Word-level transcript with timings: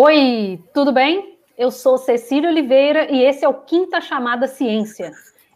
Oi, 0.00 0.62
tudo 0.72 0.92
bem? 0.92 1.36
Eu 1.56 1.72
sou 1.72 1.98
Cecília 1.98 2.48
Oliveira 2.48 3.10
e 3.10 3.20
esse 3.20 3.44
é 3.44 3.48
o 3.48 3.62
Quinta 3.62 4.00
Chamada 4.00 4.46
Ciência. 4.46 5.10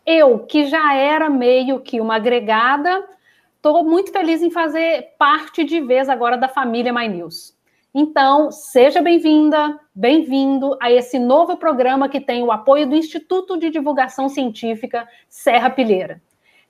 Eu, 0.04 0.40
que 0.40 0.66
já 0.66 0.96
era 0.96 1.30
meio 1.30 1.78
que 1.78 2.00
uma 2.00 2.16
agregada, 2.16 3.08
estou 3.54 3.84
muito 3.84 4.10
feliz 4.10 4.42
em 4.42 4.50
fazer 4.50 5.10
parte 5.16 5.62
de 5.62 5.80
vez 5.80 6.08
agora 6.08 6.36
da 6.36 6.48
família 6.48 6.92
My 6.92 7.06
News. 7.06 7.56
Então, 7.94 8.50
seja 8.50 9.00
bem-vinda, 9.00 9.78
bem-vindo 9.94 10.76
a 10.82 10.90
esse 10.90 11.20
novo 11.20 11.56
programa 11.56 12.08
que 12.08 12.20
tem 12.20 12.42
o 12.42 12.50
apoio 12.50 12.88
do 12.88 12.96
Instituto 12.96 13.56
de 13.56 13.70
Divulgação 13.70 14.28
Científica 14.28 15.08
Serra 15.28 15.70
Pilheira. 15.70 16.20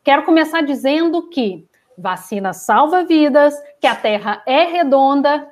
Quero 0.04 0.24
começar 0.24 0.60
dizendo 0.60 1.30
que 1.30 1.66
vacina 1.96 2.52
salva 2.52 3.02
vidas, 3.02 3.54
que 3.80 3.86
a 3.86 3.96
Terra 3.96 4.42
é 4.46 4.64
redonda 4.64 5.48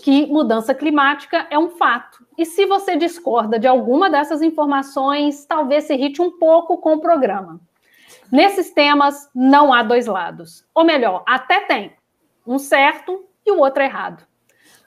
que 0.00 0.26
mudança 0.26 0.74
climática 0.74 1.46
é 1.50 1.58
um 1.58 1.70
fato. 1.70 2.24
E 2.36 2.44
se 2.44 2.66
você 2.66 2.96
discorda 2.96 3.58
de 3.58 3.66
alguma 3.66 4.08
dessas 4.10 4.42
informações, 4.42 5.44
talvez 5.44 5.84
se 5.84 5.94
irrite 5.94 6.20
um 6.20 6.38
pouco 6.38 6.78
com 6.78 6.94
o 6.94 7.00
programa. 7.00 7.60
Nesses 8.30 8.70
temas, 8.70 9.28
não 9.34 9.72
há 9.72 9.82
dois 9.82 10.06
lados. 10.06 10.64
Ou 10.74 10.84
melhor, 10.84 11.22
até 11.26 11.60
tem. 11.60 11.92
Um 12.46 12.58
certo 12.58 13.24
e 13.44 13.52
o 13.52 13.58
outro 13.58 13.82
errado. 13.82 14.24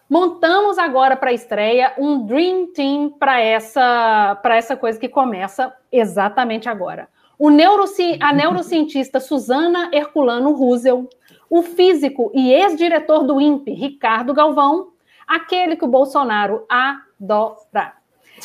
Montamos 0.10 0.78
agora 0.78 1.16
para 1.16 1.32
a 1.32 1.34
estreia 1.34 1.94
um 1.98 2.26
Dream 2.26 2.68
Team 2.74 3.10
para 3.10 3.40
essa, 3.40 4.40
essa 4.46 4.78
coisa 4.78 5.00
que 5.00 5.10
começa 5.10 5.74
exatamente 5.92 6.70
agora. 6.70 7.08
O 7.38 7.50
neuroci 7.50 8.18
a 8.22 8.32
neurocientista 8.32 9.20
Susana 9.20 9.90
Herculano 9.92 10.52
Russell, 10.54 11.10
o 11.50 11.62
físico 11.64 12.32
e 12.34 12.52
ex-diretor 12.52 13.24
do 13.24 13.42
INPE, 13.42 13.74
Ricardo 13.74 14.34
Galvão, 14.34 14.92
aquele 15.28 15.76
que 15.76 15.86
o 15.86 15.90
Bolsonaro 15.90 16.66
adora. 16.70 17.94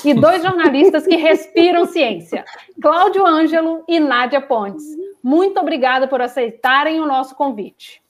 E 0.04 0.14
dois 0.14 0.42
jornalistas 0.42 1.06
que 1.06 1.16
respiram 1.16 1.84
ciência, 1.84 2.44
Cláudio 2.80 3.26
Ângelo 3.26 3.84
e 3.88 3.98
Nádia 3.98 4.40
Pontes. 4.40 4.84
Muito 5.22 5.58
obrigada 5.58 6.06
por 6.06 6.22
aceitarem 6.22 7.00
o 7.00 7.06
nosso 7.06 7.34
convite. 7.34 8.00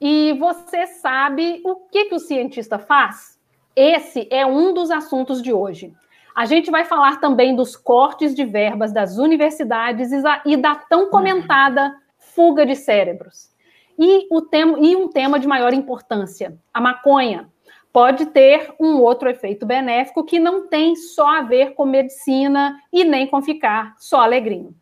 E 0.00 0.34
você 0.38 0.86
sabe 0.86 1.62
o 1.64 1.76
que, 1.76 2.06
que 2.06 2.14
o 2.14 2.18
cientista 2.18 2.78
faz? 2.78 3.38
Esse 3.74 4.28
é 4.30 4.44
um 4.44 4.74
dos 4.74 4.90
assuntos 4.90 5.40
de 5.40 5.52
hoje. 5.52 5.94
A 6.34 6.44
gente 6.44 6.70
vai 6.70 6.84
falar 6.84 7.18
também 7.18 7.56
dos 7.56 7.76
cortes 7.76 8.34
de 8.34 8.44
verbas 8.44 8.92
das 8.92 9.16
universidades 9.16 10.10
e 10.44 10.56
da 10.56 10.74
tão 10.74 11.08
comentada 11.08 11.96
fuga 12.18 12.66
de 12.66 12.76
cérebros. 12.76 13.50
E, 13.98 14.26
o 14.30 14.42
tema, 14.42 14.78
e 14.78 14.94
um 14.94 15.08
tema 15.08 15.38
de 15.38 15.46
maior 15.46 15.72
importância, 15.72 16.58
a 16.74 16.80
maconha, 16.80 17.50
pode 17.96 18.26
ter 18.26 18.74
um 18.78 19.00
outro 19.00 19.26
efeito 19.26 19.64
benéfico 19.64 20.22
que 20.22 20.38
não 20.38 20.68
tem 20.68 20.94
só 20.94 21.38
a 21.38 21.40
ver 21.40 21.72
com 21.72 21.86
medicina 21.86 22.78
e 22.92 23.02
nem 23.04 23.26
com 23.26 23.40
ficar 23.40 23.94
só 23.96 24.20
alegrinho. 24.20 24.74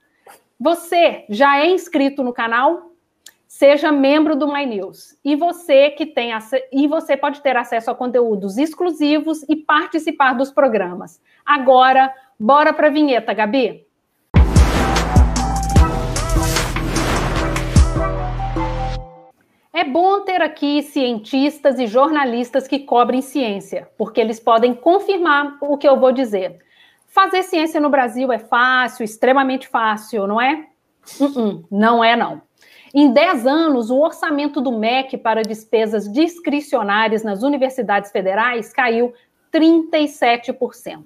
Você 0.59 1.25
já 1.29 1.61
é 1.61 1.71
inscrito 1.71 2.25
no 2.25 2.33
canal? 2.33 2.91
Seja 3.47 3.93
membro 3.93 4.35
do 4.35 4.53
My 4.53 4.67
News. 4.67 5.17
E 5.25 5.37
você 5.37 5.91
que 5.91 6.07
tem 6.07 6.33
e 6.73 6.89
você 6.89 7.17
pode 7.17 7.41
ter 7.41 7.57
acesso 7.57 7.89
a 7.89 7.95
conteúdos 7.95 8.59
exclusivos 8.59 9.45
e 9.49 9.55
participar 9.55 10.33
dos 10.33 10.51
programas. 10.51 11.23
Agora, 11.47 12.13
bora 12.37 12.73
para 12.73 12.89
a 12.89 12.91
vinheta, 12.91 13.33
Gabi. 13.33 13.84
É 19.85 19.87
bom 19.87 20.23
ter 20.23 20.41
aqui 20.41 20.83
cientistas 20.83 21.79
e 21.79 21.87
jornalistas 21.87 22.67
que 22.67 22.79
cobrem 22.79 23.21
ciência, 23.21 23.87
porque 23.99 24.19
eles 24.19 24.41
podem 24.41 24.73
confirmar 24.73 25.59
o 25.61 25.77
que 25.77 25.87
eu 25.87 26.01
vou 26.01 26.11
dizer. 26.11 26.59
Fazer 27.07 27.43
ciência 27.43 27.79
no 27.79 27.91
Brasil 27.91 28.33
é 28.33 28.39
fácil, 28.39 29.05
extremamente 29.05 29.69
fácil, 29.69 30.27
não 30.27 30.41
é? 30.41 30.65
Uh 31.21 31.27
-uh, 31.27 31.65
não 31.71 32.03
é, 32.03 32.17
não. 32.17 32.41
Em 32.95 33.13
10 33.13 33.47
anos, 33.47 33.91
o 33.91 33.99
orçamento 33.99 34.59
do 34.59 34.73
MEC 34.73 35.19
para 35.19 35.43
despesas 35.43 36.11
discricionárias 36.11 37.23
nas 37.23 37.43
universidades 37.43 38.11
federais 38.11 38.73
caiu 38.73 39.13
37%. 39.53 41.05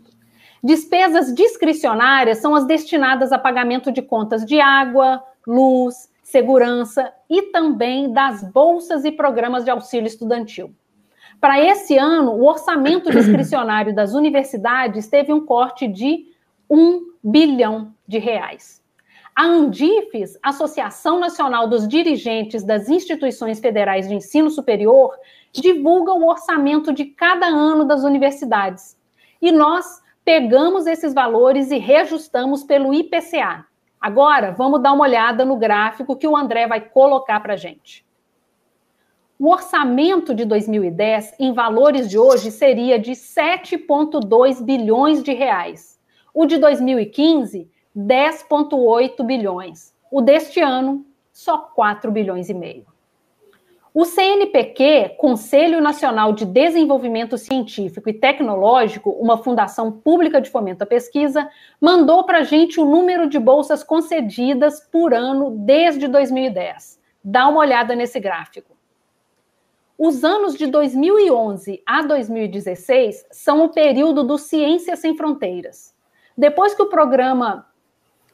Despesas 0.63 1.35
discricionárias 1.35 2.39
são 2.39 2.55
as 2.55 2.65
destinadas 2.65 3.33
a 3.33 3.39
pagamento 3.41 3.91
de 3.91 4.03
contas 4.03 4.45
de 4.45 4.61
água, 4.61 5.21
luz, 5.45 6.09
segurança 6.31 7.11
e 7.29 7.43
também 7.45 8.13
das 8.13 8.43
bolsas 8.53 9.05
e 9.07 9.11
programas 9.11 9.65
de 9.65 9.71
auxílio 9.71 10.07
estudantil. 10.07 10.75
Para 11.41 11.59
esse 11.59 11.97
ano, 11.97 12.33
o 12.33 12.45
orçamento 12.45 13.11
discricionário 13.11 13.95
das 13.95 14.13
universidades 14.13 15.09
teve 15.09 15.33
um 15.33 15.45
corte 15.45 15.89
de 15.89 16.27
1 16.69 17.13
bilhão 17.25 17.95
de 18.07 18.19
reais. 18.19 18.83
A 19.35 19.45
Andifes, 19.45 20.39
Associação 20.43 21.19
Nacional 21.19 21.67
dos 21.67 21.89
Dirigentes 21.89 22.63
das 22.63 22.91
Instituições 22.91 23.59
Federais 23.59 24.07
de 24.07 24.15
Ensino 24.15 24.51
Superior, 24.51 25.15
divulga 25.51 26.13
o 26.13 26.27
orçamento 26.29 26.93
de 26.93 27.07
cada 27.07 27.47
ano 27.47 27.87
das 27.87 28.03
universidades. 28.03 28.99
E 29.41 29.51
nós 29.51 30.03
pegamos 30.27 30.87
esses 30.87 31.15
valores 31.15 31.71
e 31.71 31.79
reajustamos 31.79 32.65
pelo 32.65 32.93
IPCA, 32.93 33.65
Agora, 34.01 34.53
vamos 34.53 34.83
dar 34.83 34.93
uma 34.93 35.05
olhada 35.05 35.45
no 35.45 35.57
gráfico 35.57 36.17
que 36.17 36.27
o 36.27 36.37
André 36.37 36.67
vai 36.67 36.81
colocar 36.81 37.41
para 37.41 37.55
a 37.55 37.57
gente. 37.57 38.07
O 39.39 39.51
orçamento 39.51 40.35
de 40.35 40.45
2010, 40.45 41.37
em 41.39 41.53
valores 41.53 42.09
de 42.09 42.19
hoje, 42.19 42.51
seria 42.51 42.99
de 42.99 43.13
7,2 43.13 44.63
bilhões 44.63 45.23
de 45.23 45.33
reais. 45.33 45.99
O 46.35 46.45
de 46.45 46.59
2015, 46.59 47.71
10,8 47.97 49.25
bilhões. 49.25 49.95
O 50.11 50.21
deste 50.21 50.61
ano, 50.61 51.07
só 51.33 51.59
4 51.59 52.11
bilhões 52.11 52.49
e 52.49 52.55
meio. 52.55 52.87
O 54.01 54.05
CNPq, 54.05 55.17
Conselho 55.19 55.81
Nacional 55.81 56.33
de 56.33 56.45
Desenvolvimento 56.45 57.37
Científico 57.37 58.09
e 58.09 58.13
Tecnológico, 58.13 59.11
uma 59.11 59.39
fundação 59.39 59.91
pública 59.91 60.41
de 60.41 60.49
fomento 60.49 60.85
à 60.85 60.87
pesquisa, 60.87 61.51
mandou 61.81 62.23
para 62.23 62.39
a 62.39 62.43
gente 62.45 62.79
o 62.79 62.85
número 62.85 63.29
de 63.29 63.41
bolsas 63.41 63.83
concedidas 63.83 64.79
por 64.79 65.13
ano 65.13 65.51
desde 65.51 66.07
2010. 66.07 67.01
Dá 67.25 67.49
uma 67.49 67.59
olhada 67.59 67.97
nesse 67.97 68.21
gráfico. 68.21 68.77
Os 69.99 70.23
anos 70.23 70.55
de 70.55 70.69
2011 70.69 71.83
a 71.85 72.01
2016 72.03 73.27
são 73.33 73.65
o 73.65 73.71
período 73.71 74.23
do 74.23 74.39
Ciência 74.39 74.95
Sem 74.95 75.17
Fronteiras. 75.17 75.93
Depois 76.37 76.73
que 76.73 76.83
o 76.83 76.89
programa, 76.89 77.67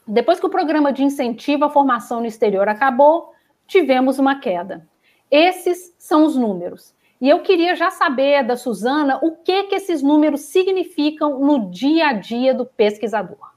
depois 0.07 0.39
que 0.39 0.45
o 0.45 0.49
programa 0.51 0.93
de 0.93 1.03
incentivo 1.03 1.65
à 1.65 1.71
formação 1.71 2.19
no 2.19 2.27
exterior 2.27 2.69
acabou, 2.69 3.33
tivemos 3.65 4.19
uma 4.19 4.39
queda. 4.39 4.87
Esses 5.35 5.93
são 5.99 6.25
os 6.25 6.37
números. 6.37 6.93
E 7.19 7.27
eu 7.27 7.41
queria 7.41 7.75
já 7.75 7.91
saber 7.91 8.41
da 8.45 8.55
Suzana 8.55 9.19
o 9.21 9.31
que, 9.35 9.63
que 9.63 9.75
esses 9.75 10.01
números 10.01 10.41
significam 10.41 11.41
no 11.41 11.69
dia 11.69 12.07
a 12.07 12.13
dia 12.13 12.53
do 12.53 12.65
pesquisador. 12.65 13.51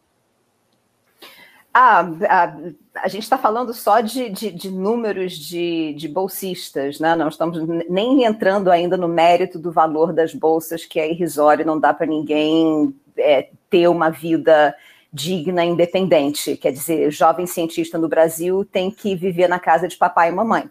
Ah, 1.73 2.01
a, 2.29 2.57
a 3.05 3.07
gente 3.07 3.23
está 3.23 3.39
falando 3.39 3.73
só 3.73 4.01
de, 4.01 4.29
de, 4.29 4.51
de 4.51 4.71
números 4.73 5.35
de, 5.35 5.95
de, 5.95 6.09
bolsistas, 6.09 6.99
né? 6.99 7.15
Não 7.15 7.29
estamos 7.29 7.65
nem 7.89 8.25
entrando 8.25 8.73
ainda 8.73 8.97
no 8.97 9.07
mérito 9.07 9.57
do 9.57 9.71
valor 9.71 10.13
das 10.13 10.35
bolsas, 10.35 10.85
que 10.85 10.99
é 10.99 11.09
irrisório, 11.09 11.65
não 11.65 11.79
dá 11.79 11.95
para 11.95 12.07
ninguém 12.07 12.93
é, 13.17 13.51
ter 13.71 13.87
uma 13.87 14.11
vida 14.11 14.75
digna, 15.13 15.65
independente. 15.65 16.57
Quer 16.57 16.73
dizer, 16.73 17.13
jovem 17.13 17.47
cientista 17.47 17.97
no 17.97 18.09
Brasil 18.09 18.65
tem 18.65 18.91
que 18.91 19.15
viver 19.15 19.47
na 19.47 19.61
casa 19.61 19.87
de 19.87 19.97
papai 19.97 20.31
e 20.31 20.33
mamãe. 20.33 20.69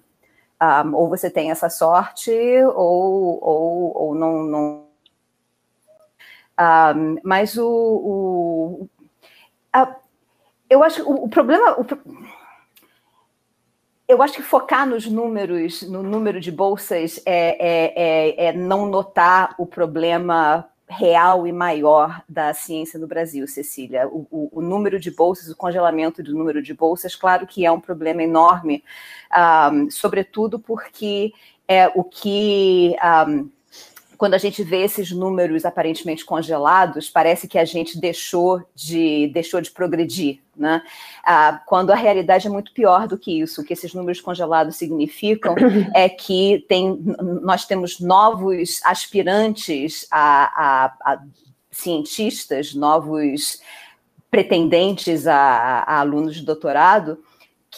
Um, 0.61 0.95
ou 0.95 1.07
você 1.07 1.29
tem 1.29 1.51
essa 1.51 1.69
sorte, 1.69 2.31
ou, 2.75 3.39
ou, 3.43 3.97
ou 3.97 4.15
não. 4.15 4.43
não... 4.43 4.87
Um, 6.59 7.17
mas 7.23 7.57
o. 7.57 7.67
o 7.67 8.89
a, 9.71 9.95
eu 10.69 10.83
acho 10.83 11.03
que 11.03 11.09
o, 11.09 11.25
o 11.25 11.29
problema. 11.29 11.79
O, 11.79 11.85
eu 14.07 14.21
acho 14.21 14.35
que 14.35 14.41
focar 14.41 14.87
nos 14.87 15.05
números, 15.05 15.81
no 15.83 16.01
número 16.01 16.39
de 16.39 16.51
bolsas, 16.51 17.21
é, 17.25 17.57
é, 17.59 17.93
é, 17.95 18.45
é 18.45 18.53
não 18.53 18.85
notar 18.85 19.53
o 19.57 19.65
problema 19.65 20.67
real 20.87 21.45
e 21.45 21.51
maior 21.51 22.21
da 22.29 22.53
ciência 22.53 22.97
no 22.97 23.07
Brasil, 23.07 23.45
Cecília. 23.47 24.07
O, 24.07 24.27
o, 24.31 24.59
o, 24.59 24.61
número 24.61 24.99
de 24.99 25.11
bolsas, 25.11 25.49
o 25.49 25.55
congelamento 25.55 26.23
do 26.23 26.33
número 26.33 26.61
de 26.61 26.73
bolsas, 26.73 27.15
claro 27.15 27.45
que 27.45 27.65
é 27.65 27.71
um 27.71 27.79
problema 27.79 28.23
enorme, 28.23 28.83
um, 29.71 29.89
sobretudo 29.91 30.59
porque 30.59 31.33
é 31.67 31.87
o 31.87 32.03
que 32.03 32.95
um, 33.27 33.49
quando 34.17 34.33
a 34.33 34.37
gente 34.37 34.63
vê 34.63 34.83
esses 34.83 35.11
números 35.11 35.63
aparentemente 35.63 36.25
congelados, 36.25 37.09
parece 37.09 37.47
que 37.47 37.57
a 37.57 37.65
gente 37.65 37.99
deixou 37.99 38.63
de, 38.73 39.27
deixou 39.27 39.61
de 39.61 39.69
progredir, 39.69 40.39
né? 40.55 40.81
Ah, 41.23 41.61
quando 41.65 41.91
a 41.91 41.95
realidade 41.95 42.47
é 42.47 42.49
muito 42.49 42.73
pior 42.73 43.07
do 43.07 43.17
que 43.17 43.39
isso. 43.41 43.61
O 43.61 43.63
que 43.63 43.73
esses 43.73 43.93
números 43.93 44.19
congelados 44.19 44.75
significam 44.75 45.55
é 45.93 46.09
que 46.09 46.65
tem, 46.67 46.99
nós 47.41 47.65
temos 47.65 47.99
novos 47.99 48.81
aspirantes 48.83 50.07
a, 50.11 50.85
a, 51.05 51.13
a 51.13 51.23
cientistas, 51.71 52.73
novos 52.73 53.61
pretendentes 54.31 55.27
a, 55.27 55.35
a 55.35 55.99
alunos 55.99 56.35
de 56.35 56.41
doutorado, 56.43 57.19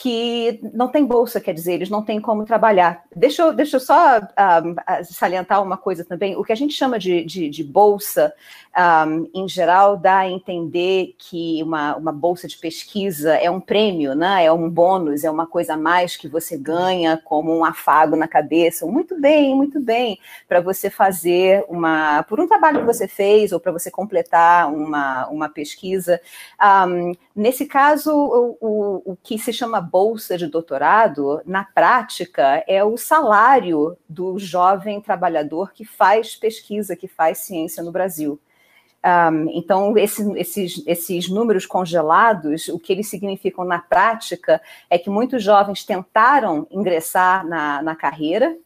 que 0.01 0.61
não 0.73 0.87
tem 0.87 1.05
bolsa, 1.05 1.41
quer 1.41 1.53
dizer, 1.53 1.73
eles 1.73 1.89
não 1.89 2.01
têm 2.01 2.21
como 2.21 2.45
trabalhar. 2.45 3.03
Deixa 3.13 3.41
eu, 3.41 3.53
deixa 3.53 3.75
eu 3.75 3.81
só 3.81 4.17
um, 4.17 5.03
salientar 5.03 5.61
uma 5.61 5.75
coisa 5.75 6.05
também. 6.05 6.37
O 6.37 6.43
que 6.43 6.53
a 6.53 6.55
gente 6.55 6.73
chama 6.73 6.97
de, 6.97 7.25
de, 7.25 7.49
de 7.49 7.63
bolsa 7.65 8.33
um, 8.77 9.29
em 9.33 9.47
geral, 9.47 9.97
dá 9.97 10.19
a 10.19 10.29
entender 10.29 11.15
que 11.17 11.61
uma, 11.63 11.95
uma 11.95 12.11
bolsa 12.11 12.47
de 12.47 12.57
pesquisa 12.57 13.33
é 13.33 13.49
um 13.49 13.59
prêmio, 13.59 14.13
né? 14.13 14.45
é 14.45 14.51
um 14.51 14.69
bônus, 14.69 15.23
é 15.23 15.31
uma 15.31 15.47
coisa 15.47 15.73
a 15.73 15.77
mais 15.77 16.15
que 16.15 16.27
você 16.27 16.57
ganha 16.57 17.17
como 17.17 17.55
um 17.55 17.65
afago 17.65 18.15
na 18.15 18.27
cabeça. 18.27 18.85
Muito 18.85 19.19
bem, 19.19 19.55
muito 19.55 19.79
bem, 19.79 20.19
para 20.47 20.61
você 20.61 20.89
fazer 20.89 21.65
uma. 21.67 22.23
por 22.23 22.39
um 22.39 22.47
trabalho 22.47 22.79
que 22.79 22.85
você 22.85 23.07
fez 23.07 23.51
ou 23.51 23.59
para 23.59 23.71
você 23.71 23.89
completar 23.89 24.71
uma, 24.71 25.27
uma 25.27 25.49
pesquisa. 25.49 26.21
Um, 26.61 27.13
nesse 27.35 27.65
caso, 27.65 28.11
o, 28.11 28.57
o, 28.61 29.11
o 29.13 29.17
que 29.21 29.37
se 29.39 29.51
chama 29.51 29.81
bolsa 29.81 30.37
de 30.37 30.47
doutorado, 30.47 31.41
na 31.45 31.63
prática, 31.63 32.63
é 32.67 32.83
o 32.83 32.97
salário 32.97 33.97
do 34.07 34.37
jovem 34.37 35.01
trabalhador 35.01 35.73
que 35.73 35.83
faz 35.83 36.35
pesquisa, 36.35 36.95
que 36.95 37.07
faz 37.07 37.39
ciência 37.39 37.83
no 37.83 37.91
Brasil. 37.91 38.39
Um, 39.05 39.49
então, 39.51 39.97
esse, 39.97 40.29
esses, 40.37 40.83
esses 40.85 41.29
números 41.29 41.65
congelados, 41.65 42.67
o 42.67 42.77
que 42.77 42.91
eles 42.91 43.09
significam 43.09 43.63
na 43.63 43.79
prática 43.79 44.61
é 44.89 44.97
que 44.97 45.09
muitos 45.09 45.41
jovens 45.41 45.85
tentaram 45.85 46.67
ingressar 46.69 47.47
na, 47.47 47.81
na 47.81 47.95
carreira, 47.95 48.57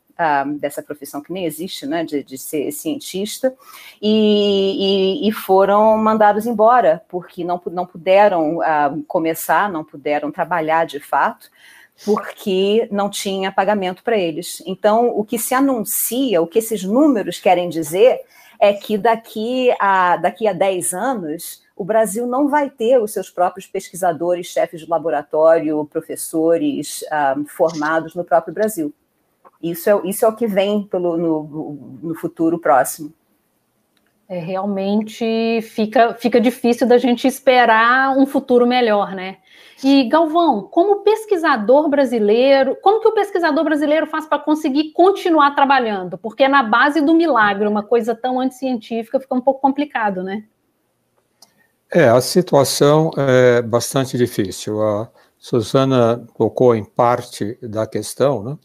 um, 0.45 0.57
dessa 0.57 0.81
profissão 0.81 1.21
que 1.21 1.31
nem 1.31 1.45
existe, 1.45 1.85
né, 1.85 2.03
de, 2.03 2.23
de 2.23 2.37
ser 2.37 2.71
cientista, 2.71 3.53
e, 4.01 5.23
e, 5.23 5.29
e, 5.29 5.31
foram 5.31 5.97
mandados 5.97 6.45
embora, 6.45 7.03
porque 7.07 7.43
não, 7.43 7.61
não 7.71 7.85
puderam 7.85 8.57
uh, 8.57 9.03
começar, 9.07 9.71
não 9.71 9.83
puderam 9.83 10.31
trabalhar 10.31 10.85
de 10.85 10.99
fato, 10.99 11.49
porque 12.05 12.87
não 12.91 13.09
tinha 13.09 13.51
pagamento 13.51 14.03
para 14.03 14.17
eles. 14.17 14.63
Então, 14.65 15.09
o 15.15 15.23
que 15.23 15.37
se 15.37 15.53
anuncia, 15.53 16.41
o 16.41 16.47
que 16.47 16.59
esses 16.59 16.83
números 16.83 17.39
querem 17.39 17.69
dizer 17.69 18.21
é 18.63 18.71
que 18.71 18.97
daqui 18.97 19.75
a, 19.77 20.15
daqui 20.15 20.47
a 20.47 20.53
10 20.53 20.93
anos 20.93 21.61
o 21.75 21.83
Brasil 21.83 22.25
não 22.25 22.47
vai 22.47 22.69
ter 22.69 22.97
os 22.97 23.11
seus 23.11 23.29
próprios 23.29 23.67
pesquisadores, 23.67 24.47
chefes 24.47 24.79
de 24.79 24.89
laboratório, 24.89 25.83
professores 25.91 27.01
um, 27.01 27.05
ah, 27.11 27.35
formados 27.49 28.15
no 28.15 28.23
próprio 28.23 28.53
Brasil. 28.53 28.93
Isso 29.61 29.89
é, 29.89 30.01
isso 30.05 30.23
é 30.23 30.29
o 30.29 30.35
que 30.35 30.47
vem 30.47 30.83
pelo, 30.83 31.17
no, 31.17 31.99
no 32.01 32.15
futuro 32.15 32.57
próximo. 32.57 33.13
É, 34.33 34.39
realmente 34.39 35.61
fica, 35.61 36.15
fica 36.15 36.41
difícil 36.41 36.87
da 36.87 36.97
gente 36.97 37.27
esperar 37.27 38.17
um 38.17 38.25
futuro 38.25 38.65
melhor, 38.65 39.13
né? 39.13 39.37
E 39.83 40.09
Galvão, 40.09 40.63
como 40.63 41.03
pesquisador 41.03 41.87
brasileiro, 41.87 42.75
como 42.81 42.99
que 42.99 43.07
o 43.07 43.13
pesquisador 43.13 43.63
brasileiro 43.63 44.07
faz 44.07 44.25
para 44.25 44.39
conseguir 44.39 44.91
continuar 44.91 45.51
trabalhando? 45.53 46.17
Porque 46.17 46.45
é 46.45 46.47
na 46.47 46.63
base 46.63 46.99
do 46.99 47.13
milagre, 47.13 47.67
uma 47.67 47.83
coisa 47.83 48.15
tão 48.15 48.39
anticientífica 48.39 49.19
fica 49.19 49.35
um 49.35 49.41
pouco 49.41 49.61
complicado, 49.61 50.23
né? 50.23 50.45
É, 51.93 52.09
a 52.09 52.19
situação 52.19 53.11
é 53.15 53.61
bastante 53.61 54.17
difícil. 54.17 54.81
A 54.81 55.11
Suzana 55.37 56.25
tocou 56.35 56.75
em 56.75 56.83
parte 56.83 57.55
da 57.61 57.85
questão, 57.85 58.41
né? 58.43 58.57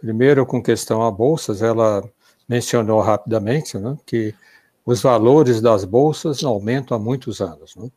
Primeiro, 0.00 0.46
com 0.46 0.62
questão 0.62 1.02
a 1.02 1.10
bolsas, 1.10 1.60
ela 1.60 2.04
mencionou 2.48 3.00
rapidamente 3.00 3.76
né, 3.78 3.96
que 4.06 4.32
os 4.84 5.00
valores 5.00 5.60
das 5.60 5.84
bolsas 5.84 6.42
aumentam 6.42 6.96
há 6.96 7.00
muitos 7.00 7.40
anos. 7.40 7.76
Né? 7.76 7.90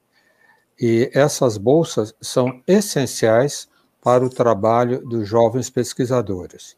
E 0.79 1.09
essas 1.13 1.57
bolsas 1.57 2.13
são 2.21 2.61
essenciais 2.67 3.67
para 4.01 4.23
o 4.23 4.29
trabalho 4.29 4.99
dos 5.05 5.27
jovens 5.27 5.69
pesquisadores. 5.69 6.77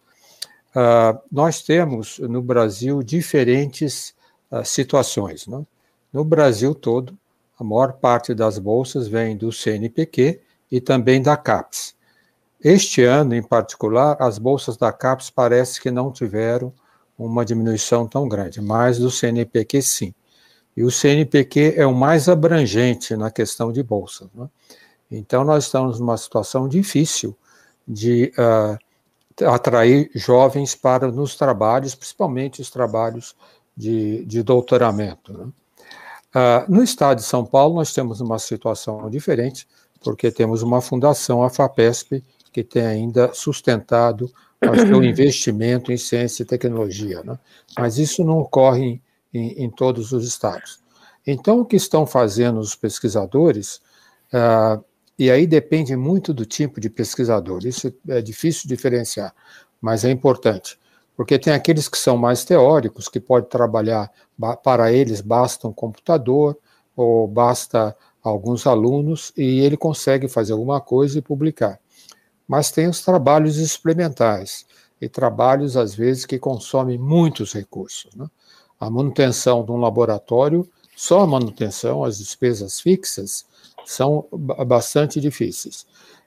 Uh, 0.69 1.19
nós 1.31 1.62
temos 1.62 2.19
no 2.19 2.42
Brasil 2.42 3.04
diferentes 3.04 4.13
uh, 4.51 4.63
situações. 4.63 5.48
Né? 5.48 5.65
No 6.13 6.24
Brasil 6.24 6.74
todo, 6.74 7.18
a 7.60 7.63
maior 7.63 7.94
parte 7.94 8.33
das 8.33 8.60
bolsas 8.60 9.07
vem 9.07 9.36
do 9.36 9.51
CNPq 9.51 10.39
e 10.71 10.80
também 10.80 11.21
da 11.21 11.36
CAPES. 11.36 11.95
Este 12.63 13.03
ano, 13.03 13.36
em 13.36 13.44
particular, 13.44 14.18
as 14.19 14.38
bolsas 14.38 14.77
da 14.77 14.92
CAPES 14.92 15.30
parece 15.30 15.81
que 15.81 15.92
não 15.92 16.12
tiveram 16.12 16.74
uma 17.17 17.43
diminuição 17.43 18.07
tão 18.07 18.27
grande, 18.27 18.61
mas 18.61 18.99
do 18.99 19.09
CNPq 19.09 19.81
sim. 19.81 20.13
E 20.75 20.83
o 20.83 20.91
CNPq 20.91 21.73
é 21.75 21.85
o 21.87 21.93
mais 21.95 22.29
abrangente 22.29 23.15
na 23.15 23.31
questão 23.31 23.71
de 23.71 23.81
bolsa. 23.81 24.29
Né? 24.35 24.47
Então, 25.09 25.43
nós 25.43 25.63
estamos 25.63 25.99
numa 25.99 26.17
situação 26.17 26.67
difícil 26.67 27.35
de 27.87 28.31
uh, 28.37 29.47
atrair 29.49 30.11
jovens 30.13 30.75
para 30.75 31.11
nos 31.11 31.35
trabalhos, 31.35 31.95
principalmente 31.95 32.61
os 32.61 32.69
trabalhos 32.69 33.35
de, 33.75 34.23
de 34.25 34.43
doutoramento. 34.43 35.33
Né? 35.33 35.45
Uh, 35.45 36.71
no 36.71 36.83
estado 36.83 37.17
de 37.17 37.23
São 37.23 37.43
Paulo, 37.43 37.75
nós 37.75 37.91
temos 37.91 38.21
uma 38.21 38.37
situação 38.37 39.09
diferente, 39.09 39.67
porque 40.01 40.29
temos 40.29 40.61
uma 40.61 40.79
fundação, 40.79 41.41
a 41.43 41.49
FAPESP, 41.49 42.23
que 42.51 42.63
tem 42.63 42.85
ainda 42.85 43.33
sustentado 43.33 44.31
o 44.62 44.88
seu 44.88 45.04
investimento 45.04 45.92
em 45.92 45.98
ciência 45.98 46.44
e 46.44 46.45
tecnologia. 46.45 47.21
Né? 47.24 47.38
Mas 47.77 47.98
isso 47.98 48.24
não 48.24 48.39
ocorre 48.39 49.01
em, 49.33 49.63
em 49.63 49.69
todos 49.69 50.12
os 50.12 50.25
estados. 50.25 50.80
Então, 51.25 51.59
o 51.59 51.65
que 51.65 51.75
estão 51.75 52.07
fazendo 52.07 52.59
os 52.59 52.74
pesquisadores, 52.74 53.81
uh, 54.33 54.83
e 55.19 55.30
aí 55.30 55.45
depende 55.45 55.95
muito 55.95 56.33
do 56.33 56.45
tipo 56.45 56.80
de 56.80 56.89
pesquisador, 56.89 57.65
isso 57.65 57.94
é 58.07 58.21
difícil 58.21 58.69
diferenciar, 58.69 59.36
mas 59.81 60.06
é 60.06 60.09
importante, 60.09 60.80
porque 61.18 61.38
tem 61.38 61.51
aqueles 61.51 61.89
que 61.89 61.98
são 61.98 62.15
mais 62.15 62.45
teóricos, 62.45 63.10
que 63.10 63.19
pode 63.19 63.50
trabalhar, 63.50 64.10
para 64.63 64.94
eles 64.94 65.19
basta 65.19 65.68
um 65.68 65.74
computador, 65.74 66.57
ou 66.95 67.27
basta 67.27 67.95
alguns 68.24 68.65
alunos, 68.65 69.33
e 69.36 69.60
ele 69.60 69.75
consegue 69.75 70.30
fazer 70.30 70.53
alguma 70.53 70.80
coisa 70.80 71.19
e 71.19 71.21
publicar. 71.21 71.77
Mas 72.47 72.71
tem 72.71 72.88
os 72.88 73.01
trabalhos 73.01 73.57
experimentais, 73.57 74.65
e 74.99 75.07
trabalhos, 75.07 75.77
às 75.77 75.94
vezes, 75.94 76.25
que 76.25 76.39
consomem 76.39 76.98
muitos 76.98 77.53
recursos. 77.53 78.13
Né? 78.15 78.27
A 78.79 78.89
manutenção 78.89 79.63
de 79.63 79.72
um 79.72 79.77
laboratório, 79.77 80.67
só 80.95 81.22
a 81.22 81.27
manutenção, 81.27 82.03
as 82.03 82.17
despesas 82.17 82.79
fixas, 82.79 83.45
são 83.86 84.25
bastante 84.65 85.22
difíceis. 85.22 85.86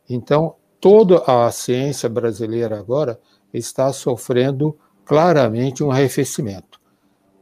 Então, 0.08 0.54
toda 0.80 1.18
a 1.26 1.50
ciência 1.50 2.08
brasileira 2.08 2.78
agora 2.78 3.20
está 3.52 3.92
sofrendo 3.92 4.76
claramente 5.04 5.82
um 5.82 5.90
arrefecimento. 5.90 6.80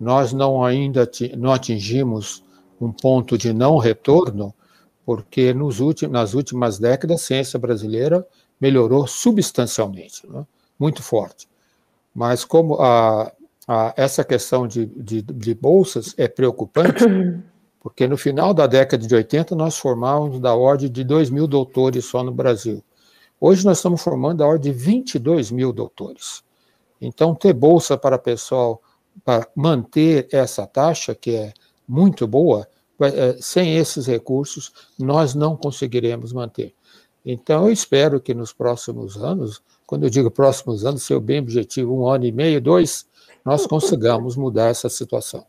Nós 0.00 0.33
não 0.33 0.64
ainda 0.64 1.09
não 1.37 1.53
atingimos 1.53 2.43
um 2.81 2.91
ponto 2.91 3.37
de 3.37 3.53
não 3.53 3.76
retorno, 3.76 4.55
porque 5.05 5.53
nos 5.53 5.81
últimos, 5.81 6.12
nas 6.12 6.35
últimas 6.35 6.79
décadas 6.79 7.21
a 7.21 7.25
ciência 7.25 7.59
brasileira 7.59 8.26
melhorou 8.61 9.07
substancialmente, 9.07 10.27
né? 10.29 10.47
muito 10.79 11.03
forte. 11.03 11.49
Mas 12.15 12.45
como 12.45 12.75
a, 12.81 13.33
ah, 13.67 13.93
essa 13.97 14.25
questão 14.25 14.67
de, 14.67 14.87
de, 14.87 15.21
de, 15.21 15.55
bolsas 15.55 16.15
é 16.17 16.27
preocupante, 16.27 17.05
porque 17.79 18.09
no 18.09 18.17
final 18.17 18.55
da 18.55 18.67
década 18.67 19.07
de 19.07 19.15
80 19.15 19.55
nós 19.55 19.77
formávamos 19.77 20.41
da 20.41 20.55
ordem 20.55 20.91
de 20.91 21.05
2 21.05 21.31
mil 21.31 21.47
doutores 21.47 22.07
só 22.07 22.23
no 22.23 22.33
Brasil. 22.33 22.83
Hoje 23.41 23.65
nós 23.65 23.79
estamos 23.79 24.03
formando 24.03 24.38
da 24.38 24.47
ordem 24.47 24.73
de 24.73 24.79
22 24.79 25.50
mil 25.50 25.73
doutores. 25.73 26.43
Então, 27.00 27.35
ter 27.35 27.53
bolsa 27.53 27.97
para 27.97 28.19
pessoal, 28.19 28.83
para 29.25 29.47
manter 29.55 30.27
essa 30.33 30.67
taxa, 30.67 31.15
que 31.15 31.37
é 31.37 31.53
muito 31.87 32.27
boa, 32.27 32.67
é, 33.00 33.37
sem 33.41 33.77
esses 33.77 34.07
recursos, 34.07 34.73
nós 34.99 35.35
não 35.35 35.57
conseguiremos 35.57 36.33
manter. 36.33 36.75
Então, 37.25 37.67
eu 37.67 37.73
espero 37.73 38.21
que 38.21 38.33
nos 38.33 38.53
próximos 38.53 39.17
anos, 39.23 39.63
quando 39.87 40.05
eu 40.05 40.11
digo 40.11 40.31
próximos 40.31 40.85
anos, 40.85 41.03
seu 41.03 41.21
bem 41.21 41.41
objetivo, 41.41 41.95
um 41.95 42.09
ano 42.09 42.25
e 42.25 42.33
meio, 42.33 42.61
dois, 42.61 43.07
nós 43.45 43.67
consigamos 43.67 44.37
mudar 44.37 44.69
essa 44.69 44.89
situação. 44.89 45.45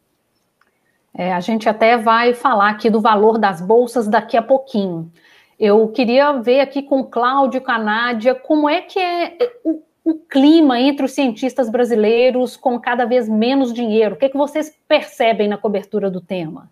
É, 1.14 1.34
a 1.34 1.40
gente 1.40 1.68
até 1.68 1.98
vai 1.98 2.34
falar 2.34 2.70
aqui 2.70 2.90
do 2.90 3.02
valor 3.02 3.38
das 3.38 3.62
bolsas 3.62 4.08
daqui 4.08 4.38
a 4.38 4.42
pouquinho. 4.42 5.12
Eu 5.60 5.88
queria 5.90 6.34
ver 6.34 6.62
aqui 6.62 6.82
com 6.82 7.04
Cláudio 7.04 7.58
e 7.58 7.62
com 7.62 7.72
a 7.72 7.78
Nádia 7.78 8.34
como 8.34 8.70
é 8.70 8.82
que 8.82 9.00
é 9.00 9.38
o, 9.64 9.82
o 10.06 10.16
clima 10.16 10.80
entre 10.80 11.06
os 11.06 11.12
cientistas 11.12 11.70
brasileiros 11.70 12.56
com 12.56 12.80
cada 12.80 13.06
vez 13.06 13.28
menos 13.28 13.74
dinheiro? 13.74 14.16
O 14.16 14.18
que, 14.18 14.26
é 14.26 14.30
que 14.30 14.38
vocês 14.38 14.74
percebem 14.88 15.48
na 15.48 15.58
cobertura 15.58 16.10
do 16.10 16.22
tema? 16.22 16.72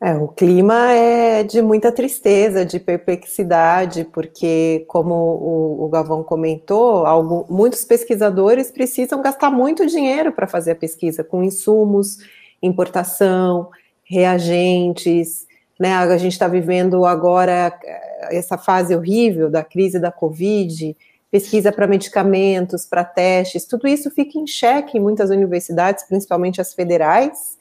É, 0.00 0.14
o 0.14 0.28
clima 0.28 0.92
é 0.92 1.42
de 1.42 1.60
muita 1.60 1.90
tristeza, 1.90 2.64
de 2.64 2.78
perplexidade, 2.78 4.04
porque, 4.04 4.84
como 4.86 5.12
o, 5.12 5.84
o 5.84 5.88
Galvão 5.88 6.22
comentou, 6.22 7.04
algo, 7.04 7.44
muitos 7.50 7.84
pesquisadores 7.84 8.70
precisam 8.70 9.20
gastar 9.20 9.50
muito 9.50 9.84
dinheiro 9.86 10.30
para 10.30 10.46
fazer 10.46 10.72
a 10.72 10.76
pesquisa, 10.76 11.24
com 11.24 11.42
insumos, 11.42 12.18
importação, 12.62 13.70
reagentes, 14.04 15.48
né? 15.80 15.94
A 15.94 16.16
gente 16.16 16.32
está 16.32 16.46
vivendo 16.46 17.04
agora 17.04 17.76
eh, 17.84 18.36
essa 18.38 18.56
fase 18.56 18.94
horrível 18.94 19.50
da 19.50 19.64
crise 19.64 19.98
da 19.98 20.12
Covid, 20.12 20.96
pesquisa 21.28 21.72
para 21.72 21.88
medicamentos, 21.88 22.86
para 22.86 23.04
testes, 23.04 23.64
tudo 23.66 23.88
isso 23.88 24.10
fica 24.12 24.38
em 24.38 24.46
xeque 24.46 24.96
em 24.96 25.00
muitas 25.00 25.30
universidades, 25.30 26.04
principalmente 26.04 26.60
as 26.60 26.72
federais, 26.72 27.57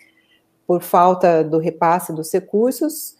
por 0.67 0.81
falta 0.81 1.43
do 1.43 1.57
repasse 1.57 2.13
dos 2.13 2.31
recursos. 2.31 3.15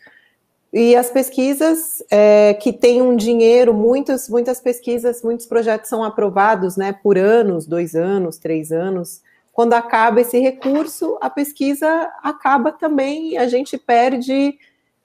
E 0.74 0.96
as 0.98 1.10
pesquisas 1.10 2.04
é, 2.12 2.54
que 2.56 2.74
têm 2.74 3.02
um 3.02 3.16
dinheiro, 3.16 3.74
muitas, 3.74 4.28
muitas 4.28 4.60
pesquisas, 4.60 5.24
muitos 5.24 5.46
projetos 5.46 5.90
são 5.90 6.04
aprovados 6.04 6.76
né, 6.76 6.94
por 7.02 7.18
anos, 7.18 7.66
dois 7.66 7.96
anos, 7.96 8.38
três 8.38 8.72
anos. 8.72 9.22
Quando 9.54 9.74
acaba 9.74 10.22
esse 10.22 10.38
recurso, 10.40 11.18
a 11.22 11.30
pesquisa 11.30 11.88
acaba 12.22 12.72
também 12.72 13.38
a 13.38 13.48
gente 13.48 13.78
perde 13.78 14.60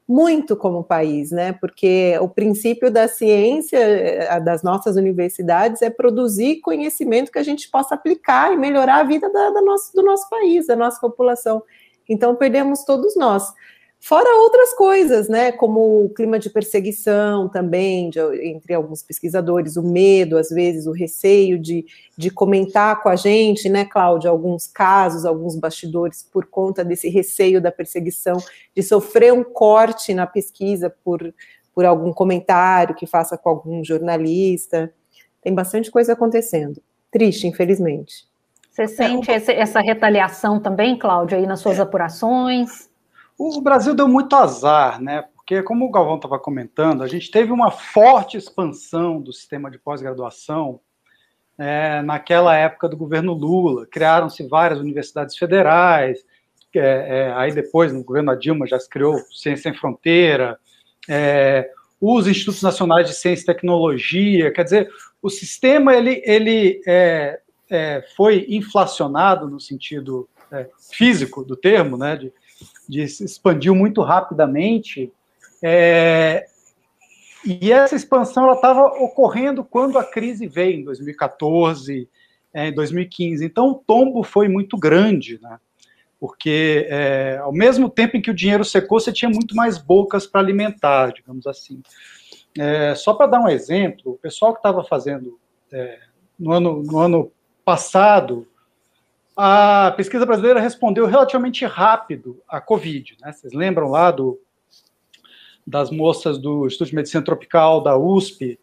muito 0.06 0.56
como 0.56 0.84
país, 0.84 1.30
né? 1.30 1.52
Porque 1.54 2.18
o 2.20 2.28
princípio 2.28 2.90
da 2.90 3.08
ciência 3.08 3.78
eh, 3.78 4.40
das 4.40 4.62
nossas 4.62 4.96
universidades 4.96 5.80
é 5.80 5.88
produzir 5.88 6.60
conhecimento 6.60 7.32
que 7.32 7.38
a 7.38 7.42
gente 7.42 7.70
possa 7.70 7.94
aplicar 7.94 8.52
e 8.52 8.56
melhorar 8.56 8.96
a 8.96 9.04
vida 9.04 9.32
da, 9.32 9.50
da 9.50 9.62
nosso, 9.62 9.94
do 9.94 10.02
nosso 10.02 10.28
país, 10.28 10.66
da 10.66 10.76
nossa 10.76 11.00
população. 11.00 11.62
Então, 12.08 12.36
perdemos 12.36 12.84
todos 12.84 13.16
nós. 13.16 13.52
Fora 14.04 14.28
outras 14.42 14.74
coisas, 14.74 15.28
né, 15.28 15.52
como 15.52 16.06
o 16.06 16.08
clima 16.08 16.36
de 16.36 16.50
perseguição 16.50 17.48
também, 17.48 18.10
de, 18.10 18.18
entre 18.44 18.74
alguns 18.74 19.00
pesquisadores, 19.00 19.76
o 19.76 19.82
medo, 19.82 20.36
às 20.36 20.48
vezes, 20.48 20.88
o 20.88 20.92
receio 20.92 21.56
de, 21.56 21.86
de 22.18 22.28
comentar 22.28 23.00
com 23.00 23.08
a 23.08 23.14
gente, 23.14 23.68
né, 23.68 23.84
Cláudia, 23.84 24.28
alguns 24.28 24.66
casos, 24.66 25.24
alguns 25.24 25.54
bastidores, 25.54 26.20
por 26.20 26.46
conta 26.46 26.84
desse 26.84 27.08
receio 27.08 27.60
da 27.60 27.70
perseguição, 27.70 28.38
de 28.74 28.82
sofrer 28.82 29.32
um 29.32 29.44
corte 29.44 30.12
na 30.12 30.26
pesquisa 30.26 30.92
por, 31.04 31.32
por 31.72 31.84
algum 31.84 32.12
comentário 32.12 32.96
que 32.96 33.06
faça 33.06 33.38
com 33.38 33.50
algum 33.50 33.84
jornalista. 33.84 34.92
Tem 35.40 35.54
bastante 35.54 35.92
coisa 35.92 36.14
acontecendo. 36.14 36.82
Triste, 37.08 37.46
infelizmente. 37.46 38.26
Você 38.72 38.88
sente 38.88 39.30
é, 39.30 39.34
essa 39.34 39.80
retaliação 39.80 40.58
também, 40.58 40.96
Cláudia, 40.98 41.36
aí 41.36 41.46
nas 41.46 41.60
suas 41.60 41.78
é. 41.78 41.82
apurações? 41.82 42.90
O 43.38 43.60
Brasil 43.60 43.94
deu 43.94 44.08
muito 44.08 44.34
azar, 44.34 44.98
né? 44.98 45.24
Porque, 45.34 45.62
como 45.62 45.84
o 45.84 45.90
Galvão 45.90 46.16
estava 46.16 46.38
comentando, 46.38 47.02
a 47.02 47.06
gente 47.06 47.30
teve 47.30 47.52
uma 47.52 47.70
forte 47.70 48.38
expansão 48.38 49.20
do 49.20 49.30
sistema 49.30 49.70
de 49.70 49.78
pós-graduação 49.78 50.80
é, 51.58 52.00
naquela 52.00 52.56
época 52.56 52.88
do 52.88 52.96
governo 52.96 53.34
Lula. 53.34 53.86
Criaram-se 53.86 54.48
várias 54.48 54.80
universidades 54.80 55.36
federais, 55.36 56.24
é, 56.74 56.80
é, 56.80 57.32
aí 57.34 57.52
depois, 57.52 57.92
no 57.92 58.02
governo 58.02 58.32
da 58.32 58.38
Dilma, 58.38 58.66
já 58.66 58.78
se 58.80 58.88
criou 58.88 59.18
Ciência 59.30 59.70
Sem 59.70 59.74
Fronteira, 59.74 60.58
é, 61.06 61.70
os 62.00 62.26
Institutos 62.26 62.62
Nacionais 62.62 63.06
de 63.06 63.14
Ciência 63.14 63.42
e 63.42 63.46
Tecnologia, 63.46 64.50
quer 64.50 64.64
dizer, 64.64 64.88
o 65.20 65.28
sistema 65.28 65.94
ele, 65.94 66.22
ele 66.24 66.80
é, 66.86 67.38
é, 67.72 68.04
foi 68.14 68.44
inflacionado 68.50 69.48
no 69.48 69.58
sentido 69.58 70.28
é, 70.52 70.68
físico 70.92 71.42
do 71.42 71.56
termo, 71.56 71.96
né, 71.96 72.16
de, 72.16 72.32
de 72.86 73.08
se 73.08 73.24
expandiu 73.24 73.74
muito 73.74 74.02
rapidamente, 74.02 75.10
é, 75.62 76.46
e 77.44 77.72
essa 77.72 77.96
expansão 77.96 78.52
estava 78.52 78.84
ocorrendo 79.02 79.64
quando 79.64 79.98
a 79.98 80.04
crise 80.04 80.46
veio, 80.46 80.80
em 80.80 80.84
2014, 80.84 82.08
é, 82.54 82.68
em 82.68 82.72
2015. 82.72 83.44
Então, 83.44 83.70
o 83.70 83.74
tombo 83.74 84.22
foi 84.22 84.48
muito 84.48 84.76
grande, 84.76 85.40
né? 85.42 85.58
porque 86.20 86.86
é, 86.88 87.38
ao 87.38 87.52
mesmo 87.52 87.90
tempo 87.90 88.16
em 88.16 88.22
que 88.22 88.30
o 88.30 88.34
dinheiro 88.34 88.64
secou, 88.64 89.00
você 89.00 89.12
tinha 89.12 89.28
muito 89.28 89.56
mais 89.56 89.76
bocas 89.76 90.24
para 90.24 90.40
alimentar, 90.40 91.12
digamos 91.12 91.48
assim. 91.48 91.82
É, 92.56 92.94
só 92.94 93.12
para 93.12 93.26
dar 93.26 93.40
um 93.40 93.48
exemplo, 93.48 94.12
o 94.12 94.18
pessoal 94.18 94.52
que 94.52 94.60
estava 94.60 94.84
fazendo 94.84 95.36
é, 95.72 95.98
no, 96.38 96.52
ano, 96.52 96.82
no 96.84 96.98
ano 96.98 97.32
passado, 97.64 98.46
a 99.36 99.92
pesquisa 99.96 100.26
brasileira 100.26 100.60
respondeu 100.60 101.06
relativamente 101.06 101.64
rápido 101.64 102.40
à 102.48 102.60
Covid. 102.60 103.16
Né? 103.20 103.32
Vocês 103.32 103.52
lembram 103.52 103.88
lá 103.88 104.10
do, 104.10 104.38
das 105.66 105.90
moças 105.90 106.38
do 106.38 106.66
Instituto 106.66 106.90
de 106.90 106.96
Medicina 106.96 107.24
Tropical 107.24 107.82
da 107.82 107.96
USP, 107.96 108.58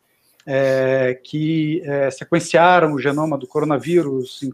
é, 0.45 1.19
que 1.23 1.81
é, 1.85 2.11
sequenciaram 2.11 2.93
o 2.93 2.99
genoma 2.99 3.37
do 3.37 3.47
coronavírus 3.47 4.43
em 4.43 4.51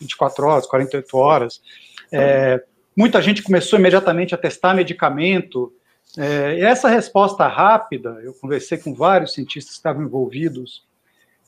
24 0.00 0.46
horas, 0.46 0.66
48 0.66 1.16
horas. 1.16 1.62
É, 2.10 2.62
muita 2.96 3.20
gente 3.20 3.42
começou 3.42 3.78
imediatamente 3.78 4.34
a 4.34 4.38
testar 4.38 4.74
medicamento. 4.74 5.72
É, 6.16 6.60
essa 6.60 6.88
resposta 6.88 7.46
rápida, 7.46 8.18
eu 8.22 8.32
conversei 8.34 8.78
com 8.78 8.94
vários 8.94 9.34
cientistas 9.34 9.74
que 9.74 9.78
estavam 9.78 10.02
envolvidos 10.02 10.87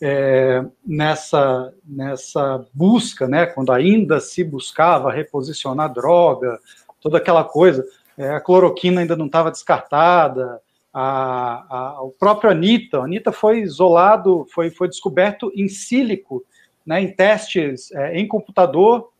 é, 0.00 0.64
nessa, 0.84 1.72
nessa 1.84 2.64
busca, 2.72 3.28
né, 3.28 3.46
quando 3.46 3.72
ainda 3.72 4.18
se 4.18 4.42
buscava 4.42 5.12
reposicionar 5.12 5.92
droga, 5.92 6.58
toda 7.00 7.18
aquela 7.18 7.44
coisa, 7.44 7.84
é, 8.16 8.30
a 8.30 8.40
cloroquina 8.40 9.00
ainda 9.00 9.16
não 9.16 9.26
estava 9.26 9.50
descartada, 9.50 10.60
a, 10.92 11.66
a, 11.68 12.02
o 12.02 12.10
próprio 12.10 12.50
Anitta, 12.50 12.98
a 12.98 13.04
Anitta 13.04 13.30
foi 13.30 13.60
isolado, 13.60 14.46
foi, 14.52 14.70
foi 14.70 14.88
descoberto 14.88 15.52
em 15.54 15.68
sílico, 15.68 16.44
né, 16.84 17.00
em 17.00 17.14
testes 17.14 17.92
é, 17.92 18.18
em 18.18 18.26
computador, 18.26 19.10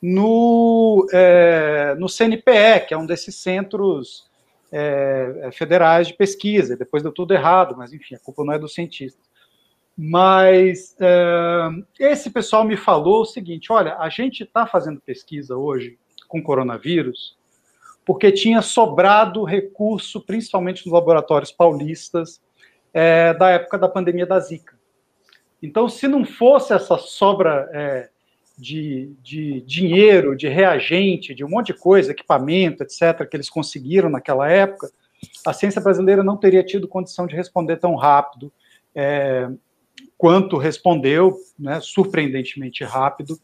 no, 0.00 1.06
é, 1.12 1.94
no 1.98 2.08
CNPE, 2.08 2.86
que 2.88 2.94
é 2.94 2.96
um 2.96 3.04
desses 3.04 3.34
centros 3.36 4.30
é, 4.72 5.50
federais 5.52 6.06
de 6.06 6.14
pesquisa. 6.14 6.76
Depois 6.76 7.02
deu 7.02 7.12
tudo 7.12 7.34
errado, 7.34 7.74
mas 7.76 7.92
enfim, 7.92 8.14
a 8.14 8.18
culpa 8.18 8.44
não 8.44 8.54
é 8.54 8.58
dos 8.58 8.72
cientistas. 8.72 9.29
Mas 10.02 10.96
esse 11.98 12.30
pessoal 12.30 12.64
me 12.64 12.74
falou 12.74 13.20
o 13.20 13.26
seguinte: 13.26 13.70
olha, 13.70 13.96
a 13.98 14.08
gente 14.08 14.44
está 14.44 14.66
fazendo 14.66 14.98
pesquisa 14.98 15.56
hoje 15.56 15.98
com 16.26 16.42
coronavírus 16.42 17.38
porque 18.02 18.32
tinha 18.32 18.62
sobrado 18.62 19.44
recurso, 19.44 20.20
principalmente 20.22 20.86
nos 20.86 20.92
laboratórios 20.92 21.52
paulistas, 21.52 22.40
é, 22.94 23.34
da 23.34 23.50
época 23.50 23.78
da 23.78 23.88
pandemia 23.88 24.26
da 24.26 24.40
Zika. 24.40 24.74
Então, 25.62 25.88
se 25.88 26.08
não 26.08 26.24
fosse 26.24 26.72
essa 26.72 26.96
sobra 26.96 27.68
é, 27.72 28.08
de, 28.56 29.14
de 29.22 29.60
dinheiro, 29.60 30.34
de 30.34 30.48
reagente, 30.48 31.34
de 31.34 31.44
um 31.44 31.48
monte 31.48 31.66
de 31.68 31.74
coisa, 31.74 32.10
equipamento, 32.10 32.82
etc., 32.82 33.28
que 33.28 33.36
eles 33.36 33.50
conseguiram 33.50 34.08
naquela 34.08 34.50
época, 34.50 34.90
a 35.46 35.52
ciência 35.52 35.80
brasileira 35.80 36.24
não 36.24 36.38
teria 36.38 36.64
tido 36.64 36.88
condição 36.88 37.26
de 37.26 37.36
responder 37.36 37.76
tão 37.76 37.94
rápido 37.94 38.50
é, 38.94 39.48
quanto 40.20 40.58
respondeu, 40.58 41.34
né, 41.58 41.80
surpreendentemente 41.80 42.84
rápido, 42.84 43.40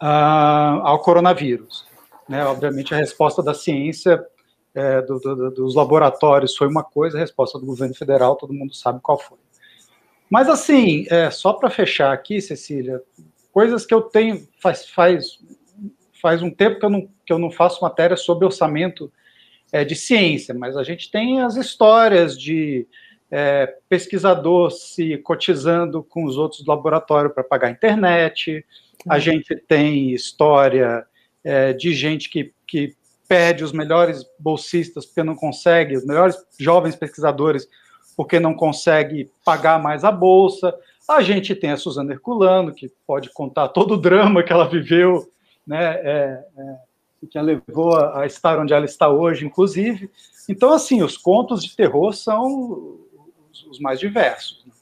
uh, 0.00 0.80
ao 0.84 1.00
coronavírus. 1.00 1.84
Né, 2.28 2.44
obviamente, 2.44 2.94
a 2.94 2.96
resposta 2.96 3.42
da 3.42 3.52
ciência, 3.52 4.24
é, 4.72 5.02
do, 5.02 5.18
do, 5.18 5.50
dos 5.50 5.74
laboratórios 5.74 6.56
foi 6.56 6.68
uma 6.68 6.84
coisa, 6.84 7.16
a 7.16 7.20
resposta 7.20 7.58
do 7.58 7.66
governo 7.66 7.96
federal, 7.96 8.36
todo 8.36 8.54
mundo 8.54 8.76
sabe 8.76 9.00
qual 9.02 9.18
foi. 9.18 9.38
Mas, 10.30 10.48
assim, 10.48 11.04
é, 11.10 11.32
só 11.32 11.52
para 11.52 11.68
fechar 11.68 12.12
aqui, 12.12 12.40
Cecília, 12.40 13.02
coisas 13.50 13.84
que 13.84 13.92
eu 13.94 14.02
tenho, 14.02 14.46
faz, 14.62 14.88
faz, 14.88 15.40
faz 16.22 16.42
um 16.42 16.50
tempo 16.50 16.78
que 16.78 16.86
eu, 16.86 16.90
não, 16.90 17.08
que 17.26 17.32
eu 17.32 17.40
não 17.40 17.50
faço 17.50 17.82
matéria 17.82 18.16
sobre 18.16 18.44
orçamento 18.44 19.12
é, 19.72 19.84
de 19.84 19.96
ciência, 19.96 20.54
mas 20.54 20.76
a 20.76 20.84
gente 20.84 21.10
tem 21.10 21.40
as 21.40 21.56
histórias 21.56 22.38
de 22.38 22.86
é, 23.30 23.74
pesquisador 23.88 24.70
se 24.70 25.16
cotizando 25.18 26.02
com 26.02 26.24
os 26.24 26.36
outros 26.36 26.62
do 26.62 26.68
laboratório 26.68 27.30
para 27.30 27.44
pagar 27.44 27.68
a 27.68 27.72
internet, 27.72 28.64
a 29.08 29.14
uhum. 29.14 29.20
gente 29.20 29.56
tem 29.56 30.12
história 30.12 31.06
é, 31.42 31.72
de 31.72 31.92
gente 31.94 32.30
que, 32.30 32.52
que 32.66 32.94
perde 33.28 33.64
os 33.64 33.72
melhores 33.72 34.24
bolsistas 34.38 35.04
porque 35.04 35.22
não 35.22 35.34
consegue, 35.34 35.96
os 35.96 36.06
melhores 36.06 36.36
jovens 36.58 36.94
pesquisadores 36.94 37.68
porque 38.16 38.40
não 38.40 38.54
consegue 38.54 39.30
pagar 39.44 39.80
mais 39.80 40.02
a 40.02 40.10
bolsa. 40.10 40.74
A 41.08 41.20
gente 41.20 41.54
tem 41.54 41.70
a 41.70 41.76
Suzana 41.76 42.12
Herculano, 42.12 42.72
que 42.72 42.90
pode 43.06 43.30
contar 43.30 43.68
todo 43.68 43.94
o 43.94 43.96
drama 43.96 44.42
que 44.42 44.52
ela 44.52 44.68
viveu, 44.68 45.30
né, 45.66 46.00
é, 46.02 46.44
é, 46.56 46.76
que 47.30 47.36
a 47.36 47.42
levou 47.42 47.96
a 47.96 48.24
estar 48.24 48.58
onde 48.58 48.72
ela 48.72 48.84
está 48.84 49.08
hoje, 49.08 49.44
inclusive. 49.44 50.10
Então, 50.48 50.72
assim, 50.72 51.02
os 51.02 51.16
contos 51.16 51.62
de 51.62 51.76
terror 51.76 52.12
são 52.12 52.98
os, 53.64 53.78
mais 53.78 53.98
diversos. 53.98 54.64
Né? 54.66 54.72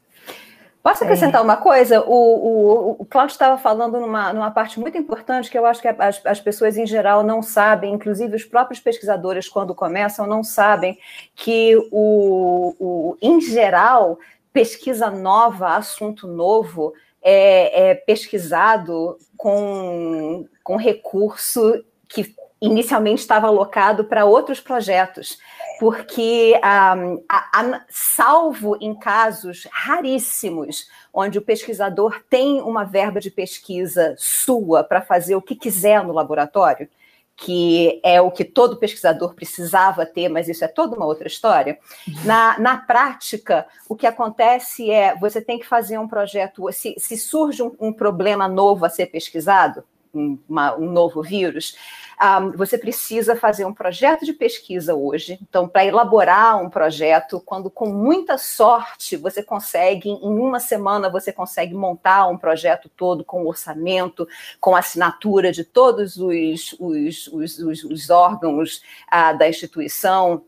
Posso 0.82 1.02
acrescentar 1.02 1.40
é. 1.40 1.44
uma 1.44 1.56
coisa? 1.56 2.02
O, 2.02 2.12
o, 2.12 2.96
o 2.98 3.04
Cláudio 3.06 3.32
estava 3.32 3.56
falando 3.56 3.98
numa, 3.98 4.34
numa 4.34 4.50
parte 4.50 4.78
muito 4.78 4.98
importante 4.98 5.50
que 5.50 5.56
eu 5.56 5.64
acho 5.64 5.80
que 5.80 5.88
as, 5.88 6.20
as 6.26 6.40
pessoas 6.40 6.76
em 6.76 6.86
geral 6.86 7.22
não 7.22 7.40
sabem, 7.42 7.94
inclusive 7.94 8.36
os 8.36 8.44
próprios 8.44 8.80
pesquisadores, 8.80 9.48
quando 9.48 9.74
começam, 9.74 10.26
não 10.26 10.44
sabem 10.44 10.98
que, 11.34 11.74
o, 11.90 12.76
o, 12.78 13.16
em 13.22 13.40
geral, 13.40 14.18
pesquisa 14.52 15.10
nova, 15.10 15.74
assunto 15.74 16.26
novo, 16.26 16.92
é, 17.22 17.90
é 17.90 17.94
pesquisado 17.94 19.16
com, 19.38 20.46
com 20.62 20.76
recurso 20.76 21.82
que 22.06 22.34
inicialmente 22.60 23.20
estava 23.20 23.46
alocado 23.46 24.04
para 24.04 24.24
outros 24.24 24.60
projetos 24.60 25.38
porque, 25.78 26.54
um, 26.56 27.24
a, 27.28 27.60
a, 27.60 27.84
salvo 27.88 28.76
em 28.80 28.94
casos 28.94 29.66
raríssimos, 29.70 30.88
onde 31.12 31.38
o 31.38 31.42
pesquisador 31.42 32.22
tem 32.28 32.60
uma 32.60 32.84
verba 32.84 33.20
de 33.20 33.30
pesquisa 33.30 34.14
sua 34.18 34.84
para 34.84 35.02
fazer 35.02 35.34
o 35.34 35.42
que 35.42 35.54
quiser 35.54 36.04
no 36.04 36.12
laboratório, 36.12 36.88
que 37.36 38.00
é 38.04 38.20
o 38.20 38.30
que 38.30 38.44
todo 38.44 38.76
pesquisador 38.76 39.34
precisava 39.34 40.06
ter, 40.06 40.28
mas 40.28 40.48
isso 40.48 40.64
é 40.64 40.68
toda 40.68 40.96
uma 40.96 41.06
outra 41.06 41.26
história. 41.26 41.78
Na, 42.24 42.58
na 42.58 42.78
prática, 42.78 43.66
o 43.88 43.96
que 43.96 44.06
acontece 44.06 44.90
é 44.90 45.16
você 45.16 45.40
tem 45.40 45.58
que 45.58 45.66
fazer 45.66 45.98
um 45.98 46.06
projeto. 46.06 46.70
Se, 46.72 46.94
se 46.96 47.16
surge 47.16 47.62
um, 47.62 47.74
um 47.80 47.92
problema 47.92 48.46
novo 48.46 48.84
a 48.84 48.88
ser 48.88 49.06
pesquisado, 49.06 49.82
um, 50.14 50.38
uma, 50.48 50.76
um 50.76 50.90
novo 50.90 51.22
vírus, 51.22 51.76
um, 52.22 52.52
você 52.52 52.78
precisa 52.78 53.34
fazer 53.34 53.64
um 53.64 53.74
projeto 53.74 54.24
de 54.24 54.32
pesquisa 54.32 54.94
hoje. 54.94 55.38
Então, 55.42 55.68
para 55.68 55.84
elaborar 55.84 56.62
um 56.62 56.70
projeto, 56.70 57.40
quando 57.44 57.70
com 57.70 57.88
muita 57.88 58.38
sorte 58.38 59.16
você 59.16 59.42
consegue, 59.42 60.08
em 60.08 60.38
uma 60.38 60.60
semana, 60.60 61.10
você 61.10 61.32
consegue 61.32 61.74
montar 61.74 62.26
um 62.28 62.38
projeto 62.38 62.88
todo 62.88 63.24
com 63.24 63.46
orçamento, 63.46 64.26
com 64.60 64.76
assinatura 64.76 65.50
de 65.50 65.64
todos 65.64 66.16
os, 66.16 66.76
os, 66.78 67.28
os, 67.28 67.58
os, 67.58 67.84
os 67.84 68.10
órgãos 68.10 68.82
uh, 69.12 69.36
da 69.36 69.48
instituição 69.48 70.44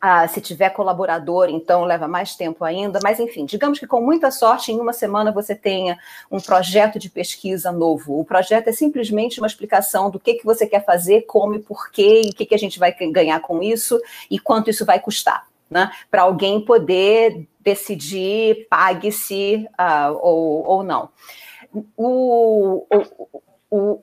ah, 0.00 0.28
se 0.28 0.40
tiver 0.40 0.70
colaborador, 0.70 1.48
então 1.48 1.84
leva 1.84 2.06
mais 2.06 2.36
tempo 2.36 2.64
ainda, 2.64 2.98
mas 3.02 3.18
enfim, 3.18 3.46
digamos 3.46 3.78
que 3.78 3.86
com 3.86 4.00
muita 4.00 4.30
sorte, 4.30 4.70
em 4.70 4.78
uma 4.78 4.92
semana 4.92 5.32
você 5.32 5.54
tenha 5.54 5.98
um 6.30 6.38
projeto 6.38 6.98
de 6.98 7.08
pesquisa 7.08 7.72
novo. 7.72 8.20
O 8.20 8.24
projeto 8.24 8.68
é 8.68 8.72
simplesmente 8.72 9.40
uma 9.40 9.46
explicação 9.46 10.10
do 10.10 10.20
que, 10.20 10.34
que 10.34 10.44
você 10.44 10.66
quer 10.66 10.84
fazer, 10.84 11.22
como 11.22 11.54
e 11.54 11.58
porquê, 11.58 12.22
e 12.24 12.30
o 12.30 12.34
que, 12.34 12.44
que 12.44 12.54
a 12.54 12.58
gente 12.58 12.78
vai 12.78 12.92
ganhar 13.10 13.40
com 13.40 13.62
isso 13.62 14.00
e 14.30 14.38
quanto 14.38 14.70
isso 14.70 14.84
vai 14.84 15.00
custar. 15.00 15.46
Né, 15.68 15.90
para 16.08 16.22
alguém 16.22 16.60
poder 16.60 17.44
decidir 17.58 18.68
pague-se 18.70 19.66
uh, 19.72 20.16
ou, 20.22 20.64
ou 20.64 20.82
não. 20.84 21.08
O, 21.96 22.86
o, 22.88 23.36
o, 23.68 24.02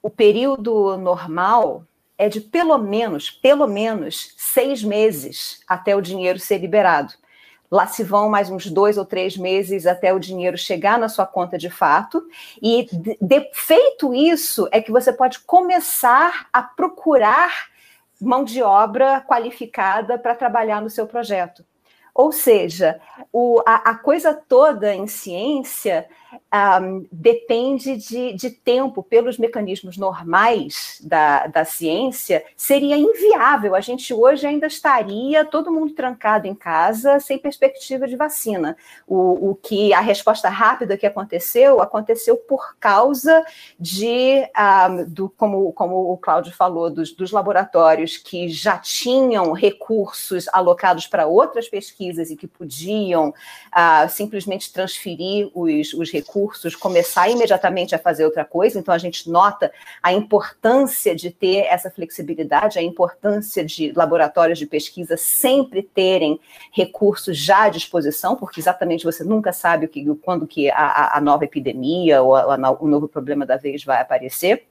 o 0.00 0.10
período 0.10 0.96
normal 0.96 1.84
é 2.16 2.28
de 2.28 2.40
pelo 2.40 2.78
menos, 2.78 3.30
pelo 3.30 3.66
menos 3.66 4.34
seis 4.36 4.82
meses 4.82 5.60
até 5.68 5.96
o 5.96 6.00
dinheiro 6.00 6.38
ser 6.38 6.58
liberado. 6.58 7.12
Lá 7.70 7.86
se 7.86 8.04
vão 8.04 8.28
mais 8.28 8.50
uns 8.50 8.66
dois 8.66 8.96
ou 8.96 9.04
três 9.04 9.36
meses 9.36 9.86
até 9.86 10.12
o 10.14 10.18
dinheiro 10.20 10.56
chegar 10.56 10.98
na 10.98 11.08
sua 11.08 11.26
conta 11.26 11.58
de 11.58 11.68
fato. 11.68 12.24
E 12.62 12.86
de, 13.20 13.50
feito 13.52 14.14
isso, 14.14 14.68
é 14.70 14.80
que 14.80 14.92
você 14.92 15.12
pode 15.12 15.40
começar 15.40 16.46
a 16.52 16.62
procurar 16.62 17.68
mão 18.20 18.44
de 18.44 18.62
obra 18.62 19.20
qualificada 19.22 20.16
para 20.18 20.36
trabalhar 20.36 20.80
no 20.80 20.90
seu 20.90 21.06
projeto. 21.06 21.64
Ou 22.14 22.30
seja, 22.30 23.00
o, 23.32 23.60
a, 23.66 23.90
a, 23.90 23.94
coisa 23.96 24.32
toda 24.32 24.94
em 24.94 25.08
ciência 25.08 26.06
um, 26.52 27.06
depende 27.10 27.96
de, 27.96 28.32
de, 28.32 28.50
tempo, 28.50 29.02
pelos 29.02 29.38
mecanismos 29.38 29.96
normais 29.96 31.00
da, 31.02 31.46
da 31.46 31.64
ciência, 31.64 32.44
seria 32.56 32.96
inviável. 32.96 33.74
A 33.74 33.80
gente 33.80 34.12
hoje 34.12 34.46
ainda 34.46 34.66
estaria 34.66 35.44
todo 35.44 35.72
mundo 35.72 35.94
trancado 35.94 36.46
em 36.46 36.54
casa, 36.54 37.18
sem 37.20 37.38
perspectiva 37.38 38.06
de 38.06 38.16
vacina. 38.16 38.76
O, 39.06 39.50
o 39.50 39.54
que 39.54 39.92
a 39.92 40.00
resposta 40.00 40.48
rápida 40.48 40.96
que 40.96 41.06
aconteceu, 41.06 41.80
aconteceu 41.80 42.36
por 42.36 42.76
causa 42.78 43.44
de, 43.78 44.42
um, 44.88 45.04
do, 45.04 45.28
como, 45.30 45.72
como 45.72 46.12
o 46.12 46.16
Cláudio 46.16 46.52
falou, 46.52 46.90
dos, 46.90 47.12
dos 47.12 47.32
laboratórios 47.32 48.16
que 48.16 48.48
já 48.48 48.78
tinham 48.78 49.52
recursos 49.52 50.46
alocados 50.52 51.06
para 51.06 51.26
outras 51.26 51.68
pesquisas 51.68 52.30
e 52.30 52.36
que 52.36 52.46
podiam 52.46 53.30
uh, 53.30 54.08
simplesmente 54.08 54.72
transferir 54.72 55.50
os, 55.54 55.92
os 55.94 56.10
recursos 56.10 56.23
recursos, 56.24 56.74
começar 56.74 57.28
imediatamente 57.28 57.94
a 57.94 57.98
fazer 57.98 58.24
outra 58.24 58.44
coisa. 58.44 58.78
Então, 58.78 58.94
a 58.94 58.98
gente 58.98 59.30
nota 59.30 59.70
a 60.02 60.12
importância 60.12 61.14
de 61.14 61.30
ter 61.30 61.66
essa 61.66 61.90
flexibilidade, 61.90 62.78
a 62.78 62.82
importância 62.82 63.64
de 63.64 63.92
laboratórios 63.92 64.58
de 64.58 64.66
pesquisa 64.66 65.16
sempre 65.16 65.82
terem 65.82 66.40
recursos 66.72 67.36
já 67.36 67.64
à 67.64 67.68
disposição, 67.68 68.36
porque 68.36 68.60
exatamente 68.60 69.04
você 69.04 69.22
nunca 69.22 69.52
sabe 69.52 69.86
o 69.86 69.88
que, 69.88 70.04
quando 70.22 70.46
que 70.46 70.70
a, 70.70 71.16
a 71.16 71.20
nova 71.20 71.44
epidemia 71.44 72.22
ou 72.22 72.34
a, 72.34 72.54
a, 72.54 72.70
o 72.72 72.88
novo 72.88 73.06
problema 73.06 73.44
da 73.44 73.56
vez 73.56 73.84
vai 73.84 74.00
aparecer. 74.00 74.66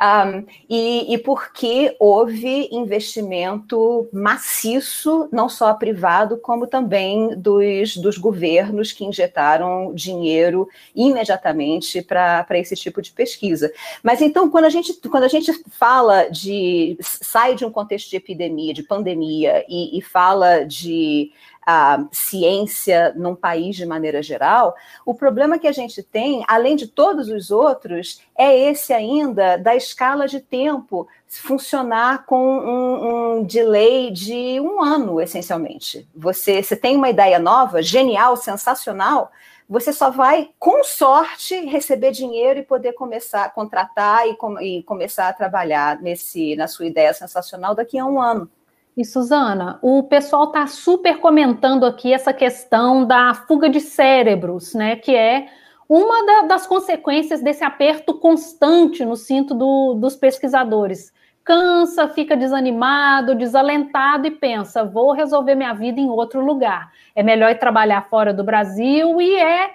Um, 0.00 0.44
e, 0.68 1.14
e 1.14 1.18
porque 1.18 1.96
houve 1.98 2.68
investimento 2.72 4.08
maciço, 4.12 5.28
não 5.32 5.48
só 5.48 5.72
privado, 5.74 6.36
como 6.36 6.66
também 6.66 7.36
dos, 7.36 7.96
dos 7.96 8.18
governos 8.18 8.92
que 8.92 9.04
injetaram 9.04 9.94
dinheiro 9.94 10.68
imediatamente 10.94 12.02
para 12.02 12.46
esse 12.52 12.74
tipo 12.74 13.00
de 13.00 13.12
pesquisa. 13.12 13.72
Mas 14.02 14.20
então, 14.20 14.50
quando 14.50 14.64
a 14.64 14.70
gente, 14.70 14.94
quando 15.08 15.24
a 15.24 15.28
gente 15.28 15.52
fala 15.70 16.28
de. 16.28 16.96
sai 17.00 17.54
de 17.54 17.64
um 17.64 17.70
contexto 17.70 18.10
de 18.10 18.16
epidemia, 18.16 18.74
de 18.74 18.82
pandemia, 18.82 19.64
e, 19.68 19.98
e 19.98 20.02
fala 20.02 20.64
de 20.64 21.30
a 21.66 22.04
ciência 22.12 23.12
num 23.16 23.34
país 23.34 23.76
de 23.76 23.86
maneira 23.86 24.22
geral, 24.22 24.74
o 25.04 25.14
problema 25.14 25.58
que 25.58 25.66
a 25.66 25.72
gente 25.72 26.02
tem, 26.02 26.44
além 26.46 26.76
de 26.76 26.86
todos 26.86 27.28
os 27.28 27.50
outros, 27.50 28.20
é 28.36 28.56
esse 28.70 28.92
ainda 28.92 29.56
da 29.56 29.74
escala 29.74 30.26
de 30.26 30.40
tempo 30.40 31.08
funcionar 31.26 32.26
com 32.26 32.58
um, 32.58 33.38
um 33.38 33.42
delay 33.42 34.10
de 34.10 34.60
um 34.60 34.82
ano, 34.82 35.20
essencialmente. 35.20 36.08
Você, 36.14 36.62
você 36.62 36.76
tem 36.76 36.96
uma 36.96 37.10
ideia 37.10 37.38
nova, 37.38 37.82
genial, 37.82 38.36
sensacional, 38.36 39.32
você 39.68 39.92
só 39.92 40.10
vai, 40.10 40.50
com 40.58 40.84
sorte, 40.84 41.54
receber 41.66 42.10
dinheiro 42.10 42.60
e 42.60 42.62
poder 42.62 42.92
começar 42.92 43.44
a 43.44 43.48
contratar 43.48 44.28
e, 44.28 44.36
com, 44.36 44.60
e 44.60 44.82
começar 44.82 45.28
a 45.28 45.32
trabalhar 45.32 46.00
nesse, 46.02 46.54
na 46.54 46.68
sua 46.68 46.86
ideia 46.86 47.14
sensacional 47.14 47.74
daqui 47.74 47.98
a 47.98 48.04
um 48.04 48.20
ano. 48.20 48.50
E 48.96 49.04
Suzana, 49.04 49.78
o 49.82 50.04
pessoal 50.04 50.44
está 50.44 50.68
super 50.68 51.18
comentando 51.18 51.84
aqui 51.84 52.12
essa 52.12 52.32
questão 52.32 53.04
da 53.04 53.34
fuga 53.34 53.68
de 53.68 53.80
cérebros, 53.80 54.72
né? 54.72 54.94
Que 54.94 55.16
é 55.16 55.48
uma 55.88 56.24
da, 56.24 56.42
das 56.42 56.64
consequências 56.64 57.42
desse 57.42 57.64
aperto 57.64 58.14
constante 58.14 59.04
no 59.04 59.16
cinto 59.16 59.52
do, 59.52 59.94
dos 59.94 60.14
pesquisadores. 60.14 61.12
Cansa, 61.42 62.08
fica 62.08 62.36
desanimado, 62.36 63.34
desalentado 63.34 64.28
e 64.28 64.30
pensa: 64.30 64.84
vou 64.84 65.10
resolver 65.12 65.56
minha 65.56 65.74
vida 65.74 66.00
em 66.00 66.08
outro 66.08 66.44
lugar. 66.44 66.92
É 67.16 67.22
melhor 67.22 67.50
ir 67.50 67.58
trabalhar 67.58 68.02
fora 68.02 68.32
do 68.32 68.44
Brasil 68.44 69.20
e 69.20 69.34
é 69.34 69.70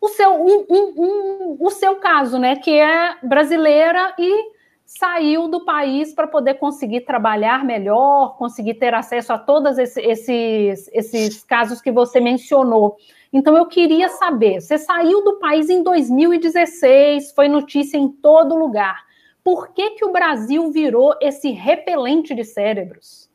o 0.00 0.06
seu, 0.06 0.30
um, 0.30 0.64
um, 0.70 0.94
um, 0.96 1.56
o 1.58 1.70
seu 1.70 1.96
caso, 1.96 2.38
né? 2.38 2.54
Que 2.54 2.78
é 2.78 3.16
brasileira 3.24 4.14
e 4.16 4.55
saiu 4.86 5.48
do 5.48 5.64
país 5.64 6.14
para 6.14 6.28
poder 6.28 6.54
conseguir 6.54 7.00
trabalhar 7.00 7.64
melhor, 7.64 8.36
conseguir 8.38 8.74
ter 8.74 8.94
acesso 8.94 9.32
a 9.32 9.38
todos 9.38 9.76
esses, 9.78 10.88
esses 10.92 11.42
casos 11.42 11.82
que 11.82 11.90
você 11.90 12.20
mencionou. 12.20 12.96
Então, 13.32 13.56
eu 13.56 13.66
queria 13.66 14.08
saber: 14.08 14.60
você 14.60 14.78
saiu 14.78 15.24
do 15.24 15.40
país 15.40 15.68
em 15.68 15.82
2016, 15.82 17.32
foi 17.32 17.48
notícia 17.48 17.98
em 17.98 18.08
todo 18.08 18.54
lugar. 18.54 19.04
Por 19.42 19.72
que, 19.72 19.90
que 19.90 20.04
o 20.04 20.12
Brasil 20.12 20.70
virou 20.70 21.14
esse 21.20 21.50
repelente 21.50 22.34
de 22.34 22.44
cérebros? 22.44 23.28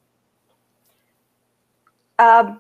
Uh, 2.20 2.60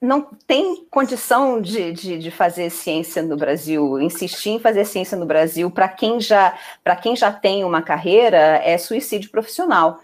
não 0.00 0.22
tem 0.46 0.86
condição 0.90 1.60
de, 1.60 1.92
de, 1.92 2.18
de, 2.18 2.30
fazer 2.30 2.70
ciência 2.70 3.22
no 3.22 3.36
Brasil. 3.36 4.00
Insistir 4.00 4.50
em 4.50 4.60
fazer 4.60 4.84
ciência 4.84 5.18
no 5.18 5.26
Brasil, 5.26 5.70
para 5.70 5.88
quem, 5.88 6.20
já, 6.20 6.56
quem 7.02 7.16
já 7.16 7.32
tem 7.32 7.64
uma 7.64 7.82
carreira, 7.82 8.36
é 8.36 8.78
suicídio 8.78 9.30
profissional. 9.30 10.00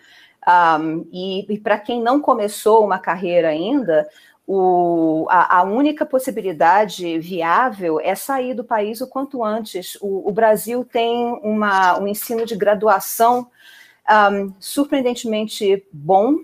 Um, 0.46 1.06
e, 1.12 1.52
e 1.54 1.58
para 1.58 1.78
quem 1.78 2.02
não 2.02 2.20
começou 2.20 2.84
uma 2.84 2.98
carreira 2.98 3.48
ainda, 3.48 4.08
o, 4.46 5.26
a, 5.30 5.60
a, 5.60 5.62
única 5.62 6.04
possibilidade 6.04 7.18
viável 7.18 7.98
é 7.98 8.14
sair 8.14 8.52
do 8.52 8.62
país 8.62 9.00
o 9.00 9.06
quanto 9.06 9.42
antes. 9.42 9.96
O, 10.02 10.28
o 10.28 10.32
Brasil 10.32 10.84
tem 10.84 11.38
uma, 11.42 11.98
um 11.98 12.06
ensino 12.06 12.44
de 12.44 12.54
graduação 12.54 13.48
um, 14.10 14.52
surpreendentemente 14.60 15.86
bom, 15.90 16.36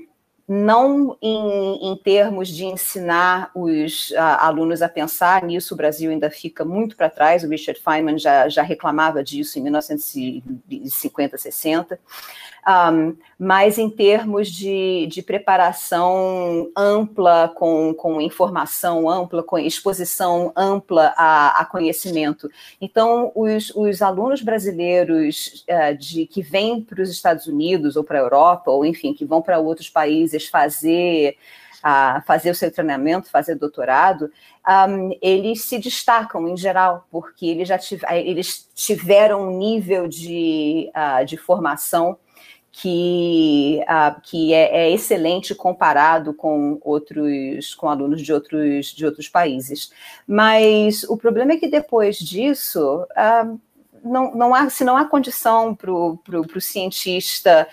não 0.53 1.17
em, 1.23 1.93
em, 1.93 1.97
termos 1.97 2.49
de 2.49 2.65
ensinar 2.65 3.53
os 3.55 4.13
a, 4.17 4.49
alunos 4.49 4.83
a 4.83 4.89
pensar 4.89 5.45
nisso, 5.45 5.75
o 5.75 5.77
Brasil 5.77 6.11
ainda 6.11 6.29
fica 6.29 6.65
muito 6.65 6.97
para 6.97 7.09
trás, 7.09 7.45
o 7.45 7.49
Richard 7.49 7.81
Feynman 7.81 8.19
já, 8.19 8.49
já 8.49 8.61
reclamava 8.61 9.23
disso 9.23 9.61
em 9.61 9.63
1950, 9.63 11.39
60, 11.39 12.01
um, 12.67 13.17
mas 13.39 13.79
em 13.79 13.89
termos 13.89 14.49
de, 14.49 15.07
de 15.07 15.23
preparação 15.23 16.71
ampla, 16.77 17.53
com, 17.57 17.95
com 17.95 18.21
informação 18.21 19.09
ampla, 19.09 19.43
com 19.43 19.59
exposição 19.59 20.53
ampla 20.57 21.15
a, 21.17 21.61
a 21.61 21.65
conhecimento. 21.65 22.51
Então, 22.81 23.33
os, 23.35 23.73
os 23.75 24.03
alunos 24.03 24.43
brasileiros 24.43 25.65
uh, 25.69 25.97
de, 25.97 26.27
que 26.27 26.43
vêm 26.43 26.83
para 26.83 27.03
os 27.03 27.11
Estados 27.11 27.47
Unidos 27.47 27.97
ou 27.97 28.05
para 28.05 28.19
a 28.19 28.23
Europa, 28.23 28.71
ou 28.71 28.85
enfim, 28.85 29.15
que 29.15 29.25
vão 29.25 29.41
para 29.41 29.59
outros 29.59 29.89
países 29.89 30.47
fazer 30.49 31.37
a 31.83 32.23
fazer 32.27 32.51
o 32.51 32.55
seu 32.55 32.71
treinamento, 32.71 33.31
fazer 33.31 33.55
doutorado, 33.55 34.31
um, 34.69 35.17
eles 35.23 35.63
se 35.65 35.79
destacam 35.79 36.47
em 36.47 36.55
geral, 36.55 37.07
porque 37.11 37.47
eles 37.47 37.67
já 37.67 37.79
eles 38.11 38.69
tiveram 38.75 39.49
um 39.49 39.57
nível 39.57 40.07
de, 40.07 40.91
uh, 40.95 41.25
de 41.25 41.39
formação 41.39 42.19
que, 42.73 43.81
uh, 43.83 44.21
que 44.23 44.55
é, 44.55 44.85
é, 44.85 44.91
excelente 44.91 45.55
comparado 45.55 46.33
com 46.33 46.79
outros 46.83 47.75
com 47.75 47.89
alunos 47.89 48.23
de 48.23 48.33
outros 48.33 48.87
de 48.87 49.05
outros 49.05 49.29
países. 49.29 49.91
Mas 50.27 51.05
o 51.05 51.17
problema 51.17 51.53
é 51.53 51.57
que 51.57 51.69
depois 51.69 52.17
disso 52.17 53.05
uh, 53.11 53.61
não, 54.05 54.35
não 54.35 54.55
há 54.55 54.71
se 54.71 54.85
não 54.85 54.97
há 54.97 55.05
condição 55.05 55.75
para 55.75 55.91
o 55.91 56.61
cientista 56.61 57.67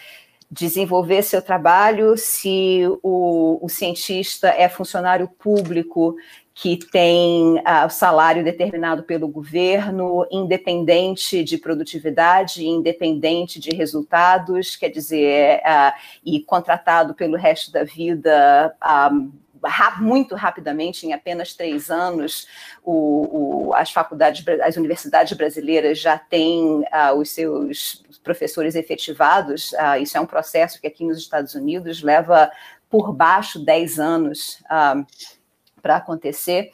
desenvolver 0.50 1.24
seu 1.24 1.42
trabalho, 1.42 2.18
se 2.18 2.82
o, 3.04 3.60
o 3.62 3.68
cientista 3.68 4.48
é 4.48 4.70
funcionário 4.70 5.28
público 5.28 6.16
que 6.60 6.76
tem 6.76 7.60
uh, 7.60 7.88
salário 7.88 8.44
determinado 8.44 9.04
pelo 9.04 9.28
governo, 9.28 10.26
independente 10.32 11.44
de 11.44 11.56
produtividade, 11.56 12.66
independente 12.66 13.60
de 13.60 13.76
resultados, 13.76 14.76
quer 14.76 14.90
dizer, 14.90 15.60
uh, 15.60 15.94
e 16.26 16.40
contratado 16.40 17.14
pelo 17.14 17.38
resto 17.38 17.72
da 17.72 17.84
vida. 17.84 18.76
Uh, 18.84 19.32
muito 20.00 20.34
rapidamente, 20.36 21.06
em 21.06 21.14
apenas 21.14 21.54
três 21.54 21.92
anos, 21.92 22.48
o, 22.84 23.68
o, 23.68 23.74
as 23.74 23.92
faculdades, 23.92 24.44
as 24.64 24.78
universidades 24.78 25.38
brasileiras 25.38 26.00
já 26.00 26.18
têm 26.18 26.82
uh, 26.82 27.16
os 27.18 27.30
seus 27.30 28.04
professores 28.24 28.76
efetivados. 28.76 29.74
Uh, 29.74 30.02
isso 30.02 30.18
é 30.18 30.22
um 30.22 30.26
processo 30.26 30.82
que 30.82 30.88
aqui 30.88 31.04
nos 31.04 31.20
Estados 31.20 31.54
Unidos 31.54 32.02
leva 32.02 32.52
por 32.90 33.14
baixo 33.14 33.64
dez 33.64 34.00
anos. 34.00 34.60
Uh, 34.66 35.06
para 35.82 35.98
acontecer. 35.98 36.72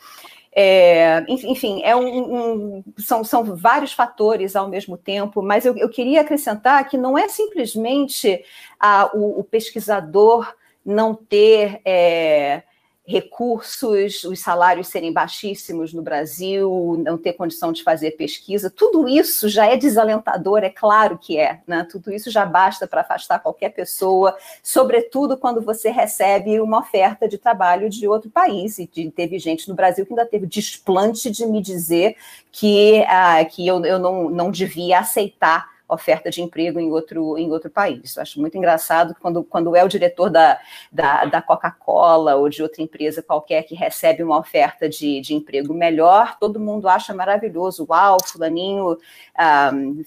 É, 0.55 1.25
enfim, 1.27 1.81
é 1.83 1.95
um, 1.95 2.35
um, 2.77 2.83
são, 2.97 3.23
são 3.23 3.55
vários 3.55 3.91
fatores 3.91 4.55
ao 4.55 4.67
mesmo 4.67 4.95
tempo, 4.97 5.41
mas 5.41 5.65
eu, 5.65 5.75
eu 5.75 5.89
queria 5.89 6.21
acrescentar 6.21 6.87
que 6.87 6.95
não 6.95 7.17
é 7.17 7.27
simplesmente 7.27 8.43
a, 8.79 9.09
o, 9.15 9.39
o 9.39 9.43
pesquisador 9.43 10.53
não 10.85 11.15
ter 11.15 11.81
é, 11.83 12.61
recursos, 13.05 14.23
os 14.23 14.39
salários 14.39 14.87
serem 14.87 15.11
baixíssimos 15.11 15.93
no 15.93 16.01
Brasil, 16.01 17.01
não 17.05 17.17
ter 17.17 17.33
condição 17.33 17.73
de 17.73 17.83
fazer 17.83 18.11
pesquisa, 18.11 18.69
tudo 18.69 19.09
isso 19.09 19.49
já 19.49 19.65
é 19.65 19.75
desalentador, 19.75 20.59
é 20.59 20.69
claro 20.69 21.17
que 21.17 21.37
é, 21.37 21.59
né? 21.67 21.85
Tudo 21.91 22.13
isso 22.13 22.31
já 22.31 22.45
basta 22.45 22.87
para 22.87 23.01
afastar 23.01 23.39
qualquer 23.39 23.69
pessoa, 23.69 24.37
sobretudo 24.63 25.35
quando 25.37 25.61
você 25.61 25.89
recebe 25.89 26.61
uma 26.61 26.79
oferta 26.79 27.27
de 27.27 27.37
trabalho 27.37 27.89
de 27.89 28.07
outro 28.07 28.29
país. 28.29 28.79
E 28.79 28.87
teve 28.87 29.37
gente 29.37 29.67
no 29.67 29.75
Brasil 29.75 30.05
que 30.05 30.13
ainda 30.13 30.25
teve 30.25 30.47
desplante 30.47 31.29
de 31.29 31.45
me 31.45 31.61
dizer 31.61 32.15
que, 32.51 33.03
ah, 33.09 33.43
que 33.43 33.67
eu, 33.67 33.83
eu 33.83 33.99
não, 33.99 34.29
não 34.29 34.49
devia 34.49 34.99
aceitar 34.99 35.72
oferta 35.87 36.29
de 36.29 36.41
emprego 36.41 36.79
em 36.79 36.91
outro, 36.91 37.37
em 37.37 37.51
outro 37.51 37.69
país. 37.69 38.15
Eu 38.15 38.21
acho 38.21 38.39
muito 38.39 38.57
engraçado 38.57 39.15
quando, 39.21 39.43
quando 39.43 39.75
é 39.75 39.83
o 39.83 39.87
diretor 39.87 40.29
da, 40.29 40.59
da, 40.91 41.25
da 41.25 41.41
Coca-Cola 41.41 42.35
ou 42.35 42.49
de 42.49 42.63
outra 42.63 42.81
empresa 42.81 43.21
qualquer 43.21 43.63
que 43.63 43.75
recebe 43.75 44.23
uma 44.23 44.39
oferta 44.39 44.87
de, 44.89 45.21
de 45.21 45.33
emprego 45.33 45.73
melhor, 45.73 46.37
todo 46.39 46.59
mundo 46.59 46.87
acha 46.87 47.13
maravilhoso. 47.13 47.85
Uau, 47.89 48.17
fulaninho 48.25 48.97
um, 49.73 50.03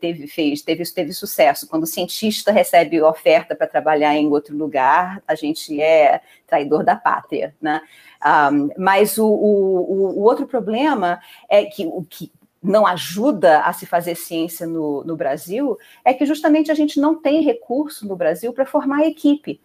teve, 0.00 0.26
fez, 0.26 0.62
teve, 0.62 0.84
teve 0.84 1.12
sucesso. 1.12 1.68
Quando 1.68 1.84
o 1.84 1.86
cientista 1.86 2.52
recebe 2.52 3.00
oferta 3.02 3.54
para 3.54 3.66
trabalhar 3.66 4.14
em 4.14 4.28
outro 4.28 4.56
lugar, 4.56 5.22
a 5.26 5.34
gente 5.34 5.80
é 5.80 6.20
traidor 6.46 6.84
da 6.84 6.96
pátria, 6.96 7.54
né? 7.60 7.80
Um, 8.24 8.70
mas 8.78 9.18
o, 9.18 9.26
o, 9.26 10.18
o, 10.18 10.22
outro 10.22 10.46
problema 10.46 11.20
é 11.48 11.66
que 11.66 11.84
o 11.84 12.02
que 12.02 12.32
não 12.64 12.86
ajuda 12.86 13.60
a 13.60 13.72
se 13.74 13.84
fazer 13.84 14.14
ciência 14.14 14.66
no, 14.66 15.04
no 15.04 15.16
Brasil 15.16 15.76
é 16.02 16.14
que 16.14 16.24
justamente 16.24 16.70
a 16.70 16.74
gente 16.74 16.98
não 16.98 17.14
tem 17.14 17.42
recurso 17.42 18.08
no 18.08 18.16
Brasil 18.16 18.54
para 18.54 18.64
formar 18.64 19.06
equipe. 19.06 19.60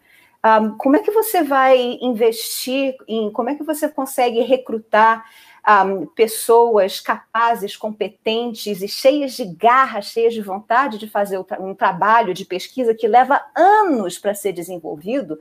Um, 0.45 0.77
como 0.77 0.97
é 0.97 0.99
que 0.99 1.11
você 1.11 1.41
vai 1.41 1.97
investir 2.01 2.95
em, 3.07 3.31
como 3.31 3.49
é 3.49 3.55
que 3.55 3.63
você 3.63 3.87
consegue 3.89 4.41
recrutar 4.41 5.25
um, 5.85 6.05
pessoas 6.07 6.99
capazes, 6.99 7.75
competentes 7.75 8.81
e 8.81 8.87
cheias 8.87 9.33
de 9.33 9.45
garra, 9.45 10.01
cheias 10.01 10.33
de 10.33 10.41
vontade 10.41 10.97
de 10.97 11.07
fazer 11.07 11.39
um 11.59 11.73
trabalho 11.73 12.33
de 12.33 12.45
pesquisa 12.45 12.93
que 12.93 13.07
leva 13.07 13.41
anos 13.55 14.17
para 14.17 14.33
ser 14.33 14.53
desenvolvido, 14.53 15.37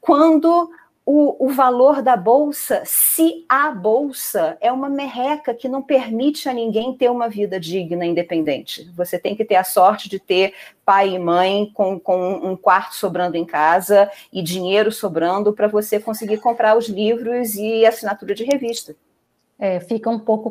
quando 0.00 0.70
o, 1.04 1.46
o 1.46 1.48
valor 1.50 2.02
da 2.02 2.16
bolsa, 2.16 2.82
se 2.84 3.44
a 3.48 3.70
bolsa 3.70 4.56
é 4.60 4.70
uma 4.70 4.88
merreca 4.88 5.54
que 5.54 5.68
não 5.68 5.82
permite 5.82 6.48
a 6.48 6.52
ninguém 6.52 6.94
ter 6.96 7.10
uma 7.10 7.28
vida 7.28 7.58
digna, 7.58 8.04
independente. 8.04 8.90
Você 8.94 9.18
tem 9.18 9.34
que 9.34 9.44
ter 9.44 9.56
a 9.56 9.64
sorte 9.64 10.08
de 10.08 10.18
ter 10.18 10.54
pai 10.84 11.10
e 11.14 11.18
mãe 11.18 11.70
com, 11.74 11.98
com 11.98 12.34
um 12.34 12.56
quarto 12.56 12.94
sobrando 12.94 13.36
em 13.36 13.44
casa 13.44 14.10
e 14.32 14.42
dinheiro 14.42 14.92
sobrando 14.92 15.52
para 15.52 15.68
você 15.68 15.98
conseguir 15.98 16.38
comprar 16.38 16.76
os 16.76 16.88
livros 16.88 17.54
e 17.54 17.84
assinatura 17.84 18.34
de 18.34 18.44
revista 18.44 18.94
é, 19.60 19.78
fica, 19.78 20.08
um 20.08 20.18
pouco 20.18 20.50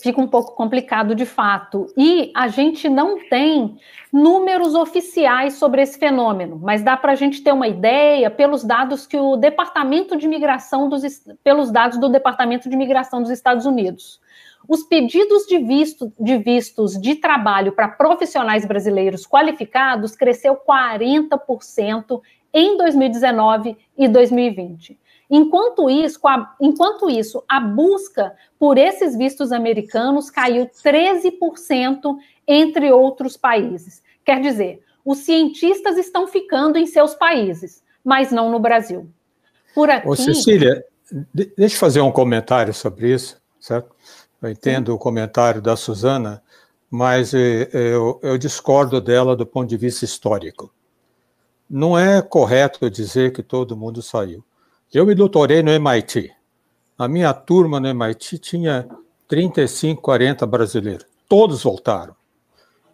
fica 0.00 0.20
um 0.20 0.28
pouco 0.28 0.54
complicado 0.54 1.12
de 1.12 1.26
fato. 1.26 1.88
E 1.96 2.30
a 2.36 2.46
gente 2.46 2.88
não 2.88 3.18
tem 3.28 3.76
números 4.12 4.76
oficiais 4.76 5.54
sobre 5.54 5.82
esse 5.82 5.98
fenômeno, 5.98 6.60
mas 6.62 6.80
dá 6.80 6.96
para 6.96 7.12
a 7.12 7.14
gente 7.16 7.42
ter 7.42 7.52
uma 7.52 7.66
ideia 7.66 8.30
pelos 8.30 8.62
dados 8.62 9.08
que 9.08 9.16
o 9.16 9.36
Departamento 9.36 10.16
de 10.16 10.28
Migração 10.28 10.88
dos 10.88 11.02
pelos 11.42 11.72
dados 11.72 11.98
do 11.98 12.08
Departamento 12.08 12.70
de 12.70 12.76
Migração 12.76 13.20
dos 13.20 13.30
Estados 13.32 13.66
Unidos. 13.66 14.20
Os 14.68 14.84
pedidos 14.84 15.46
de, 15.46 15.58
visto, 15.58 16.12
de 16.18 16.38
vistos 16.38 16.98
de 16.98 17.16
trabalho 17.16 17.72
para 17.72 17.88
profissionais 17.88 18.64
brasileiros 18.64 19.26
qualificados 19.26 20.14
cresceu 20.14 20.56
40% 20.56 22.20
em 22.52 22.76
2019 22.76 23.76
e 23.98 24.08
2020. 24.08 24.98
Enquanto 25.36 25.90
isso, 25.90 26.20
a, 26.28 26.54
enquanto 26.60 27.10
isso, 27.10 27.42
a 27.48 27.58
busca 27.58 28.36
por 28.56 28.78
esses 28.78 29.16
vistos 29.16 29.50
americanos 29.50 30.30
caiu 30.30 30.66
13% 30.66 32.16
entre 32.46 32.92
outros 32.92 33.36
países. 33.36 34.00
Quer 34.24 34.40
dizer, 34.40 34.84
os 35.04 35.18
cientistas 35.18 35.98
estão 35.98 36.28
ficando 36.28 36.78
em 36.78 36.86
seus 36.86 37.16
países, 37.16 37.82
mas 38.04 38.30
não 38.30 38.48
no 38.48 38.60
Brasil. 38.60 39.10
Por 39.74 39.90
aqui. 39.90 40.08
Ô, 40.08 40.14
Cecília, 40.14 40.84
deixa 41.56 41.74
eu 41.74 41.80
fazer 41.80 42.00
um 42.00 42.12
comentário 42.12 42.72
sobre 42.72 43.12
isso, 43.12 43.42
certo? 43.58 43.90
Eu 44.40 44.50
entendo 44.50 44.92
Sim. 44.92 44.96
o 44.96 44.98
comentário 44.98 45.60
da 45.60 45.74
Suzana, 45.74 46.40
mas 46.88 47.34
eh, 47.34 47.68
eu, 47.72 48.20
eu 48.22 48.38
discordo 48.38 49.00
dela 49.00 49.34
do 49.34 49.44
ponto 49.44 49.68
de 49.68 49.76
vista 49.76 50.04
histórico. 50.04 50.72
Não 51.68 51.98
é 51.98 52.22
correto 52.22 52.88
dizer 52.88 53.32
que 53.32 53.42
todo 53.42 53.76
mundo 53.76 54.00
saiu. 54.00 54.44
Eu 54.94 55.04
me 55.04 55.12
doutorei 55.12 55.60
no 55.60 55.72
MIT. 55.72 56.30
A 56.96 57.08
minha 57.08 57.34
turma 57.34 57.80
no 57.80 57.88
MIT 57.88 58.38
tinha 58.38 58.88
35, 59.26 60.00
40 60.00 60.46
brasileiros. 60.46 61.04
Todos 61.28 61.64
voltaram. 61.64 62.14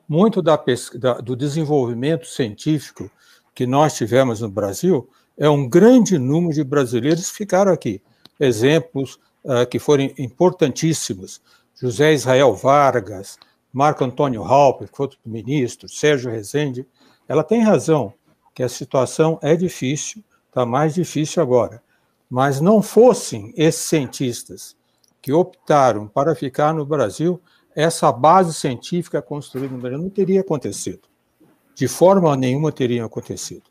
Muito 0.08 0.40
da, 0.40 0.58
da, 0.94 1.18
do 1.18 1.36
desenvolvimento 1.36 2.26
científico 2.26 3.10
que 3.54 3.66
nós 3.66 3.98
tivemos 3.98 4.40
no 4.40 4.48
Brasil 4.48 5.10
é 5.36 5.46
um 5.50 5.68
grande 5.68 6.18
número 6.18 6.54
de 6.54 6.64
brasileiros 6.64 7.30
que 7.30 7.36
ficaram 7.36 7.70
aqui. 7.70 8.00
Exemplos 8.40 9.20
uh, 9.44 9.66
que 9.70 9.78
foram 9.78 10.10
importantíssimos: 10.16 11.42
José 11.78 12.14
Israel 12.14 12.54
Vargas, 12.54 13.38
Marco 13.70 14.02
Antônio 14.02 14.42
Halper, 14.42 14.88
que 14.88 14.96
foi 14.96 15.10
ministro, 15.22 15.86
Sérgio 15.86 16.30
Rezende. 16.30 16.88
Ela 17.28 17.44
tem 17.44 17.60
razão 17.62 18.14
que 18.54 18.62
a 18.62 18.70
situação 18.70 19.38
é 19.42 19.54
difícil, 19.54 20.24
está 20.48 20.64
mais 20.64 20.94
difícil 20.94 21.42
agora 21.42 21.82
mas 22.30 22.60
não 22.60 22.80
fossem 22.80 23.52
esses 23.56 23.82
cientistas 23.82 24.76
que 25.20 25.32
optaram 25.32 26.06
para 26.06 26.34
ficar 26.34 26.72
no 26.72 26.86
Brasil, 26.86 27.40
essa 27.74 28.10
base 28.12 28.54
científica 28.54 29.20
construída 29.20 29.74
no 29.74 29.80
Brasil 29.80 29.98
não 29.98 30.08
teria 30.08 30.40
acontecido. 30.40 31.00
De 31.74 31.88
forma 31.88 32.36
nenhuma 32.36 32.70
teria 32.70 33.04
acontecido. 33.04 33.64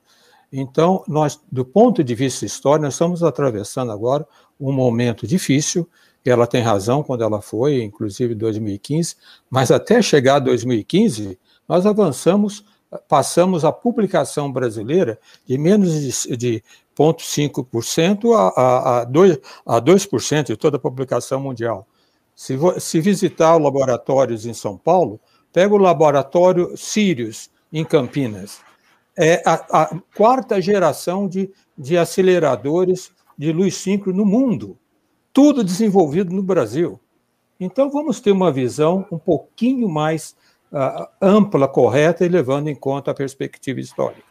Então, 0.51 1.03
nós, 1.07 1.39
do 1.51 1.63
ponto 1.63 2.03
de 2.03 2.15
vista 2.15 2.45
histórico, 2.45 2.83
nós 2.83 2.95
estamos 2.95 3.23
atravessando 3.23 3.91
agora 3.91 4.27
um 4.59 4.71
momento 4.71 5.27
difícil, 5.27 5.87
ela 6.25 6.45
tem 6.45 6.61
razão 6.61 7.01
quando 7.01 7.23
ela 7.23 7.41
foi, 7.41 7.81
inclusive 7.81 8.35
2015, 8.35 9.15
mas 9.49 9.71
até 9.71 10.01
chegar 10.01 10.35
a 10.35 10.39
2015, 10.39 11.39
nós 11.67 11.85
avançamos, 11.85 12.65
passamos 13.07 13.63
a 13.63 13.71
publicação 13.71 14.51
brasileira 14.51 15.19
de 15.45 15.57
menos 15.57 15.91
de, 15.91 16.37
de 16.37 16.63
0,5% 16.99 18.33
a, 18.35 18.61
a, 18.61 18.99
a, 18.99 19.03
2, 19.05 19.39
a 19.65 19.81
2% 19.81 20.43
de 20.43 20.57
toda 20.57 20.77
a 20.77 20.79
publicação 20.79 21.39
mundial. 21.39 21.87
Se, 22.35 22.57
se 22.79 22.99
visitar 22.99 23.57
laboratórios 23.57 24.45
em 24.45 24.53
São 24.53 24.77
Paulo, 24.77 25.19
pega 25.53 25.73
o 25.73 25.77
laboratório 25.77 26.75
Sirius, 26.75 27.49
em 27.71 27.85
Campinas. 27.85 28.59
É 29.17 29.41
a, 29.45 29.83
a 29.83 29.99
quarta 30.15 30.61
geração 30.61 31.27
de, 31.27 31.51
de 31.77 31.97
aceleradores 31.97 33.11
de 33.37 33.51
luz 33.51 33.75
síncro 33.75 34.13
no 34.13 34.25
mundo. 34.25 34.77
Tudo 35.31 35.63
desenvolvido 35.63 36.33
no 36.33 36.41
Brasil. 36.41 36.99
Então, 37.59 37.89
vamos 37.89 38.19
ter 38.19 38.31
uma 38.31 38.51
visão 38.51 39.05
um 39.11 39.17
pouquinho 39.17 39.87
mais 39.89 40.35
uh, 40.71 41.07
ampla, 41.21 41.67
correta 41.67 42.25
e 42.25 42.29
levando 42.29 42.69
em 42.69 42.75
conta 42.75 43.11
a 43.11 43.13
perspectiva 43.13 43.79
histórica. 43.79 44.23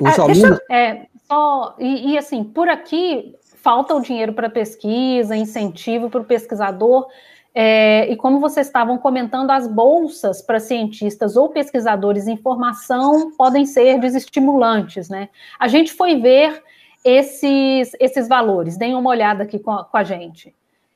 Os 0.00 0.18
ah, 0.18 0.22
alunos... 0.22 0.42
Deixa, 0.42 0.62
é, 0.70 1.06
só, 1.30 1.76
e, 1.78 2.12
e, 2.12 2.18
assim, 2.18 2.42
por 2.42 2.68
aqui 2.68 3.34
falta 3.56 3.94
o 3.94 4.00
dinheiro 4.00 4.32
para 4.32 4.48
pesquisa, 4.48 5.36
incentivo 5.36 6.08
para 6.08 6.20
o 6.20 6.24
pesquisador, 6.24 7.06
é, 7.54 8.10
e 8.10 8.16
como 8.16 8.38
vocês 8.38 8.66
estavam 8.66 8.96
comentando, 8.98 9.50
as 9.50 9.66
bolsas 9.66 10.40
para 10.40 10.60
cientistas 10.60 11.36
ou 11.36 11.48
pesquisadores 11.48 12.28
em 12.28 12.36
formação 12.36 13.32
podem 13.36 13.66
ser 13.66 13.98
desestimulantes, 13.98 15.08
né? 15.08 15.28
A 15.58 15.66
gente 15.66 15.92
foi 15.92 16.20
ver 16.20 16.62
esses, 17.04 17.92
esses 17.98 18.28
valores, 18.28 18.76
deem 18.76 18.94
uma 18.94 19.10
olhada 19.10 19.42
aqui 19.42 19.58
com 19.58 19.72
a, 19.72 19.84
com 19.84 19.96
a 19.96 20.04
gente. 20.04 20.54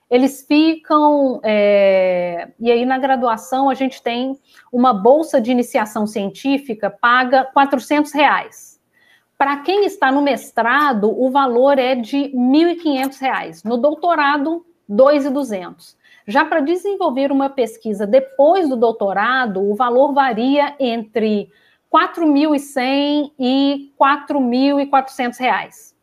Eles 0.08 0.44
ficam, 0.46 1.40
é, 1.42 2.50
e 2.60 2.70
aí 2.70 2.84
na 2.84 2.98
graduação 2.98 3.68
a 3.68 3.74
gente 3.74 4.02
tem 4.02 4.38
uma 4.70 4.92
bolsa 4.92 5.40
de 5.40 5.50
iniciação 5.50 6.06
científica 6.06 6.90
paga 6.90 7.44
400 7.44 8.12
reais. 8.12 8.71
Para 9.36 9.58
quem 9.58 9.84
está 9.84 10.12
no 10.12 10.22
mestrado, 10.22 11.10
o 11.10 11.30
valor 11.30 11.78
é 11.78 11.94
de 11.94 12.16
R$ 12.16 12.32
1.500. 12.34 13.64
No 13.64 13.76
doutorado, 13.76 14.64
R$ 14.88 14.94
2.200. 14.94 15.96
Já 16.26 16.44
para 16.44 16.60
desenvolver 16.60 17.32
uma 17.32 17.50
pesquisa 17.50 18.06
depois 18.06 18.68
do 18.68 18.76
doutorado, 18.76 19.60
o 19.60 19.74
valor 19.74 20.12
varia 20.12 20.74
entre 20.78 21.50
4.100 21.92 23.32
e 23.38 23.92
4.400 24.00 25.38
reais. 25.38 25.94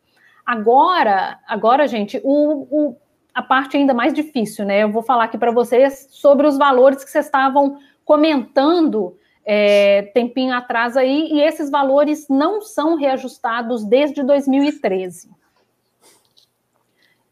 Agora, 0.45 1.39
agora, 1.47 1.87
gente, 1.87 2.19
o, 2.23 2.67
o, 2.69 2.97
a 3.33 3.41
parte 3.41 3.77
ainda 3.77 3.93
mais 3.93 4.13
difícil, 4.13 4.65
né? 4.65 4.83
Eu 4.83 4.91
vou 4.91 5.01
falar 5.01 5.25
aqui 5.25 5.37
para 5.37 5.51
vocês 5.51 6.07
sobre 6.11 6.45
os 6.45 6.57
valores 6.57 7.03
que 7.03 7.09
vocês 7.09 7.25
estavam 7.25 7.77
comentando 8.03 9.15
é, 9.51 10.03
tempinho 10.13 10.53
atrás 10.53 10.95
aí, 10.95 11.27
e 11.31 11.41
esses 11.41 11.71
valores 11.71 12.27
não 12.29 12.61
são 12.61 12.93
reajustados 12.93 13.83
desde 13.83 14.21
2013. 14.21 15.27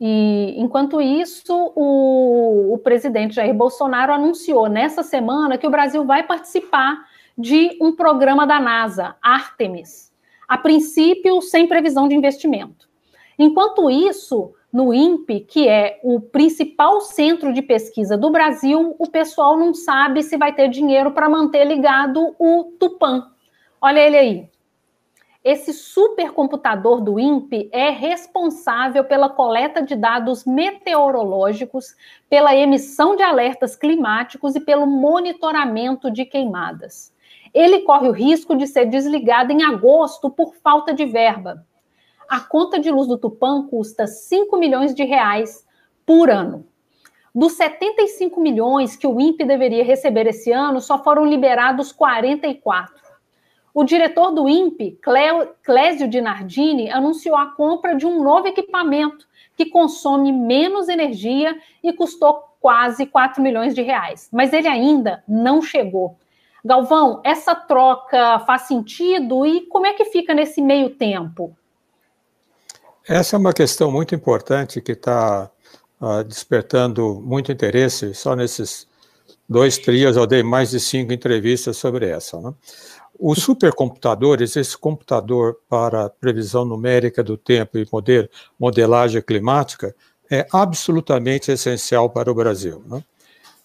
E, 0.02 0.56
enquanto 0.58 1.00
isso, 1.00 1.54
o, 1.76 2.74
o 2.74 2.78
presidente 2.80 3.36
Jair 3.36 3.54
Bolsonaro 3.54 4.12
anunciou 4.12 4.68
nessa 4.68 5.04
semana 5.04 5.60
que 5.60 5.68
o 5.68 5.70
Brasil 5.70 6.04
vai 6.06 6.24
participar 6.24 7.06
de 7.38 7.78
um 7.80 7.96
programa 7.96 8.48
da 8.48 8.60
NASA, 8.60 9.16
Artemis, 9.22 10.12
a 10.48 10.58
princípio 10.58 11.40
sem 11.40 11.68
previsão 11.68 12.08
de 12.08 12.16
investimento. 12.16 12.90
Enquanto 13.38 13.92
isso, 13.92 14.56
no 14.78 14.94
INPE, 14.94 15.40
que 15.40 15.68
é 15.68 16.00
o 16.04 16.22
principal 16.22 17.02
centro 17.02 17.52
de 17.52 17.64
pesquisa 17.64 18.16
do 18.16 18.30
Brasil, 18.30 18.96
o 19.00 19.10
pessoal 19.10 19.58
não 19.58 19.74
sabe 19.74 20.22
se 20.22 20.38
vai 20.38 20.54
ter 20.54 20.70
dinheiro 20.70 21.10
para 21.10 21.28
manter 21.28 21.66
ligado 21.66 22.36
o 22.38 22.76
Tupan. 22.80 23.26
Olha 23.82 24.00
ele 24.00 24.16
aí. 24.16 24.50
Esse 25.44 25.74
supercomputador 25.74 27.02
do 27.02 27.20
INPE 27.20 27.72
é 27.74 27.90
responsável 27.90 29.04
pela 29.04 29.30
coleta 29.30 29.82
de 29.82 29.96
dados 29.96 30.46
meteorológicos, 30.46 31.96
pela 32.30 32.56
emissão 32.56 33.16
de 33.16 33.24
alertas 33.24 33.76
climáticos 33.76 34.56
e 34.56 34.60
pelo 34.60 34.86
monitoramento 34.86 36.12
de 36.12 36.24
queimadas. 36.24 37.12
Ele 37.52 37.80
corre 37.80 38.10
o 38.10 38.14
risco 38.14 38.56
de 38.56 38.68
ser 38.68 38.86
desligado 38.86 39.52
em 39.52 39.64
agosto 39.64 40.30
por 40.30 40.54
falta 40.54 40.94
de 40.94 41.06
verba. 41.06 41.66
A 42.30 42.42
conta 42.42 42.78
de 42.78 42.92
luz 42.92 43.08
do 43.08 43.18
Tupã 43.18 43.66
custa 43.68 44.06
5 44.06 44.58
milhões 44.58 44.94
de 44.94 45.04
reais 45.04 45.66
por 46.06 46.30
ano. 46.30 46.68
Dos 47.34 47.54
75 47.54 48.42
milhões 48.42 48.96
que 48.96 49.08
o 49.08 49.20
INPE 49.22 49.46
deveria 49.46 49.84
receber 49.84 50.28
esse 50.28 50.52
ano, 50.52 50.82
só 50.82 51.02
foram 51.04 51.26
liberados 51.26 51.92
44. 51.92 52.96
O 53.74 53.84
diretor 53.84 54.32
do 54.32 54.50
INPE, 54.50 55.00
Clésio 55.64 56.08
Dinardini, 56.08 56.90
anunciou 56.90 57.36
a 57.38 57.52
compra 57.52 57.96
de 57.96 58.06
um 58.06 58.24
novo 58.24 58.48
equipamento 58.48 59.28
que 59.56 59.68
consome 59.68 60.32
menos 60.32 60.90
energia 60.90 61.58
e 61.84 61.94
custou 61.94 62.44
quase 62.60 63.06
4 63.06 63.42
milhões 63.42 63.74
de 63.74 63.84
reais. 63.84 64.28
Mas 64.34 64.52
ele 64.52 64.68
ainda 64.68 65.24
não 65.28 65.62
chegou. 65.62 66.18
Galvão, 66.66 67.22
essa 67.24 67.56
troca 67.56 68.40
faz 68.40 68.64
sentido 68.64 69.46
e 69.46 69.62
como 69.68 69.86
é 69.86 69.94
que 69.94 70.06
fica 70.06 70.34
nesse 70.34 70.62
meio 70.62 70.90
tempo? 70.90 71.56
Essa 73.08 73.38
é 73.38 73.40
uma 73.40 73.54
questão 73.54 73.90
muito 73.90 74.14
importante 74.14 74.82
que 74.82 74.92
está 74.92 75.50
uh, 76.02 76.24
despertando 76.26 77.22
muito 77.24 77.50
interesse. 77.54 78.14
Só 78.14 78.36
nesses 78.36 78.86
dois 79.48 79.78
trios 79.78 80.18
eu 80.18 80.28
dei 80.28 80.44
mais 80.44 80.72
de 80.72 80.80
cinco 80.82 81.14
entrevistas 81.14 81.78
sobre 81.78 82.10
essa. 82.10 82.38
Né? 82.42 82.54
Os 83.18 83.40
supercomputadores, 83.40 84.58
esse 84.58 84.78
computador 84.78 85.58
para 85.70 86.10
previsão 86.10 86.66
numérica 86.66 87.24
do 87.24 87.38
tempo 87.38 87.78
e 87.78 87.88
modelo, 87.90 88.28
modelagem 88.60 89.22
climática, 89.22 89.96
é 90.30 90.46
absolutamente 90.52 91.50
essencial 91.50 92.10
para 92.10 92.30
o 92.30 92.36
Brasil. 92.36 92.84
Né? 92.86 93.02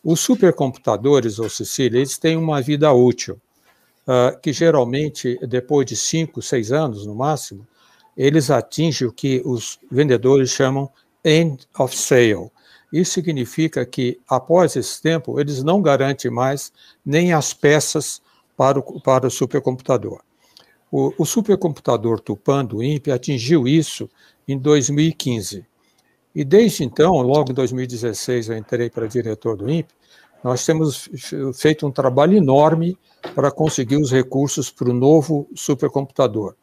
Os 0.05 0.21
supercomputadores, 0.21 1.41
ou 1.41 1.51
Cecília, 1.51 1.99
eles 1.99 2.17
têm 2.17 2.37
uma 2.37 2.63
vida 2.63 2.93
útil, 2.93 3.41
uh, 4.07 4.39
que 4.41 4.53
geralmente, 4.53 5.37
depois 5.49 5.85
de 5.85 5.97
cinco, 5.97 6.41
seis 6.41 6.71
anos 6.71 7.05
no 7.05 7.15
máximo, 7.17 7.67
eles 8.17 8.51
atingem 8.51 9.07
o 9.07 9.13
que 9.13 9.43
os 9.45 9.79
vendedores 9.91 10.51
chamam 10.51 10.91
end 11.25 11.67
of 11.79 11.97
sale. 11.97 12.51
Isso 12.93 13.13
significa 13.13 13.87
que, 13.87 14.21
após 14.29 14.77
esse 14.77 15.01
tempo, 15.01 15.41
eles 15.41 15.63
não 15.63 15.81
garantem 15.81 16.31
mais 16.31 16.73
nem 17.05 17.33
as 17.33 17.55
peças 17.55 18.21
para 18.57 18.79
o, 18.79 19.01
para 19.01 19.27
o 19.27 19.31
supercomputador. 19.31 20.21
O, 20.91 21.13
o 21.17 21.25
supercomputador 21.25 22.21
Tupan 22.21 22.65
do 22.65 22.83
INPE 22.83 23.11
atingiu 23.11 23.67
isso 23.67 24.11
em 24.47 24.59
2015. 24.59 25.65
E 26.35 26.45
desde 26.45 26.85
então, 26.85 27.13
logo 27.23 27.51
em 27.51 27.55
2016, 27.55 28.51
eu 28.51 28.59
entrei 28.59 28.91
para 28.91 29.07
diretor 29.07 29.57
do 29.57 29.71
INPE, 29.71 29.95
nós 30.45 30.67
temos 30.67 31.09
feito 31.55 31.87
um 31.87 31.91
trabalho 31.91 32.37
enorme 32.37 32.99
para 33.35 33.51
conseguir 33.51 33.97
os 33.97 34.11
recursos 34.11 34.71
para 34.71 34.91
o 34.91 34.93
novo 34.93 35.49
supercomputador. 35.55 36.57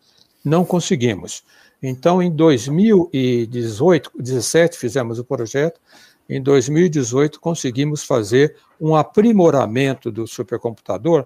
Não 0.43 0.63
conseguimos. 0.65 1.43
Então, 1.81 2.21
em 2.21 2.29
2018, 2.31 4.11
17 4.19 4.77
fizemos 4.77 5.19
o 5.19 5.23
projeto, 5.23 5.79
em 6.29 6.41
2018 6.41 7.39
conseguimos 7.39 8.03
fazer 8.03 8.55
um 8.79 8.95
aprimoramento 8.95 10.11
do 10.11 10.27
supercomputador 10.27 11.25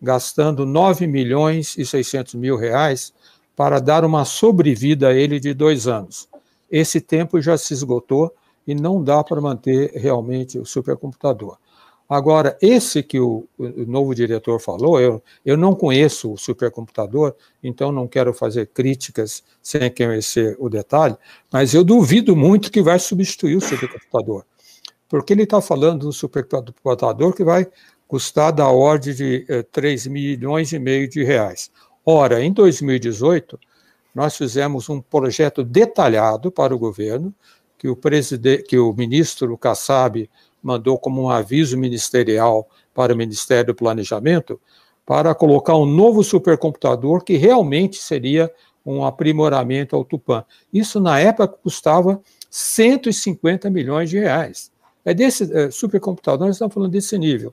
gastando 0.00 0.66
9 0.66 1.06
milhões 1.06 1.76
e 1.78 1.84
600 1.84 2.34
mil 2.34 2.56
reais 2.56 3.12
para 3.56 3.80
dar 3.80 4.04
uma 4.04 4.24
sobrevida 4.24 5.08
a 5.08 5.14
ele 5.14 5.40
de 5.40 5.54
dois 5.54 5.88
anos. 5.88 6.28
Esse 6.70 7.00
tempo 7.00 7.40
já 7.40 7.56
se 7.56 7.72
esgotou 7.72 8.32
e 8.66 8.74
não 8.74 9.02
dá 9.02 9.22
para 9.24 9.40
manter 9.40 9.92
realmente 9.94 10.58
o 10.58 10.66
supercomputador. 10.66 11.56
Agora, 12.08 12.56
esse 12.60 13.02
que 13.02 13.18
o, 13.18 13.48
o, 13.58 13.68
novo 13.86 14.14
diretor 14.14 14.60
falou, 14.60 15.00
eu, 15.00 15.22
eu 15.44 15.56
não 15.56 15.74
conheço 15.74 16.32
o 16.32 16.36
supercomputador, 16.36 17.34
então 17.62 17.90
não 17.90 18.06
quero 18.06 18.34
fazer 18.34 18.66
críticas 18.66 19.42
sem 19.62 19.90
conhecer 19.90 20.54
o 20.58 20.68
detalhe, 20.68 21.16
mas 21.50 21.72
eu 21.72 21.82
duvido 21.82 22.36
muito 22.36 22.70
que 22.70 22.82
vai 22.82 22.98
substituir 22.98 23.56
o 23.56 23.60
supercomputador. 23.60 24.44
Porque 25.08 25.32
ele 25.32 25.44
está 25.44 25.62
falando 25.62 26.06
um 26.06 26.12
supercomputador 26.12 27.32
que 27.34 27.42
vai 27.42 27.66
custar 28.06 28.52
da 28.52 28.68
ordem 28.68 29.14
de 29.14 29.46
eh, 29.48 29.62
3 29.62 30.06
milhões 30.08 30.72
e 30.72 30.78
meio 30.78 31.08
de 31.08 31.24
reais. 31.24 31.70
Ora, 32.04 32.42
em 32.42 32.52
2018, 32.52 33.58
nós 34.14 34.36
fizemos 34.36 34.88
um 34.90 35.00
projeto 35.00 35.64
detalhado 35.64 36.52
para 36.52 36.74
o 36.74 36.78
governo, 36.78 37.34
que 37.78 37.88
o, 37.88 37.98
que 38.66 38.78
o 38.78 38.92
ministro 38.92 39.56
Kassab 39.58 40.28
mandou 40.64 40.98
como 40.98 41.22
um 41.22 41.28
aviso 41.28 41.76
ministerial 41.76 42.66
para 42.94 43.12
o 43.12 43.16
Ministério 43.16 43.66
do 43.66 43.74
Planejamento, 43.74 44.58
para 45.04 45.34
colocar 45.34 45.76
um 45.76 45.84
novo 45.84 46.24
supercomputador 46.24 47.22
que 47.22 47.36
realmente 47.36 47.98
seria 47.98 48.50
um 48.84 49.04
aprimoramento 49.04 49.94
ao 49.94 50.04
Tupã. 50.04 50.44
Isso, 50.72 50.98
na 50.98 51.20
época, 51.20 51.48
custava 51.48 52.20
150 52.50 53.68
milhões 53.68 54.08
de 54.08 54.18
reais. 54.18 54.72
É 55.04 55.12
desse 55.12 55.54
é, 55.54 55.70
supercomputador, 55.70 56.46
nós 56.46 56.56
estamos 56.56 56.72
falando 56.72 56.90
desse 56.90 57.18
nível. 57.18 57.52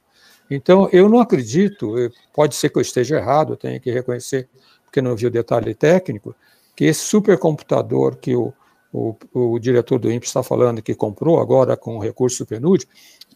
Então, 0.50 0.89
eu 0.91 1.10
não 1.10 1.19
acredito, 1.19 1.93
pode 2.34 2.56
ser 2.56 2.69
que 2.69 2.78
eu 2.78 2.82
esteja 2.82 3.17
errado, 3.17 3.58
tenho 3.58 3.80
que 3.80 3.91
reconhecer, 3.91 4.47
porque 4.86 5.02
não 5.02 5.15
vi 5.15 5.26
o 5.26 5.32
detalhe 5.32 5.74
técnico, 5.74 6.36
que 6.76 6.86
esse 6.86 7.02
supercomputador 7.02 8.15
que 8.17 8.36
o, 8.36 8.54
o, 8.91 9.15
o 9.34 9.60
diretor 9.60 9.99
do 9.99 10.12
INPE 10.12 10.27
está 10.27 10.43
falando 10.43 10.82
que 10.82 10.93
comprou 10.93 11.39
agora 11.39 11.77
com 11.77 11.97
o 11.97 11.99
recurso 11.99 12.43
do 12.43 12.47
PNUD, 12.47 12.88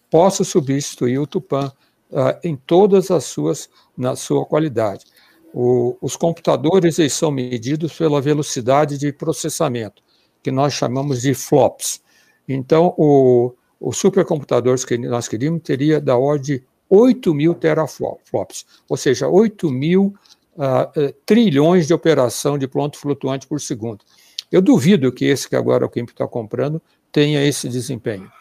possa 0.10 0.44
substituir 0.44 1.18
o 1.18 1.28
Tupan 1.28 1.72
uh, 2.12 2.38
em 2.44 2.56
todas 2.56 3.12
as 3.12 3.24
suas, 3.26 3.70
na 3.98 4.16
sua 4.16 4.46
qualidade. 4.46 5.06
O, 5.54 5.98
os 6.02 6.16
computadores 6.16 7.00
eles 7.00 7.14
são 7.14 7.32
medidos 7.32 7.94
pela 7.94 8.22
velocidade 8.22 8.98
de 8.98 9.14
processamento, 9.14 10.04
que 10.44 10.52
nós 10.52 10.74
chamamos 10.74 11.22
de 11.22 11.34
flops. 11.34 12.02
Então, 12.48 12.94
o, 12.98 13.54
o 13.80 13.94
supercomputador 13.94 14.78
que 14.86 14.98
nós 14.98 15.28
queríamos 15.28 15.62
teria 15.64 16.02
da 16.02 16.18
ordem 16.18 16.58
de 16.58 16.64
8 16.90 17.34
mil 17.34 17.54
teraflops, 17.56 18.66
ou 18.88 18.98
seja, 18.98 19.28
8 19.28 19.72
mil 19.72 20.14
uh, 20.56 21.14
trilhões 21.26 21.88
de 21.88 21.94
operação 21.94 22.58
de 22.58 22.68
ponto 22.68 22.98
flutuante 22.98 23.48
por 23.48 23.60
segundo. 23.60 24.04
Eu 24.52 24.62
duvido 24.62 25.12
que 25.12 25.26
esse 25.26 25.50
que 25.50 25.56
agora 25.56 25.86
o 25.86 25.90
Kimp 25.90 26.10
está 26.10 26.28
comprando 26.28 26.82
tenha 27.12 27.44
esse 27.44 27.68
desempenho. 27.68 28.32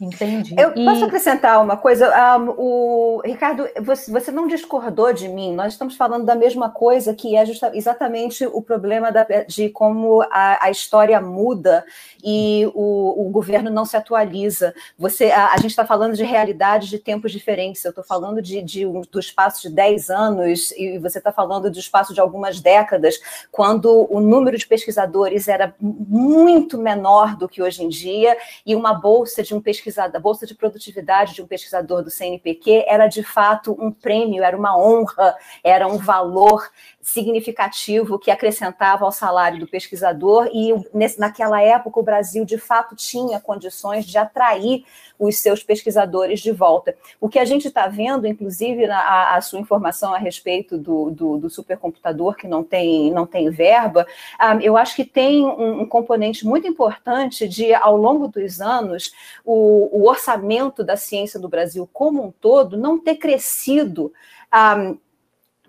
Entendi. 0.00 0.54
Eu 0.56 0.72
e... 0.76 0.84
posso 0.84 1.04
acrescentar 1.04 1.60
uma 1.60 1.76
coisa? 1.76 2.08
Um, 2.38 2.54
o 2.56 3.22
Ricardo, 3.24 3.68
você, 3.82 4.10
você, 4.12 4.30
não 4.30 4.46
discordou 4.46 5.12
de 5.12 5.28
mim. 5.28 5.52
Nós 5.52 5.72
estamos 5.72 5.96
falando 5.96 6.24
da 6.24 6.36
mesma 6.36 6.70
coisa, 6.70 7.12
que 7.12 7.34
é 7.34 7.44
justa, 7.44 7.72
exatamente 7.74 8.46
o 8.46 8.62
problema 8.62 9.10
da, 9.10 9.26
de 9.48 9.68
como 9.70 10.22
a, 10.30 10.66
a, 10.66 10.70
história 10.70 11.20
muda 11.20 11.84
e 12.22 12.70
o, 12.74 13.26
o, 13.26 13.30
governo 13.30 13.70
não 13.70 13.84
se 13.84 13.96
atualiza. 13.96 14.72
Você, 14.96 15.32
a, 15.32 15.52
a 15.52 15.56
gente 15.56 15.70
está 15.70 15.84
falando 15.84 16.14
de 16.14 16.22
realidades 16.22 16.88
de 16.88 16.98
tempos 17.00 17.32
diferentes. 17.32 17.84
Eu 17.84 17.90
estou 17.90 18.04
falando 18.04 18.40
de, 18.40 18.62
de, 18.62 18.84
do 19.10 19.18
espaço 19.18 19.62
de 19.62 19.74
10 19.74 20.10
anos 20.10 20.70
e 20.72 20.96
você 20.98 21.18
está 21.18 21.32
falando 21.32 21.68
do 21.68 21.78
espaço 21.78 22.14
de 22.14 22.20
algumas 22.20 22.60
décadas, 22.60 23.18
quando 23.50 24.06
o 24.08 24.20
número 24.20 24.56
de 24.56 24.66
pesquisadores 24.66 25.48
era 25.48 25.74
muito 25.80 26.78
menor 26.78 27.36
do 27.36 27.48
que 27.48 27.60
hoje 27.60 27.82
em 27.82 27.88
dia 27.88 28.36
e 28.64 28.76
uma 28.76 28.94
bolsa 28.94 29.42
de 29.42 29.54
um 29.54 29.60
pesquisador 29.60 29.87
pesquisador, 29.88 30.16
a 30.16 30.20
bolsa 30.20 30.46
de 30.46 30.54
produtividade 30.54 31.34
de 31.34 31.42
um 31.42 31.46
pesquisador 31.46 32.02
do 32.02 32.10
CNPq 32.10 32.84
era 32.86 33.06
de 33.06 33.22
fato 33.22 33.76
um 33.80 33.90
prêmio, 33.90 34.44
era 34.44 34.56
uma 34.56 34.78
honra, 34.78 35.34
era 35.64 35.88
um 35.88 35.96
valor 35.96 36.68
significativo 37.08 38.18
que 38.18 38.30
acrescentava 38.30 39.06
ao 39.06 39.10
salário 39.10 39.58
do 39.58 39.66
pesquisador 39.66 40.50
e 40.52 40.74
naquela 41.16 41.60
época 41.60 41.98
o 41.98 42.02
Brasil 42.02 42.44
de 42.44 42.58
fato 42.58 42.94
tinha 42.94 43.40
condições 43.40 44.04
de 44.04 44.18
atrair 44.18 44.84
os 45.18 45.38
seus 45.38 45.62
pesquisadores 45.62 46.40
de 46.40 46.52
volta. 46.52 46.94
O 47.18 47.28
que 47.28 47.38
a 47.38 47.46
gente 47.46 47.66
está 47.66 47.88
vendo, 47.88 48.26
inclusive 48.26 48.86
na, 48.86 48.98
a, 48.98 49.36
a, 49.36 49.40
sua 49.40 49.58
informação 49.58 50.14
a 50.14 50.18
respeito 50.18 50.76
do, 50.76 51.10
do, 51.10 51.38
do, 51.38 51.50
supercomputador 51.50 52.36
que 52.36 52.46
não 52.46 52.62
tem, 52.62 53.10
não 53.10 53.26
tem 53.26 53.48
verba, 53.50 54.02
um, 54.02 54.04
ah, 54.38 54.58
eu 54.60 54.76
acho 54.76 54.94
que 54.94 55.04
tem 55.04 55.44
um, 55.46 55.80
um, 55.80 55.86
componente 55.86 56.46
muito 56.46 56.68
importante 56.68 57.48
de, 57.48 57.72
ao 57.72 57.96
longo 57.96 58.28
dos 58.28 58.60
anos, 58.60 59.12
o, 59.46 59.88
o 59.98 60.06
orçamento 60.06 60.84
da 60.84 60.96
ciência 60.96 61.40
do 61.40 61.48
Brasil 61.48 61.88
como 61.90 62.22
um 62.22 62.30
todo 62.30 62.76
não 62.76 62.98
ter 62.98 63.16
crescido. 63.16 64.06
Um, 64.06 64.10
ah, 64.52 64.94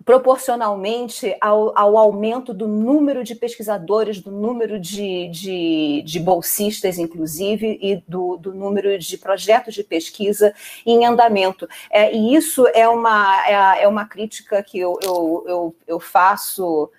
proporcionalmente 0.04 1.36
ao, 1.40 1.76
ao, 1.76 1.96
aumento 1.96 2.54
do 2.54 2.66
número 2.66 3.22
de 3.22 3.34
pesquisadores, 3.34 4.20
do 4.20 4.30
número 4.30 4.78
de, 4.78 5.28
de, 5.28 6.02
de 6.04 6.20
bolsistas, 6.20 6.98
inclusive, 6.98 7.78
e 7.80 7.96
do, 8.08 8.36
do, 8.36 8.54
número 8.54 8.98
de 8.98 9.18
projetos 9.18 9.74
de 9.74 9.84
pesquisa 9.84 10.54
em 10.86 11.04
andamento. 11.04 11.68
É, 11.90 12.14
e 12.14 12.34
isso 12.34 12.66
é 12.68 12.88
uma, 12.88 13.46
é, 13.46 13.82
é 13.82 13.88
uma 13.88 14.06
crítica 14.06 14.62
que 14.62 14.78
eu, 14.78 14.98
eu, 15.02 15.44
eu, 15.46 15.76
eu 15.86 16.00
faço. 16.00 16.90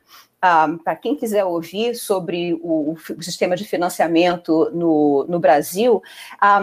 Um, 0.43 0.47
ah, 0.47 0.67
para 0.83 0.95
quem 0.95 1.15
quiser 1.15 1.45
ouvir 1.45 1.93
sobre 1.93 2.55
o, 2.63 2.93
o, 2.93 3.21
sistema 3.21 3.55
de 3.55 3.63
financiamento 3.63 4.71
no, 4.73 5.23
no 5.29 5.39
Brasil, 5.39 5.97
um, 5.97 6.01
ah, 6.41 6.61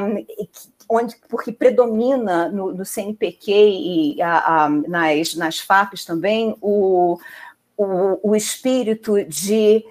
onde, 0.89 1.17
porque 1.29 1.53
predomina 1.53 2.49
no, 2.49 2.73
no 2.73 2.85
CNPq 2.85 3.51
e 3.51 4.23
a, 4.23 4.65
a, 4.65 4.69
nas, 4.71 5.35
nas 5.35 5.59
FAPs 5.59 6.05
também 6.05 6.57
o, 6.61 7.19
o, 7.77 8.31
o 8.31 8.37
espírito 8.37 9.23
de 9.25 9.85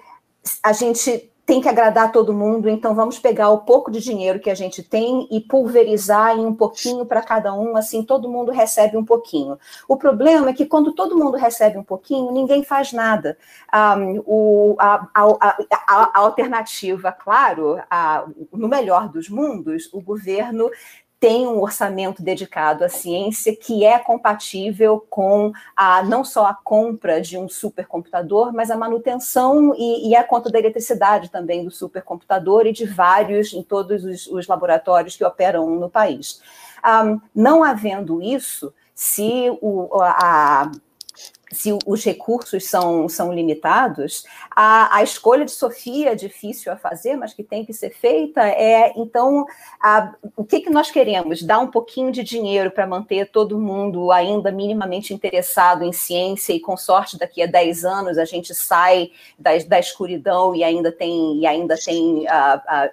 a 0.62 0.72
gente 0.72 1.27
tem 1.48 1.62
que 1.62 1.68
agradar 1.68 2.12
todo 2.12 2.34
mundo, 2.34 2.68
então 2.68 2.94
vamos 2.94 3.18
pegar 3.18 3.48
o 3.48 3.60
pouco 3.60 3.90
de 3.90 4.00
dinheiro 4.00 4.38
que 4.38 4.50
a 4.50 4.54
gente 4.54 4.82
tem 4.82 5.26
e 5.30 5.40
pulverizar 5.40 6.36
em 6.36 6.44
um 6.44 6.52
pouquinho 6.52 7.06
para 7.06 7.22
cada 7.22 7.54
um, 7.54 7.74
assim 7.74 8.02
todo 8.02 8.28
mundo 8.28 8.52
recebe 8.52 8.98
um 8.98 9.04
pouquinho. 9.04 9.58
O 9.88 9.96
problema 9.96 10.50
é 10.50 10.52
que 10.52 10.66
quando 10.66 10.92
todo 10.92 11.16
mundo 11.16 11.38
recebe 11.38 11.78
um 11.78 11.82
pouquinho, 11.82 12.32
ninguém 12.32 12.62
faz 12.62 12.92
nada. 12.92 13.38
Um, 13.74 14.22
o, 14.26 14.76
a, 14.78 15.08
a, 15.14 15.24
a, 15.40 15.56
a, 15.88 16.18
alternativa, 16.20 17.12
claro, 17.12 17.78
no 18.52 18.68
melhor 18.68 19.08
dos 19.08 19.30
mundos, 19.30 19.88
o 19.90 20.02
governo 20.02 20.70
tem 21.20 21.46
um 21.46 21.60
orçamento 21.60 22.22
dedicado 22.22 22.84
à 22.84 22.88
ciência 22.88 23.54
que 23.56 23.84
é 23.84 23.98
compatível 23.98 25.04
com 25.10 25.52
a 25.76 26.02
não 26.02 26.24
só 26.24 26.46
a 26.46 26.54
compra 26.54 27.20
de 27.20 27.36
um 27.36 27.48
supercomputador, 27.48 28.52
mas 28.52 28.70
a 28.70 28.76
manutenção 28.76 29.74
e, 29.76 30.10
e 30.10 30.16
a 30.16 30.22
conta 30.22 30.50
da 30.50 30.58
eletricidade 30.58 31.28
também 31.28 31.64
do 31.64 31.70
supercomputador 31.70 32.66
e 32.66 32.72
de 32.72 32.86
vários 32.86 33.52
em 33.52 33.62
todos 33.62 34.04
os, 34.04 34.26
os 34.28 34.46
laboratórios 34.46 35.16
que 35.16 35.24
operam 35.24 35.68
no 35.68 35.90
país. 35.90 36.40
Um, 36.84 37.20
não 37.34 37.64
havendo 37.64 38.22
isso, 38.22 38.72
se 38.94 39.50
o, 39.60 40.00
a, 40.00 40.70
se 41.52 41.76
os 41.86 42.04
recursos 42.04 42.64
são, 42.64 43.08
são 43.08 43.32
limitados, 43.32 44.24
a, 44.54 44.96
a 44.96 45.02
escolha 45.02 45.44
de 45.44 45.50
Sofia 45.50 46.12
é 46.12 46.14
difícil 46.14 46.72
a 46.72 46.76
fazer, 46.76 47.16
mas 47.16 47.32
que 47.32 47.42
tem 47.42 47.64
que 47.64 47.72
ser 47.72 47.90
feita, 47.90 48.46
é 48.46 48.92
então 48.96 49.46
a, 49.80 50.14
o 50.36 50.44
que, 50.44 50.60
que 50.60 50.70
nós 50.70 50.90
queremos? 50.90 51.42
Dar 51.42 51.58
um 51.58 51.68
pouquinho 51.68 52.12
de 52.12 52.22
dinheiro 52.22 52.70
para 52.70 52.86
manter 52.86 53.30
todo 53.30 53.58
mundo 53.58 54.12
ainda 54.12 54.50
minimamente 54.50 55.14
interessado 55.14 55.82
em 55.82 55.92
ciência 55.92 56.52
e 56.52 56.60
com 56.60 56.76
sorte 56.76 57.18
daqui 57.18 57.42
a 57.42 57.46
10 57.46 57.84
anos 57.84 58.18
a 58.18 58.24
gente 58.24 58.54
sai 58.54 59.10
da, 59.38 59.56
da 59.66 59.78
escuridão 59.78 60.54
e 60.54 60.62
ainda 60.62 60.92
tem, 60.92 61.38
e 61.38 61.46
ainda 61.46 61.76
tem 61.76 62.26
a, 62.28 62.90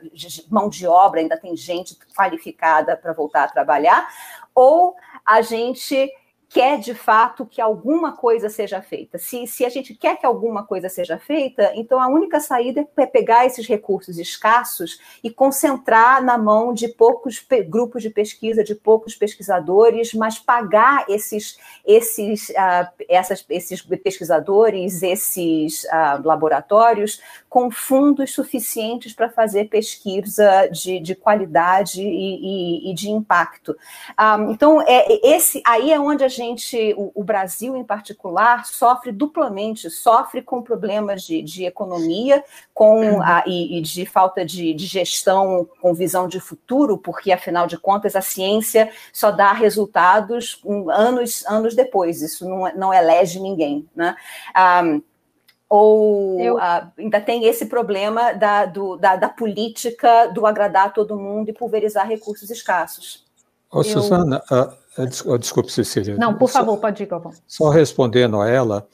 mão 0.50 0.70
de 0.70 0.88
obra, 0.88 1.20
ainda 1.20 1.38
tem 1.38 1.56
gente 1.56 1.98
qualificada 2.16 2.96
para 2.96 3.14
voltar 3.14 3.44
a 3.44 3.48
trabalhar, 3.48 4.08
ou 4.54 4.96
a 5.26 5.42
gente 5.42 6.10
quer 6.50 6.80
de 6.80 6.94
fato 6.94 7.46
que 7.46 7.62
alguma 7.62 8.16
coisa 8.16 8.50
seja 8.50 8.82
feita. 8.82 9.18
Se, 9.18 9.46
se 9.48 9.66
a 9.66 9.70
gente 9.70 9.94
quer 9.96 10.18
que 10.18 10.26
alguma 10.26 10.64
coisa 10.64 10.90
seja 10.90 11.18
feita, 11.18 11.72
então 11.76 12.00
a 12.00 12.08
única 12.08 12.40
saída 12.40 12.88
é 12.98 13.06
pegar 13.06 13.46
esses 13.46 13.68
recursos 13.68 14.18
escassos 14.18 15.00
e 15.24 15.30
concentrar 15.30 16.24
na 16.24 16.38
mão 16.38 16.74
de 16.74 16.88
poucos 16.88 17.46
grupos 17.68 18.02
de 18.02 18.10
pesquisa, 18.10 18.64
de 18.64 18.76
poucos 18.76 19.16
pesquisadores, 19.16 20.14
mas 20.14 20.40
pagar 20.40 21.06
esses, 21.10 21.58
esses, 21.86 22.50
uh, 22.50 22.88
essas, 23.10 23.46
esses 23.50 23.82
pesquisadores, 23.82 25.04
esses 25.04 25.84
uh, 25.86 26.26
laboratórios 26.26 27.22
com 27.56 27.72
fundos 27.72 28.34
suficientes 28.34 29.14
para 29.14 29.30
fazer 29.30 29.70
pesquisa 29.70 30.68
de, 30.68 31.00
de 31.00 31.16
qualidade 31.16 32.02
e, 32.02 32.90
e, 32.90 32.92
e 32.92 32.94
de 32.94 33.10
impacto. 33.10 33.72
Um, 33.72 33.76
ah, 34.18 34.48
então, 34.50 34.82
é, 34.82 35.26
esse 35.26 35.64
aí 35.66 35.94
é 35.94 35.98
onde 35.98 36.22
a 36.22 36.28
gente 36.28 36.94
o, 36.98 37.14
o, 37.16 37.24
Brasil 37.24 37.78
em 37.78 37.84
particular, 37.86 38.66
sofre 38.66 39.14
duplamente, 39.14 39.90
sofre 39.90 40.42
com 40.42 40.62
problemas 40.62 41.24
de, 41.24 41.42
de 41.42 41.64
economia 41.64 42.44
com 42.74 43.22
a, 43.22 43.46
e, 43.48 43.78
e, 43.78 43.82
de 43.82 44.06
falta 44.06 44.44
de, 44.44 44.74
de, 44.74 44.86
gestão 44.86 45.66
com 45.80 45.94
visão 45.94 46.28
de 46.28 46.42
futuro, 46.42 46.98
porque, 46.98 47.32
afinal 47.32 47.68
de 47.68 47.78
contas, 47.78 48.18
a 48.18 48.22
ciência 48.22 48.92
só 49.14 49.32
dá 49.32 49.54
resultados 49.54 50.62
anos, 50.90 51.46
anos 51.48 51.74
depois, 51.74 52.22
isso 52.22 52.46
não, 52.50 52.70
não 52.76 52.94
elege 52.94 53.40
ninguém. 53.40 53.88
Né? 53.96 54.14
Um, 54.50 54.54
ah, 54.56 55.00
ou 55.70 56.40
Eu... 56.40 56.56
uh, 56.56 56.92
ainda 56.98 57.20
tem 57.20 57.46
esse 57.46 57.66
problema 57.66 58.34
da, 58.34 58.66
do, 58.66 58.98
da, 58.98 59.16
da, 59.16 59.30
política 59.30 60.28
do 60.28 60.46
agradar 60.46 60.94
todo 60.94 61.18
mundo 61.18 61.50
e 61.50 61.54
pulverizar 61.54 62.08
recursos 62.08 62.50
escassos. 62.50 63.26
Ô, 63.72 63.80
Eu... 63.80 63.84
Suzana, 63.84 64.44
uh, 64.52 64.86
Oh, 65.26 65.38
desculpe, 65.38 65.72
Cecília. 65.72 66.16
Não, 66.16 66.38
por 66.38 66.50
favor, 66.50 66.78
pode 66.78 67.04
ir, 67.04 67.06
Galvão. 67.06 67.34
Só 67.46 67.70
respondendo 67.70 68.40
a 68.40 68.50
ela, 68.50 68.88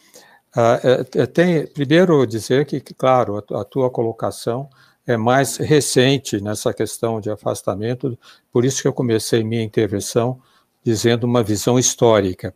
uh, 0.56 1.28
tem, 1.28 1.68
primeiro 1.68 2.26
dizer 2.26 2.66
que, 2.66 2.82
claro, 2.82 3.38
a, 3.38 3.62
a 3.62 3.64
tua 3.64 3.90
colocação 3.90 4.68
é 5.06 5.16
mais 5.16 5.58
recente 5.58 6.42
nessa 6.42 6.74
questão 6.74 7.22
de 7.22 7.30
afastamento, 7.30 8.18
por 8.52 8.66
isso 8.66 8.82
que 8.82 8.88
eu 8.88 8.94
comecei 8.94 9.44
minha 9.44 9.64
intervenção 9.64 10.40
dizendo 10.84 11.26
uma 11.26 11.44
visão 11.44 11.78
histórica, 11.78 12.52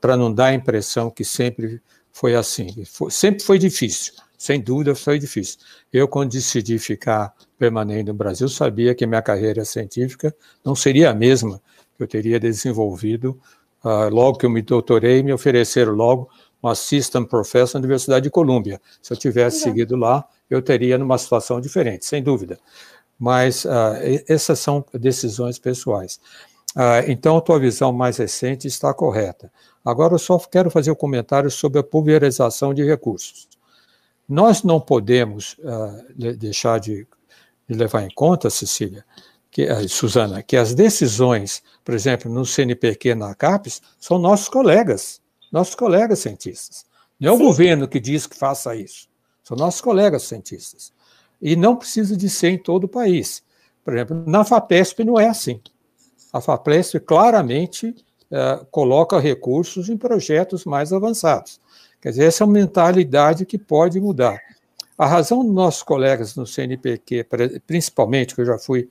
para 0.00 0.16
não 0.16 0.32
dar 0.32 0.46
a 0.46 0.54
impressão 0.54 1.10
que 1.10 1.24
sempre 1.24 1.80
foi 2.18 2.34
assim. 2.34 2.84
Foi, 2.84 3.12
sempre 3.12 3.44
foi 3.44 3.58
difícil, 3.58 4.12
sem 4.36 4.60
dúvida 4.60 4.92
foi 4.92 5.20
difícil. 5.20 5.58
Eu, 5.92 6.08
quando 6.08 6.32
decidi 6.32 6.76
ficar 6.76 7.32
permanente 7.56 8.08
no 8.08 8.14
Brasil, 8.14 8.48
sabia 8.48 8.92
que 8.92 9.06
minha 9.06 9.22
carreira 9.22 9.64
científica 9.64 10.34
não 10.64 10.74
seria 10.74 11.10
a 11.10 11.14
mesma 11.14 11.62
que 11.96 12.02
eu 12.02 12.08
teria 12.08 12.40
desenvolvido 12.40 13.40
uh, 13.84 14.12
logo 14.12 14.36
que 14.36 14.46
eu 14.46 14.50
me 14.50 14.62
doutorei, 14.62 15.22
me 15.22 15.32
ofereceram 15.32 15.92
logo 15.92 16.28
um 16.60 16.66
assistant 16.66 17.28
professor 17.28 17.78
na 17.78 17.84
Universidade 17.84 18.24
de 18.24 18.30
Colômbia. 18.30 18.80
Se 19.00 19.12
eu 19.12 19.16
tivesse 19.16 19.60
seguido 19.60 19.94
lá, 19.94 20.24
eu 20.50 20.60
teria 20.60 20.98
numa 20.98 21.18
situação 21.18 21.60
diferente, 21.60 22.04
sem 22.04 22.20
dúvida. 22.20 22.58
Mas 23.16 23.64
uh, 23.64 23.94
essas 24.26 24.58
são 24.58 24.84
decisões 24.92 25.56
pessoais. 25.56 26.18
Uh, 26.76 27.06
então, 27.08 27.36
a 27.36 27.40
tua 27.40 27.58
visão 27.58 27.92
mais 27.92 28.18
recente 28.18 28.66
está 28.66 28.92
correta. 28.92 29.50
Agora, 29.88 30.12
eu 30.12 30.18
só 30.18 30.38
quero 30.38 30.70
fazer 30.70 30.90
um 30.90 30.94
comentário 30.94 31.50
sobre 31.50 31.78
a 31.78 31.82
pulverização 31.82 32.74
de 32.74 32.84
recursos. 32.84 33.48
Nós 34.28 34.62
não 34.62 34.78
podemos 34.78 35.56
uh, 35.60 36.34
deixar 36.36 36.78
de, 36.78 37.06
de, 37.66 37.74
levar 37.74 38.02
em 38.02 38.10
conta, 38.10 38.50
Cecília, 38.50 39.02
que, 39.50 39.64
uh, 39.64 39.88
Suzana, 39.88 40.42
que 40.42 40.58
as 40.58 40.74
decisões, 40.74 41.62
por 41.82 41.94
exemplo, 41.94 42.30
no 42.30 42.44
CNPq 42.44 43.14
na 43.14 43.34
CAPES, 43.34 43.80
são 43.98 44.18
nossos 44.18 44.50
colegas, 44.50 45.22
nossos 45.50 45.74
colegas 45.74 46.18
cientistas. 46.18 46.84
Não 47.18 47.30
é 47.30 47.32
o 47.32 47.38
Sim. 47.38 47.44
governo 47.44 47.88
que 47.88 47.98
diz 47.98 48.26
que 48.26 48.36
faça 48.36 48.76
isso, 48.76 49.08
são 49.42 49.56
nossos 49.56 49.80
colegas 49.80 50.24
cientistas. 50.24 50.92
E 51.40 51.56
não 51.56 51.74
precisa 51.74 52.14
de 52.14 52.28
ser 52.28 52.50
em 52.50 52.58
todo 52.58 52.84
o 52.84 52.88
país. 52.88 53.42
Por 53.82 53.94
exemplo, 53.94 54.22
na 54.26 54.44
FAPESP 54.44 55.02
não 55.02 55.18
é 55.18 55.28
assim. 55.28 55.62
A 56.30 56.42
FAPESP 56.42 57.00
claramente 57.00 57.94
uh, 58.30 58.64
coloca 58.70 59.18
recursos 59.18 59.88
em 59.88 59.96
projetos 59.96 60.64
mais 60.64 60.92
avançados. 60.92 61.60
Quer 62.00 62.10
dizer, 62.10 62.24
essa 62.24 62.44
é 62.44 62.46
uma 62.46 62.52
mentalidade 62.52 63.44
que 63.44 63.58
pode 63.58 64.00
mudar. 64.00 64.38
A 64.96 65.06
razão 65.06 65.44
dos 65.44 65.54
nossos 65.54 65.82
colegas 65.82 66.34
no 66.34 66.46
CNPq, 66.46 67.26
principalmente, 67.66 68.34
que 68.34 68.40
eu 68.40 68.46
já 68.46 68.58
fui 68.58 68.88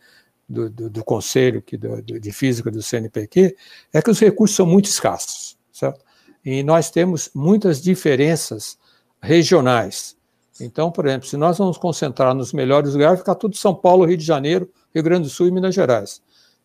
do, 0.47 0.69
do, 0.69 0.89
do 0.89 1.03
conselho 1.03 1.61
que, 1.61 1.77
do, 1.77 2.01
de 2.01 2.31
física 2.31 2.71
do 2.71 2.81
CNPq, 2.81 3.55
é 3.93 4.01
que 4.01 4.09
os 4.09 4.19
recursos 4.19 4.55
são 4.55 4.65
muito 4.65 4.85
escassos, 4.85 5.57
certo? 5.71 6.05
E 6.45 6.63
nós 6.63 6.89
temos 6.89 7.29
muitas 7.35 7.81
diferenças 7.81 8.77
regionais. 9.21 10.15
Então, 10.61 10.89
por 10.89 11.05
exemplo, 11.05 11.27
se 11.27 11.35
nós 11.35 11.57
vamos 11.57 11.77
concentrar 11.77 12.33
nos 12.33 12.53
melhores 12.53 12.93
lugares, 12.93 13.19
ficar 13.19 13.35
tudo 13.35 13.57
São 13.57 13.75
Paulo, 13.75 14.05
Rio 14.05 14.17
de 14.17 14.25
Janeiro, 14.25 14.69
Rio 14.93 15.03
Grande 15.03 15.23
do 15.23 15.29
Sul 15.29 15.47
e 15.47 15.51
Minas 15.51 15.75
Gerais. 15.75 16.21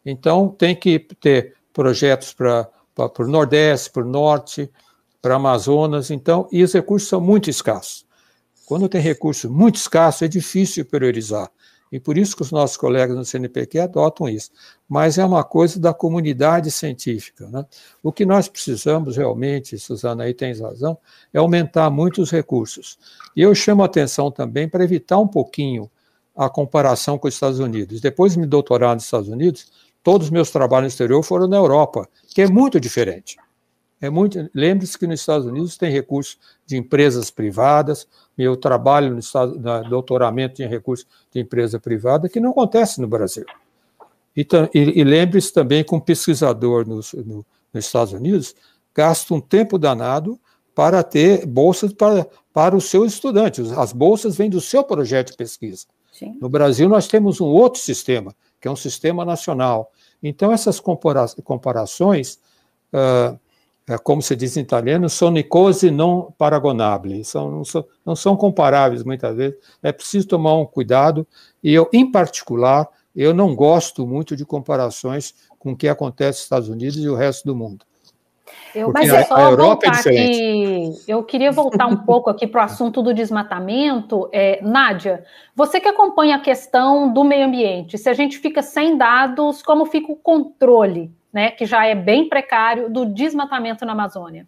Então, 0.07 0.49
tem 0.49 0.75
que 0.75 1.01
ter 1.21 1.55
projetos 1.73 2.33
para 2.33 2.69
o 2.97 3.27
Nordeste, 3.27 3.91
para 3.91 4.03
o 4.03 4.09
Norte, 4.09 4.71
para 5.21 5.37
Amazonas, 5.37 6.11
então, 6.11 6.49
e 6.51 6.63
os 6.63 6.73
recursos 6.73 7.09
são 7.09 7.21
muito 7.21 7.49
escassos. 7.49 8.05
Quando 8.67 8.89
tem 8.89 9.01
recursos 9.01 9.51
muito 9.51 9.77
escassos, 9.77 10.23
é 10.23 10.29
difícil 10.29 10.85
priorizar. 10.85 11.51
E 11.93 12.01
por 12.01 12.17
isso 12.17 12.35
que 12.35 12.41
os 12.41 12.51
nossos 12.51 12.79
colegas 12.79 13.15
no 13.15 13.25
CNPq 13.25 13.81
adotam 13.81 14.27
isso. 14.27 14.51
Mas 14.89 15.19
é 15.19 15.25
uma 15.25 15.45
coisa 15.45 15.79
da 15.79 15.93
comunidade 15.93 16.71
científica. 16.71 17.47
Né? 17.49 17.67
O 18.03 18.11
que 18.11 18.25
nós 18.25 18.49
precisamos 18.49 19.19
realmente, 19.19 19.79
Suzana, 19.79 20.25
aí 20.25 20.33
tens 20.33 20.59
razão, 20.59 20.97
é 21.35 21.39
aumentar 21.39 21.91
muito 21.91 22.23
os 22.23 22.31
recursos. 22.31 22.99
E 23.37 23.43
eu 23.43 23.55
chamo 23.55 23.83
a 23.83 23.87
atenção 23.87 24.31
também 24.31 24.67
para 24.67 24.83
evitar 24.83 25.19
um 25.19 25.29
pouquinho 25.29 25.91
a 26.35 26.49
comparação 26.49 27.19
com 27.19 27.29
os 27.29 27.35
Estados 27.35 27.59
Unidos. 27.59 28.01
Depois 28.01 28.33
de 28.33 28.39
me 28.39 28.47
doutorar 28.47 28.95
nos 28.95 29.05
Estados 29.05 29.29
Unidos, 29.29 29.71
todos 30.03 30.27
os 30.27 30.31
meus 30.31 30.51
trabalhos 30.51 30.85
no 30.85 30.89
exterior 30.89 31.23
foram 31.23 31.47
na 31.47 31.57
Europa, 31.57 32.09
que 32.29 32.43
é 32.43 32.49
muito 32.49 32.81
diferente. 32.81 33.37
É 34.01 34.11
muito. 34.11 34.51
Lembre-se 34.53 34.99
que 34.99 35.07
nos 35.07 35.21
Estados 35.21 35.47
Unidos 35.47 35.77
tem 35.77 35.91
recursos 35.91 36.37
de 36.67 36.77
empresas 36.77 37.31
privadas. 37.31 38.09
Meu 38.37 38.57
trabalho 38.57 39.13
no 39.13 39.21
estado, 39.21 39.61
na 39.61 39.81
doutoramento 39.83 40.57
tinha 40.57 40.69
recursos 40.69 41.07
de 41.31 41.39
empresa 41.41 41.79
privada 41.79 42.29
que 42.29 42.41
não 42.41 42.51
acontece 42.51 43.01
no 43.01 43.07
Brasil. 43.07 43.45
E, 44.37 44.45
e, 44.75 45.01
e 45.01 45.05
lembre-se 45.05 45.53
também 45.53 45.85
que 45.85 45.95
um 45.95 46.01
pesquisador 46.01 46.89
nos, 46.89 47.13
no, 47.13 47.47
nos 47.73 47.85
Estados 47.85 48.13
Unidos 48.13 48.57
gasta 48.93 49.35
um 49.35 49.41
tempo 49.41 49.79
danado 49.79 50.39
para 50.75 51.03
ter 51.03 51.47
bolsas 51.47 51.93
para, 51.93 52.27
para 52.53 52.77
os 52.77 52.87
seus 52.87 53.13
estudantes. 53.13 53.71
As 53.73 53.93
bolsas 53.93 54.37
vêm 54.37 54.51
do 54.51 54.61
seu 54.61 54.83
projeto 54.83 55.31
de 55.31 55.37
pesquisa. 55.37 55.87
Sim. 56.13 56.37
No 56.41 56.49
Brasil, 56.49 56.89
nós 56.89 57.07
temos 57.07 57.41
um 57.41 57.47
outro 57.47 57.81
sistema, 57.81 58.35
que 58.63 58.69
é 58.69 58.71
um 58.71 58.77
sistema 58.77 59.25
nacional. 59.25 59.91
Então, 60.23 60.53
essas 60.53 60.79
compara 60.79 61.27
comparações, 61.43 62.39
uh, 62.95 63.37
como 64.05 64.23
se 64.23 64.37
diz 64.37 64.57
em 64.57 64.61
italiano, 64.61 65.11
sono 65.11 65.43
cose 65.43 65.91
non 65.91 66.33
paragonabili, 66.39 67.25
são, 67.25 67.51
não, 67.51 67.65
são, 67.65 67.85
não 68.07 68.15
são 68.15 68.37
comparáveis 68.37 69.03
muitas 69.03 69.37
vezes, 69.37 69.59
é 69.83 69.91
preciso 69.91 70.29
tomar 70.29 70.55
um 70.55 70.65
cuidado, 70.65 71.27
e 71.61 71.75
eu, 71.75 71.91
em 71.93 72.09
particular, 72.09 72.89
eu 73.15 73.35
não 73.35 73.57
gosto 73.57 74.07
muito 74.07 74.37
de 74.37 74.47
comparações 74.47 75.35
com 75.59 75.73
o 75.73 75.77
que 75.77 75.89
acontece 75.89 76.39
nos 76.39 76.45
Estados 76.45 76.69
Unidos 76.69 76.99
e 76.99 77.09
o 77.09 77.17
resto 77.17 77.45
do 77.45 77.57
mundo. 77.57 77.85
Eu, 78.75 78.91
mas 78.93 79.13
é 79.13 79.25
só 79.25 79.35
a 79.35 79.43
Europa 79.51 79.87
é 79.87 79.91
diferente. 79.91 81.01
Aqui, 81.01 81.05
eu 81.07 81.23
queria 81.23 81.53
voltar 81.53 81.87
um 81.87 81.97
pouco 81.99 82.31
aqui 82.31 82.47
para 82.47 82.63
o 82.63 82.65
assunto 82.65 83.03
do 83.03 83.13
desmatamento. 83.13 84.29
É, 84.33 84.61
Nádia, 84.63 85.25
você 85.55 85.79
que 85.79 85.89
acompanha 85.89 86.37
a 86.37 86.41
questão 86.41 87.13
do 87.13 87.23
meio 87.23 87.47
ambiente, 87.47 87.99
se 87.99 88.09
a 88.09 88.15
gente 88.15 88.39
fica 88.39 88.63
sem 88.63 88.97
dados, 88.97 89.63
como 89.63 89.85
fica 89.85 90.11
o 90.11 90.17
controle, 90.17 91.11
né, 91.33 91.51
que 91.51 91.67
já 91.67 91.87
é 91.87 91.95
bem 91.95 92.29
precário, 92.29 92.91
do 92.91 93.05
desmatamento 93.05 93.85
na 93.85 93.93
Amazônia? 93.93 94.47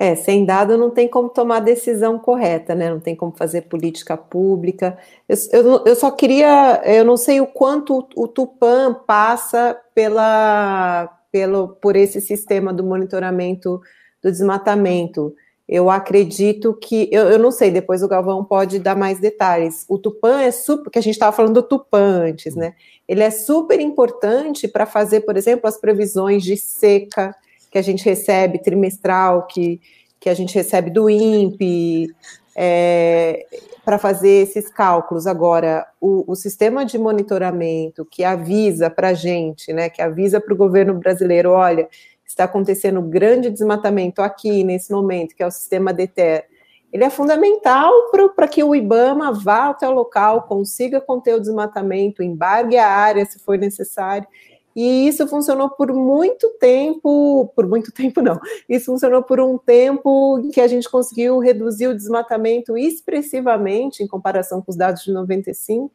É, 0.00 0.14
sem 0.14 0.44
dado 0.44 0.78
não 0.78 0.90
tem 0.90 1.08
como 1.08 1.28
tomar 1.28 1.58
decisão 1.58 2.20
correta, 2.20 2.72
né? 2.72 2.88
Não 2.88 3.00
tem 3.00 3.16
como 3.16 3.32
fazer 3.32 3.62
política 3.62 4.16
pública. 4.16 4.96
Eu, 5.28 5.36
eu, 5.52 5.84
eu 5.86 5.96
só 5.96 6.08
queria, 6.12 6.80
eu 6.84 7.04
não 7.04 7.16
sei 7.16 7.40
o 7.40 7.48
quanto 7.48 7.98
o, 8.14 8.22
o 8.22 8.28
Tupan 8.28 8.94
passa 8.94 9.76
pela 9.92 11.17
pelo, 11.30 11.68
por 11.68 11.96
esse 11.96 12.20
sistema 12.20 12.72
do 12.72 12.84
monitoramento 12.84 13.80
do 14.22 14.30
desmatamento. 14.30 15.34
Eu 15.68 15.90
acredito 15.90 16.72
que, 16.74 17.08
eu, 17.12 17.28
eu 17.28 17.38
não 17.38 17.50
sei, 17.50 17.70
depois 17.70 18.02
o 18.02 18.08
Galvão 18.08 18.42
pode 18.42 18.78
dar 18.78 18.96
mais 18.96 19.20
detalhes. 19.20 19.84
O 19.88 19.98
Tupan 19.98 20.40
é 20.40 20.50
super, 20.50 20.90
que 20.90 20.98
a 20.98 21.02
gente 21.02 21.14
estava 21.14 21.36
falando 21.36 21.54
do 21.54 21.62
Tupan 21.62 22.22
antes, 22.22 22.56
né? 22.56 22.74
Ele 23.06 23.22
é 23.22 23.30
super 23.30 23.78
importante 23.78 24.66
para 24.66 24.86
fazer, 24.86 25.20
por 25.20 25.36
exemplo, 25.36 25.68
as 25.68 25.78
previsões 25.78 26.42
de 26.42 26.56
seca 26.56 27.34
que 27.70 27.76
a 27.76 27.82
gente 27.82 28.02
recebe 28.02 28.58
trimestral, 28.58 29.46
que, 29.46 29.78
que 30.18 30.30
a 30.30 30.34
gente 30.34 30.54
recebe 30.54 30.90
do 30.90 31.10
INPE, 31.10 32.14
é, 32.56 33.46
para 33.88 33.96
fazer 33.96 34.42
esses 34.42 34.68
cálculos. 34.68 35.26
Agora, 35.26 35.86
o, 35.98 36.30
o, 36.30 36.36
sistema 36.36 36.84
de 36.84 36.98
monitoramento 36.98 38.04
que 38.04 38.22
avisa 38.22 38.90
para 38.90 39.08
a 39.08 39.14
gente, 39.14 39.72
né, 39.72 39.88
que 39.88 40.02
avisa 40.02 40.38
para 40.38 40.52
o 40.52 40.56
governo 40.58 40.92
brasileiro, 40.92 41.52
olha, 41.52 41.88
está 42.22 42.44
acontecendo 42.44 43.00
grande 43.00 43.48
desmatamento 43.48 44.20
aqui 44.20 44.62
nesse 44.62 44.92
momento, 44.92 45.34
que 45.34 45.42
é 45.42 45.46
o 45.46 45.50
sistema 45.50 45.90
DETER, 45.90 46.44
ele 46.92 47.02
é 47.02 47.08
fundamental 47.08 47.90
para 48.36 48.46
que 48.46 48.62
o 48.62 48.74
IBAMA 48.74 49.32
vá 49.32 49.70
até 49.70 49.88
o 49.88 49.92
local, 49.92 50.42
consiga 50.42 51.00
conter 51.00 51.36
o 51.36 51.40
desmatamento, 51.40 52.22
embargue 52.22 52.76
a 52.76 52.86
área 52.86 53.24
se 53.24 53.38
for 53.38 53.56
necessário. 53.56 54.28
E 54.78 55.08
isso 55.08 55.26
funcionou 55.26 55.70
por 55.70 55.92
muito 55.92 56.48
tempo, 56.50 57.50
por 57.56 57.66
muito 57.66 57.90
tempo 57.90 58.22
não, 58.22 58.38
isso 58.68 58.86
funcionou 58.86 59.24
por 59.24 59.40
um 59.40 59.58
tempo 59.58 60.40
que 60.52 60.60
a 60.60 60.68
gente 60.68 60.88
conseguiu 60.88 61.40
reduzir 61.40 61.88
o 61.88 61.96
desmatamento 61.96 62.78
expressivamente 62.78 64.04
em 64.04 64.06
comparação 64.06 64.62
com 64.62 64.70
os 64.70 64.76
dados 64.76 65.02
de 65.02 65.12
95, 65.12 65.90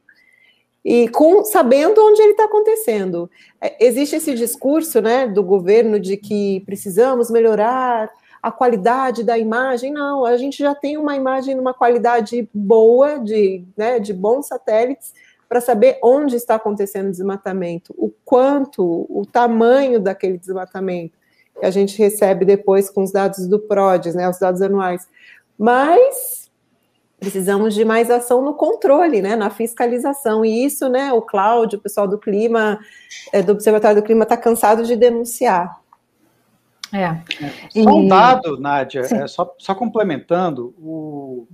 e 0.83 1.07
com 1.07 1.45
sabendo 1.45 2.05
onde 2.05 2.21
ele 2.21 2.31
está 2.31 2.43
acontecendo. 2.43 3.31
É, 3.61 3.85
existe 3.85 4.17
esse 4.17 4.35
discurso 4.35 5.01
né, 5.01 5.27
do 5.27 5.41
governo 5.41 5.97
de 5.97 6.17
que 6.17 6.59
precisamos 6.65 7.31
melhorar 7.31 8.11
a 8.41 8.51
qualidade 8.51 9.23
da 9.23 9.37
imagem. 9.37 9.93
Não, 9.93 10.25
a 10.25 10.35
gente 10.35 10.57
já 10.57 10.75
tem 10.75 10.97
uma 10.97 11.15
imagem 11.15 11.55
numa 11.55 11.73
qualidade 11.73 12.49
boa, 12.53 13.17
de, 13.17 13.63
né, 13.77 13.97
de 13.97 14.11
bons 14.11 14.47
satélites, 14.47 15.13
para 15.53 15.61
saber 15.61 15.99
onde 16.01 16.35
está 16.35 16.55
acontecendo 16.55 17.09
o 17.09 17.11
desmatamento, 17.11 17.93
o 17.95 18.09
quanto, 18.25 19.05
o 19.07 19.23
tamanho 19.23 19.99
daquele 19.99 20.35
desmatamento, 20.35 21.15
que 21.59 21.63
a 21.63 21.69
gente 21.69 21.95
recebe 21.95 22.43
depois 22.43 22.89
com 22.89 23.03
os 23.03 23.11
dados 23.11 23.47
do 23.47 23.59
PRODES, 23.59 24.15
né, 24.15 24.27
os 24.27 24.39
dados 24.39 24.63
anuais. 24.63 25.07
Mas 25.55 26.49
precisamos 27.19 27.75
de 27.75 27.85
mais 27.85 28.09
ação 28.09 28.41
no 28.41 28.55
controle, 28.55 29.21
né, 29.21 29.35
na 29.35 29.51
fiscalização. 29.51 30.43
E 30.43 30.65
isso, 30.65 30.89
né, 30.89 31.13
o 31.13 31.21
Cláudio, 31.21 31.77
o 31.77 31.81
pessoal 31.83 32.07
do 32.07 32.17
clima, 32.17 32.79
é, 33.31 33.43
do 33.43 33.51
Observatório 33.51 34.01
do 34.01 34.03
Clima, 34.03 34.23
está 34.23 34.35
cansado 34.35 34.83
de 34.83 34.95
denunciar. 34.95 35.79
É. 36.91 37.03
é. 37.03 37.83
Só 37.83 37.91
um 37.91 38.07
dado, 38.07 38.59
Nádia, 38.59 39.01
é, 39.01 39.27
só, 39.27 39.53
só 39.59 39.75
complementando, 39.75 40.73
o, 40.79 41.47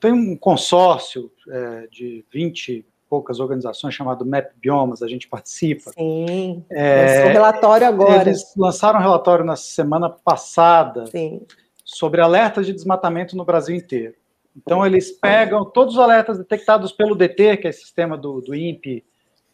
tem 0.00 0.12
um 0.12 0.36
consórcio 0.36 1.30
é, 1.48 1.88
de 1.90 2.24
20 2.32 2.68
e 2.68 2.86
poucas 3.08 3.38
organizações 3.38 3.94
chamado 3.94 4.26
MAP 4.26 4.50
Biomas, 4.60 5.02
a 5.02 5.08
gente 5.08 5.28
participa. 5.28 5.92
Sim, 5.92 6.64
é, 6.70 7.26
o 7.26 7.28
relatório 7.28 7.86
agora. 7.86 8.22
Eles 8.22 8.52
lançaram 8.56 8.98
um 8.98 9.02
relatório 9.02 9.44
na 9.44 9.56
semana 9.56 10.10
passada. 10.10 11.06
Sim. 11.06 11.42
sobre 11.84 12.20
alertas 12.20 12.66
de 12.66 12.72
desmatamento 12.72 13.36
no 13.36 13.44
Brasil 13.44 13.76
inteiro. 13.76 14.14
Então, 14.56 14.84
eles 14.84 15.12
pegam 15.12 15.64
todos 15.64 15.94
os 15.94 16.00
alertas 16.00 16.36
detectados 16.36 16.90
pelo 16.90 17.14
DT, 17.14 17.58
que 17.58 17.66
é 17.68 17.70
o 17.70 17.72
sistema 17.72 18.18
do, 18.18 18.40
do 18.40 18.54
INPE, 18.56 19.04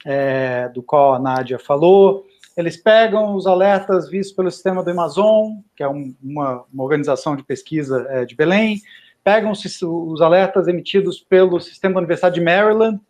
é, 0.07 0.68
do 0.70 0.82
qual 0.82 1.14
a 1.14 1.18
Nádia 1.18 1.59
falou, 1.59 2.24
eles 2.57 2.76
pegam 2.76 3.34
os 3.34 3.46
alertas 3.46 4.09
vistos 4.09 4.34
pelo 4.34 4.50
sistema 4.50 4.82
do 4.82 4.90
Amazon, 4.90 5.59
que 5.76 5.82
é 5.82 5.88
um, 5.88 6.14
uma, 6.22 6.64
uma, 6.72 6.84
organização 6.84 7.34
de 7.34 7.42
pesquisa 7.42 8.07
é, 8.11 8.24
de 8.24 8.34
Belém, 8.34 8.80
pegam 9.25 9.53
os, 9.53 10.20
alertas 10.20 10.68
emitidos 10.68 11.20
pelo 11.20 11.61
sistema 11.61 11.95
da 11.95 12.01
Universidade 12.01 12.35
de 12.35 12.41
Maryland 12.41 13.01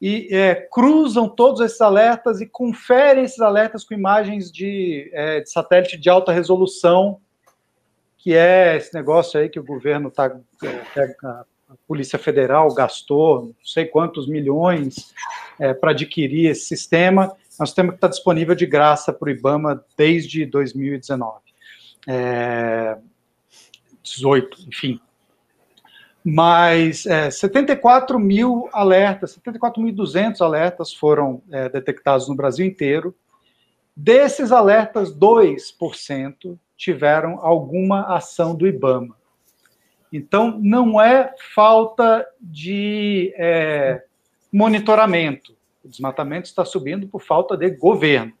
e 0.00 0.28
é, 0.30 0.54
cruzam 0.54 1.28
todos 1.28 1.60
esses 1.60 1.80
alertas 1.80 2.40
e 2.40 2.46
conferem 2.46 3.24
esses 3.24 3.40
alertas 3.40 3.84
com 3.84 3.94
imagens 3.94 4.52
de, 4.52 5.10
é, 5.12 5.40
de 5.40 5.50
satélite 5.50 5.96
de 5.96 6.08
alta 6.08 6.32
resolução, 6.32 7.20
que 8.16 8.34
é 8.34 8.76
esse 8.76 8.94
negócio 8.94 9.40
aí 9.40 9.48
que 9.48 9.58
o 9.58 9.64
governo 9.64 10.08
está. 10.08 10.36
É, 10.64 11.16
a 11.22 11.44
Polícia 11.86 12.18
Federal 12.18 12.72
gastou 12.72 13.46
não 13.46 13.54
sei 13.62 13.84
quantos 13.84 14.26
milhões 14.26 15.12
é, 15.58 15.74
para 15.74 15.90
adquirir 15.90 16.50
esse 16.50 16.64
sistema 16.64 17.36
é 17.58 17.62
um 17.62 17.66
sistema 17.66 17.90
que 17.90 17.96
está 17.96 18.06
disponível 18.06 18.54
de 18.54 18.66
graça 18.66 19.12
para 19.12 19.26
o 19.26 19.30
IBAMA 19.30 19.84
desde 19.96 20.46
2019. 20.46 21.40
É, 22.06 22.96
18, 24.02 24.68
enfim. 24.68 25.00
Mas 26.24 27.06
é, 27.06 27.30
74 27.30 28.18
mil 28.18 28.68
alertas, 28.72 29.38
74.200 29.38 30.40
alertas 30.40 30.92
foram 30.92 31.42
é, 31.50 31.68
detectados 31.68 32.28
no 32.28 32.34
Brasil 32.34 32.66
inteiro. 32.66 33.14
Desses 33.96 34.52
alertas, 34.52 35.14
2% 35.14 36.58
tiveram 36.76 37.40
alguma 37.40 38.14
ação 38.14 38.54
do 38.54 38.66
IBAMA. 38.66 39.16
Então, 40.12 40.58
não 40.62 41.00
é 41.00 41.34
falta 41.54 42.26
de 42.40 43.32
é, 43.36 44.04
monitoramento. 44.52 45.56
O 45.84 45.88
desmatamento 45.88 46.46
está 46.46 46.64
subindo 46.64 47.06
por 47.08 47.22
falta 47.22 47.56
de 47.56 47.70
governo. 47.70 48.32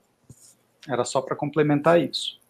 Era 0.88 1.04
só 1.04 1.20
para 1.20 1.36
complementar 1.36 2.00
isso. 2.00 2.40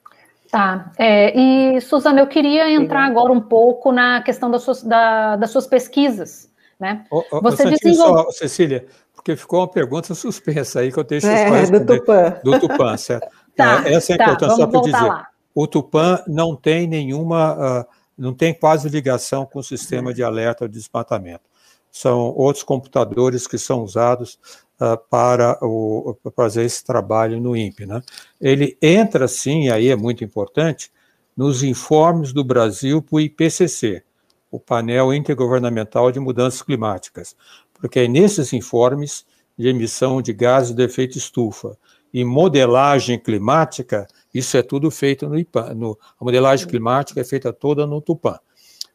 Tá. 0.50 0.92
É, 0.98 1.38
e, 1.38 1.80
Suzana, 1.80 2.20
eu 2.20 2.26
queria 2.26 2.70
entrar 2.72 3.04
agora 3.04 3.32
um 3.32 3.40
pouco 3.40 3.92
na 3.92 4.22
questão 4.22 4.50
das 4.50 4.62
suas, 4.62 4.82
da, 4.82 5.36
das 5.36 5.50
suas 5.50 5.66
pesquisas. 5.66 6.50
Né? 6.80 7.04
Você 7.42 7.68
desenvolve... 7.70 8.24
só, 8.24 8.30
Cecília, 8.30 8.86
porque 9.14 9.36
ficou 9.36 9.60
uma 9.60 9.68
pergunta 9.68 10.14
suspensa 10.14 10.80
aí 10.80 10.92
que 10.92 10.98
eu 10.98 11.04
deixo 11.04 11.26
é, 11.26 11.66
do 11.66 11.84
Tupã. 11.84 12.40
Do 12.42 12.60
Tupã, 12.60 12.96
certo? 12.96 13.28
tá, 13.54 13.82
é, 13.84 13.94
essa 13.94 14.12
é 14.12 14.14
a 14.14 14.18
tá, 14.18 14.24
importância, 14.24 14.56
só 14.56 14.66
para 14.66 14.80
dizer. 14.80 15.02
Lá. 15.02 15.28
O 15.54 15.66
Tupã 15.66 16.22
não 16.26 16.54
tem 16.54 16.86
nenhuma, 16.86 17.80
uh, 17.80 17.86
não 18.16 18.32
tem 18.32 18.54
quase 18.54 18.88
ligação 18.88 19.44
com 19.44 19.58
o 19.58 19.64
sistema 19.64 20.14
de 20.14 20.22
alerta 20.22 20.68
de 20.68 20.78
desmatamento. 20.78 21.42
São 21.90 22.34
outros 22.36 22.62
computadores 22.62 23.46
que 23.46 23.58
são 23.58 23.82
usados 23.82 24.38
uh, 24.80 24.96
para, 25.08 25.58
o, 25.62 26.16
para 26.22 26.32
fazer 26.32 26.64
esse 26.64 26.84
trabalho 26.84 27.40
no 27.40 27.56
INPE. 27.56 27.86
Né? 27.86 28.02
Ele 28.40 28.76
entra, 28.80 29.26
sim, 29.26 29.68
aí 29.68 29.88
é 29.88 29.96
muito 29.96 30.24
importante, 30.24 30.90
nos 31.36 31.62
informes 31.62 32.32
do 32.32 32.42
Brasil 32.42 33.00
para 33.00 33.16
o 33.16 33.20
IPCC, 33.20 34.02
o 34.50 34.58
painel 34.58 35.12
intergovernamental 35.14 36.10
de 36.10 36.18
mudanças 36.18 36.62
climáticas, 36.62 37.36
porque 37.74 38.00
é 38.00 38.08
nesses 38.08 38.52
informes 38.52 39.24
de 39.56 39.68
emissão 39.68 40.22
de 40.22 40.32
gases 40.32 40.74
de 40.74 40.82
efeito 40.82 41.18
estufa 41.18 41.76
e 42.12 42.24
modelagem 42.24 43.18
climática, 43.18 44.06
isso 44.32 44.56
é 44.56 44.62
tudo 44.62 44.90
feito 44.90 45.28
no 45.28 45.38
IPAN. 45.38 45.74
No, 45.74 45.98
a 46.18 46.24
modelagem 46.24 46.66
climática 46.66 47.20
é 47.20 47.24
feita 47.24 47.52
toda 47.52 47.86
no 47.86 48.00
Tupã. 48.00 48.38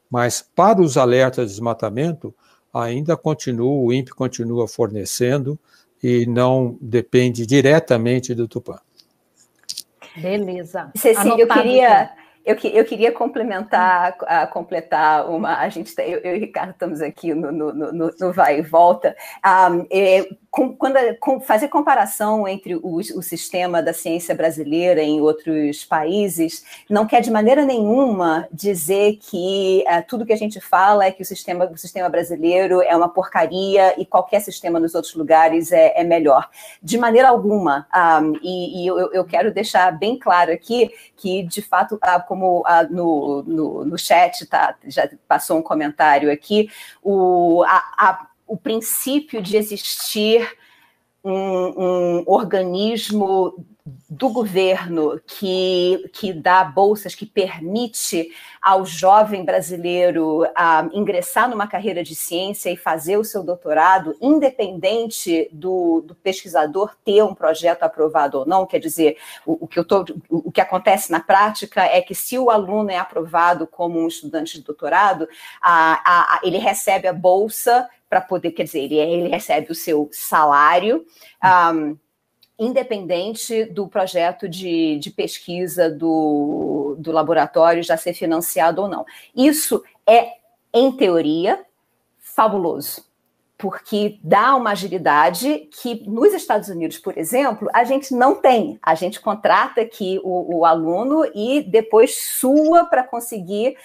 Mas 0.09 0.47
para 0.55 0.81
os 0.81 0.97
alertas 0.97 1.45
de 1.47 1.51
desmatamento, 1.53 2.33
ainda 2.73 3.15
continua, 3.15 3.71
o 3.71 3.93
INPE 3.93 4.11
continua 4.11 4.67
fornecendo 4.67 5.59
e 6.01 6.25
não 6.25 6.77
depende 6.81 7.45
diretamente 7.45 8.33
do 8.33 8.47
Tupã. 8.47 8.79
Beleza. 10.15 10.91
Cecília, 10.95 11.43
eu 11.43 11.47
queria, 11.47 12.11
eu, 12.45 12.55
eu, 12.55 12.85
queria 12.85 13.11
complementar, 13.11 14.15
a, 14.21 14.45
completar 14.45 15.29
uma. 15.29 15.57
A 15.57 15.69
gente, 15.69 15.95
tá, 15.95 16.03
eu, 16.03 16.19
eu 16.19 16.35
e 16.35 16.37
o 16.37 16.39
Ricardo 16.39 16.71
estamos 16.71 17.01
aqui 17.01 17.33
no, 17.33 17.51
no, 17.51 17.73
no, 17.73 18.11
no 18.19 18.33
vai 18.33 18.59
e 18.59 18.61
volta. 18.61 19.15
Um, 19.45 19.87
é, 19.89 20.27
com, 20.53 20.71
quando 20.71 20.99
com, 21.19 21.41
fazer 21.41 21.67
comparação 21.67 22.47
entre 22.47 22.75
o, 22.75 22.97
o, 22.97 23.23
sistema 23.23 23.81
da 23.81 23.91
ciência 23.91 24.35
brasileira 24.35 25.01
em 25.01 25.19
outros 25.19 25.83
países 25.83 26.63
não 26.87 27.07
quer 27.07 27.21
de 27.21 27.31
maneira 27.31 27.65
nenhuma 27.65 28.47
dizer 28.53 29.17
que 29.19 29.83
uh, 29.87 30.05
tudo 30.07 30.27
que 30.27 30.31
a 30.31 30.37
gente 30.37 30.61
fala 30.61 31.05
é 31.05 31.11
que 31.11 31.23
o 31.23 31.25
sistema, 31.25 31.65
o 31.65 31.75
sistema 31.75 32.07
brasileiro 32.07 32.83
é 32.83 32.95
uma 32.95 33.09
porcaria 33.09 33.99
e 33.99 34.05
qualquer 34.05 34.41
sistema 34.41 34.79
nos 34.79 34.93
outros 34.93 35.15
lugares 35.15 35.71
é, 35.71 35.99
é 35.99 36.03
melhor. 36.03 36.47
De 36.83 36.99
maneira 36.99 37.29
alguma. 37.29 37.87
Um, 38.21 38.37
e, 38.43 38.83
e 38.83 38.87
eu, 38.87 39.11
eu, 39.11 39.25
quero 39.25 39.51
deixar 39.51 39.89
bem 39.97 40.19
claro 40.19 40.51
aqui 40.51 40.91
que, 41.17 41.41
de 41.41 41.63
fato, 41.63 41.95
uh, 41.95 42.27
como 42.27 42.59
uh, 42.59 42.93
no, 42.93 43.41
no, 43.41 43.85
no 43.85 43.97
chat 43.97 44.45
tá, 44.45 44.75
já 44.85 45.09
passou 45.27 45.57
um 45.57 45.63
comentário 45.63 46.31
aqui, 46.31 46.69
o, 47.01 47.63
a, 47.63 47.77
a 47.97 48.32
o 48.53 48.57
princípio 48.57 49.41
de 49.41 49.57
existir 49.57 50.47
um, 51.23 51.31
um, 51.33 52.23
organismo 52.27 53.65
do 54.07 54.29
governo 54.29 55.19
que, 55.25 56.07
que 56.13 56.31
dá 56.31 56.63
bolsas, 56.63 57.15
que 57.15 57.25
permite 57.25 58.29
ao 58.61 58.85
jovem 58.85 59.43
brasileiro 59.43 60.43
uh, 60.43 60.89
ingressar 60.93 61.49
numa 61.49 61.65
carreira 61.65 62.03
de 62.03 62.13
ciência 62.13 62.69
e 62.69 62.77
fazer 62.77 63.17
o 63.17 63.23
seu 63.23 63.43
doutorado, 63.43 64.15
independente 64.21 65.49
do, 65.51 66.01
do 66.01 66.13
pesquisador 66.13 66.95
ter 67.03 67.23
um 67.23 67.33
projeto 67.33 67.81
aprovado 67.81 68.37
ou 68.37 68.45
não. 68.45 68.67
Quer 68.67 68.79
dizer, 68.79 69.17
o, 69.47 69.65
o 69.65 69.67
que 69.67 69.79
eu 69.79 69.83
tô, 69.83 70.05
o, 70.29 70.49
o 70.49 70.51
que 70.51 70.61
acontece 70.61 71.11
na 71.11 71.19
prática 71.19 71.83
é 71.83 72.01
que 72.01 72.13
se 72.13 72.37
o 72.37 72.51
aluno 72.51 72.91
é 72.91 72.97
aprovado 72.97 73.65
como 73.65 73.99
um 73.99 74.07
estudante 74.07 74.59
de 74.59 74.63
doutorado, 74.63 75.27
a, 75.59 76.35
a, 76.35 76.39
ele 76.43 76.59
recebe 76.59 77.07
a 77.07 77.13
bolsa 77.13 77.89
para 78.13 78.21
poder, 78.21 78.51
quer 78.51 78.65
dizer, 78.65 78.81
ele, 78.81 78.95
ele 78.95 79.27
recebe 79.27 79.71
o 79.71 79.75
seu 79.75 80.07
salário. 80.11 81.03
Um, 81.43 81.97
independente 82.59 83.65
do 83.65 83.87
projeto 83.87 84.47
de, 84.47 84.99
de 84.99 85.09
pesquisa 85.09 85.89
do, 85.89 86.95
do 86.99 87.11
laboratório 87.11 87.81
já 87.81 87.97
ser 87.97 88.13
financiado 88.13 88.83
ou 88.83 88.87
não. 88.87 89.03
Isso 89.35 89.83
é, 90.05 90.33
em 90.71 90.91
teoria, 90.91 91.65
fabuloso 92.19 93.11
porque 93.63 94.19
dá 94.21 94.55
uma 94.55 94.71
agilidade 94.71 95.69
que 95.71 96.03
nos 96.05 96.33
Estados 96.33 96.67
Unidos, 96.67 96.97
por 96.97 97.17
exemplo, 97.17 97.69
a 97.73 97.85
gente 97.85 98.13
não 98.13 98.35
tem. 98.35 98.77
A 98.81 98.93
gente 98.93 99.21
contrata 99.21 99.79
aqui 99.79 100.19
o, 100.21 100.57
o 100.57 100.65
aluno 100.65 101.23
e 101.33 101.61
depois 101.61 102.13
sua 102.17 102.83
para 102.83 103.05
conseguir 103.05 103.77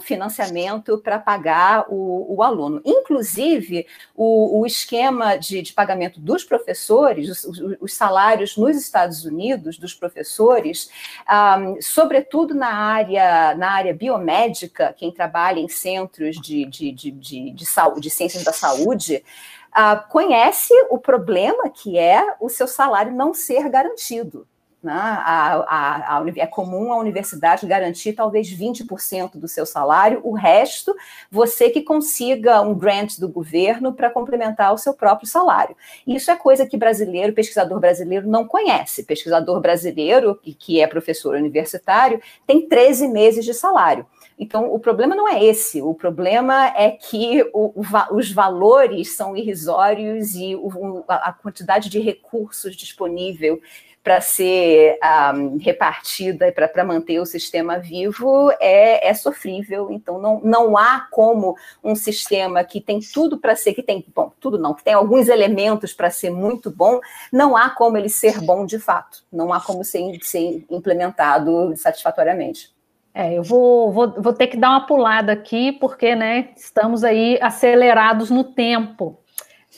financiamento 0.00 0.98
para 0.98 1.18
pagar 1.18 1.86
o, 1.88 2.36
o, 2.36 2.42
aluno. 2.42 2.80
Inclusive, 2.84 3.86
o, 4.14 4.60
o 4.60 4.66
esquema 4.66 5.36
de, 5.36 5.62
de, 5.62 5.72
pagamento 5.72 6.20
dos 6.20 6.44
professores, 6.44 7.44
os, 7.44 7.60
os, 7.80 7.92
salários 7.92 8.56
nos 8.56 8.76
Estados 8.76 9.24
Unidos 9.24 9.76
dos 9.76 9.94
professores, 9.94 10.90
ah, 11.26 11.58
sobretudo 11.80 12.54
na 12.54 12.72
área, 12.72 13.54
na 13.56 13.72
área 13.72 13.94
biomédica, 13.94 14.94
quem 14.96 15.12
trabalha 15.12 15.58
em 15.58 15.68
centros 15.68 16.36
de, 16.40 16.64
de, 16.66 16.92
de, 16.92 17.10
de, 17.10 17.50
de, 17.50 17.66
saúde, 17.66 18.00
de 18.02 18.10
ciências 18.10 18.44
da 18.44 18.52
saúde, 18.52 19.24
uh, 19.70 20.08
conhece 20.08 20.72
o 20.90 20.98
problema 20.98 21.68
que 21.68 21.98
é 21.98 22.36
o 22.40 22.48
seu 22.48 22.68
salário 22.68 23.12
não 23.12 23.34
ser 23.34 23.68
garantido. 23.68 24.46
Né? 24.80 24.92
A, 24.92 25.54
a, 25.66 26.18
a, 26.18 26.24
é 26.36 26.46
comum 26.46 26.92
a 26.92 26.98
universidade 26.98 27.66
garantir 27.66 28.12
talvez 28.12 28.48
20% 28.48 29.32
do 29.36 29.48
seu 29.48 29.66
salário, 29.66 30.20
o 30.22 30.32
resto 30.32 30.94
você 31.28 31.68
que 31.68 31.82
consiga 31.82 32.60
um 32.60 32.74
grant 32.74 33.18
do 33.18 33.28
governo 33.28 33.92
para 33.92 34.08
complementar 34.08 34.72
o 34.72 34.78
seu 34.78 34.94
próprio 34.94 35.28
salário. 35.28 35.76
Isso 36.06 36.30
é 36.30 36.36
coisa 36.36 36.64
que 36.64 36.76
brasileiro, 36.76 37.32
pesquisador 37.32 37.80
brasileiro 37.80 38.28
não 38.28 38.46
conhece. 38.46 39.02
Pesquisador 39.02 39.60
brasileiro, 39.60 40.38
que, 40.42 40.80
é 40.80 40.86
professor 40.86 41.34
universitário, 41.34 42.22
tem 42.46 42.68
13 42.68 43.08
meses 43.08 43.44
de 43.44 43.52
salário. 43.52 44.06
Então, 44.38 44.72
o 44.72 44.78
problema 44.78 45.16
não 45.16 45.28
é 45.28 45.42
esse, 45.44 45.82
o 45.82 45.92
problema 45.92 46.68
é 46.76 46.92
que 46.92 47.42
o, 47.52 47.80
o, 47.80 48.16
os 48.16 48.30
valores 48.30 49.16
são 49.16 49.36
irrisórios 49.36 50.36
e 50.36 50.54
o, 50.54 51.04
a 51.08 51.32
quantidade 51.32 51.88
de 51.88 51.98
recursos 51.98 52.76
disponível 52.76 53.60
para 54.02 54.20
ser 54.20 54.98
um, 55.34 55.58
repartida 55.58 56.50
para 56.52 56.84
manter 56.84 57.20
o 57.20 57.26
sistema 57.26 57.78
vivo 57.78 58.50
é, 58.60 59.08
é 59.08 59.14
sofrível. 59.14 59.90
Então, 59.90 60.18
não, 60.18 60.40
não 60.42 60.78
há 60.78 61.06
como 61.10 61.56
um 61.82 61.94
sistema 61.94 62.64
que 62.64 62.80
tem 62.80 63.00
tudo 63.00 63.38
para 63.38 63.54
ser, 63.54 63.74
que 63.74 63.82
tem, 63.82 64.04
bom, 64.14 64.32
tudo 64.40 64.58
não, 64.58 64.74
que 64.74 64.84
tem 64.84 64.94
alguns 64.94 65.28
elementos 65.28 65.92
para 65.92 66.10
ser 66.10 66.30
muito 66.30 66.70
bom, 66.70 67.00
não 67.32 67.56
há 67.56 67.70
como 67.70 67.96
ele 67.96 68.08
ser 68.08 68.40
bom 68.40 68.64
de 68.64 68.78
fato. 68.78 69.24
Não 69.32 69.52
há 69.52 69.60
como 69.60 69.84
ser, 69.84 70.18
ser 70.22 70.64
implementado 70.70 71.76
satisfatoriamente. 71.76 72.72
É, 73.14 73.36
eu 73.36 73.42
vou, 73.42 73.90
vou, 73.92 74.22
vou 74.22 74.32
ter 74.32 74.46
que 74.46 74.56
dar 74.56 74.70
uma 74.70 74.86
pulada 74.86 75.32
aqui, 75.32 75.72
porque 75.72 76.14
né, 76.14 76.50
estamos 76.56 77.02
aí 77.02 77.38
acelerados 77.42 78.30
no 78.30 78.44
tempo. 78.44 79.18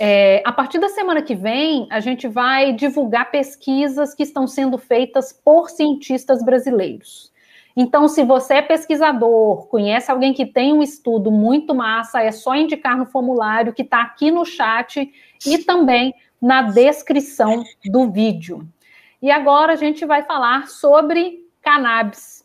É, 0.02 0.42
a 0.46 0.52
partir 0.52 0.78
da 0.78 0.88
semana 0.88 1.20
que 1.20 1.34
vem, 1.34 1.86
a 1.90 2.00
gente 2.00 2.26
vai 2.26 2.72
divulgar 2.72 3.30
pesquisas 3.30 4.14
que 4.14 4.22
estão 4.22 4.46
sendo 4.46 4.78
feitas 4.78 5.30
por 5.30 5.68
cientistas 5.68 6.42
brasileiros. 6.42 7.30
Então, 7.76 8.08
se 8.08 8.24
você 8.24 8.54
é 8.54 8.62
pesquisador, 8.62 9.66
conhece 9.66 10.10
alguém 10.10 10.32
que 10.32 10.46
tem 10.46 10.72
um 10.72 10.82
estudo 10.82 11.30
muito 11.30 11.74
massa, 11.74 12.22
é 12.22 12.32
só 12.32 12.54
indicar 12.54 12.96
no 12.96 13.04
formulário 13.04 13.74
que 13.74 13.82
está 13.82 14.00
aqui 14.00 14.30
no 14.30 14.42
chat 14.46 15.12
e 15.46 15.58
também 15.58 16.14
na 16.40 16.62
descrição 16.62 17.62
do 17.84 18.10
vídeo. 18.10 18.66
E 19.20 19.30
agora 19.30 19.74
a 19.74 19.76
gente 19.76 20.06
vai 20.06 20.22
falar 20.22 20.66
sobre 20.68 21.40
cannabis. 21.60 22.39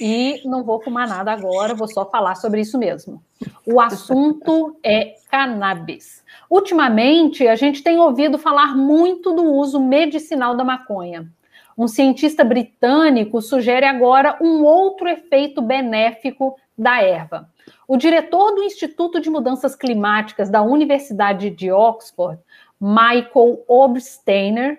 E 0.00 0.40
não 0.44 0.62
vou 0.62 0.80
fumar 0.80 1.08
nada 1.08 1.32
agora, 1.32 1.74
vou 1.74 1.88
só 1.88 2.08
falar 2.08 2.36
sobre 2.36 2.60
isso 2.60 2.78
mesmo. 2.78 3.22
O 3.66 3.80
assunto 3.80 4.78
é 4.82 5.14
cannabis. 5.30 6.24
Ultimamente, 6.50 7.46
a 7.46 7.56
gente 7.56 7.82
tem 7.82 7.98
ouvido 7.98 8.38
falar 8.38 8.76
muito 8.76 9.32
do 9.34 9.44
uso 9.44 9.80
medicinal 9.80 10.56
da 10.56 10.64
maconha. 10.64 11.28
Um 11.76 11.86
cientista 11.86 12.42
britânico 12.44 13.40
sugere 13.40 13.86
agora 13.86 14.36
um 14.40 14.64
outro 14.64 15.08
efeito 15.08 15.62
benéfico 15.62 16.56
da 16.76 17.02
erva. 17.02 17.48
O 17.86 17.96
diretor 17.96 18.54
do 18.54 18.62
Instituto 18.62 19.20
de 19.20 19.30
Mudanças 19.30 19.76
Climáticas 19.76 20.50
da 20.50 20.62
Universidade 20.62 21.50
de 21.50 21.70
Oxford, 21.70 22.40
Michael 22.80 23.64
Obsteiner, 23.66 24.78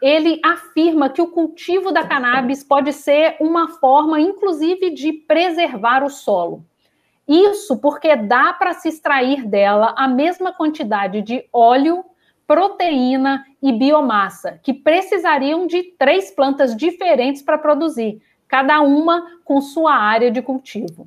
ele 0.00 0.40
afirma 0.44 1.10
que 1.10 1.20
o 1.20 1.28
cultivo 1.28 1.92
da 1.92 2.06
cannabis 2.06 2.64
pode 2.64 2.92
ser 2.92 3.36
uma 3.40 3.68
forma, 3.68 4.20
inclusive, 4.20 4.90
de 4.90 5.12
preservar 5.12 6.02
o 6.02 6.08
solo. 6.08 6.64
Isso 7.28 7.78
porque 7.78 8.16
dá 8.16 8.52
para 8.52 8.72
se 8.72 8.88
extrair 8.88 9.46
dela 9.46 9.94
a 9.96 10.08
mesma 10.08 10.52
quantidade 10.52 11.22
de 11.22 11.44
óleo, 11.52 12.04
proteína 12.46 13.44
e 13.62 13.72
biomassa, 13.72 14.58
que 14.62 14.74
precisariam 14.74 15.66
de 15.66 15.82
três 15.96 16.30
plantas 16.32 16.76
diferentes 16.76 17.42
para 17.42 17.58
produzir, 17.58 18.20
cada 18.48 18.80
uma 18.80 19.24
com 19.44 19.60
sua 19.60 19.94
área 19.94 20.30
de 20.30 20.42
cultivo. 20.42 21.06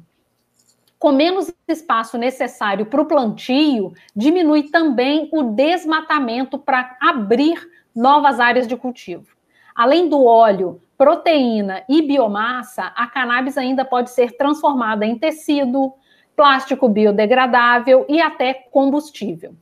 Com 0.97 1.11
menos 1.11 1.53
espaço 1.67 2.17
necessário 2.17 2.85
para 2.85 3.01
o 3.01 3.05
plantio, 3.05 3.91
diminui 4.15 4.63
também 4.63 5.27
o 5.33 5.43
desmatamento 5.43 6.57
para 6.57 6.95
abrir 7.01 7.59
novas 7.95 8.39
áreas 8.39 8.67
de 8.67 8.75
cultivo. 8.75 9.27
Além 9.75 10.07
do 10.07 10.23
óleo, 10.23 10.81
proteína 10.97 11.83
e 11.89 12.01
biomassa, 12.01 12.93
a 12.95 13.07
cannabis 13.07 13.57
ainda 13.57 13.83
pode 13.83 14.11
ser 14.11 14.37
transformada 14.37 15.05
em 15.05 15.17
tecido, 15.17 15.93
plástico 16.35 16.87
biodegradável 16.87 18.05
e 18.07 18.21
até 18.21 18.53
combustível. 18.53 19.55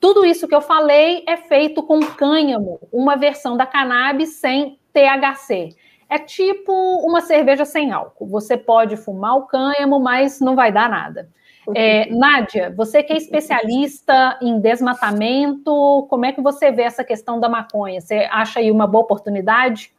Tudo 0.00 0.24
isso 0.24 0.48
que 0.48 0.54
eu 0.54 0.60
falei 0.60 1.24
é 1.28 1.36
feito 1.36 1.82
com 1.82 2.00
cânhamo, 2.00 2.80
uma 2.92 3.16
versão 3.16 3.56
da 3.56 3.64
cannabis 3.64 4.30
sem 4.34 4.78
THC. 4.92 5.76
É 6.08 6.18
tipo 6.18 6.72
uma 7.06 7.20
cerveja 7.20 7.64
sem 7.64 7.92
álcool. 7.92 8.26
Você 8.26 8.56
pode 8.56 8.96
fumar 8.96 9.36
o 9.36 9.46
cânhamo, 9.46 10.00
mas 10.00 10.40
não 10.40 10.56
vai 10.56 10.72
dar 10.72 10.90
nada. 10.90 11.30
É, 11.74 12.10
Nádia, 12.10 12.74
você 12.76 13.02
que 13.02 13.12
é 13.12 13.16
especialista 13.16 14.38
em 14.42 14.58
desmatamento, 14.58 16.06
como 16.10 16.24
é 16.24 16.32
que 16.32 16.40
você 16.40 16.72
vê 16.72 16.82
essa 16.82 17.04
questão 17.04 17.38
da 17.38 17.48
maconha? 17.48 18.00
Você 18.00 18.28
acha 18.30 18.58
aí 18.58 18.70
uma 18.70 18.86
boa 18.86 19.04
oportunidade? 19.04 19.92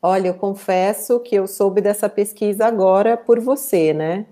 Olha, 0.00 0.28
eu 0.28 0.34
confesso 0.34 1.20
que 1.20 1.34
eu 1.34 1.46
soube 1.46 1.80
dessa 1.80 2.08
pesquisa 2.08 2.66
agora 2.66 3.16
por 3.16 3.38
você, 3.38 3.92
né? 3.92 4.26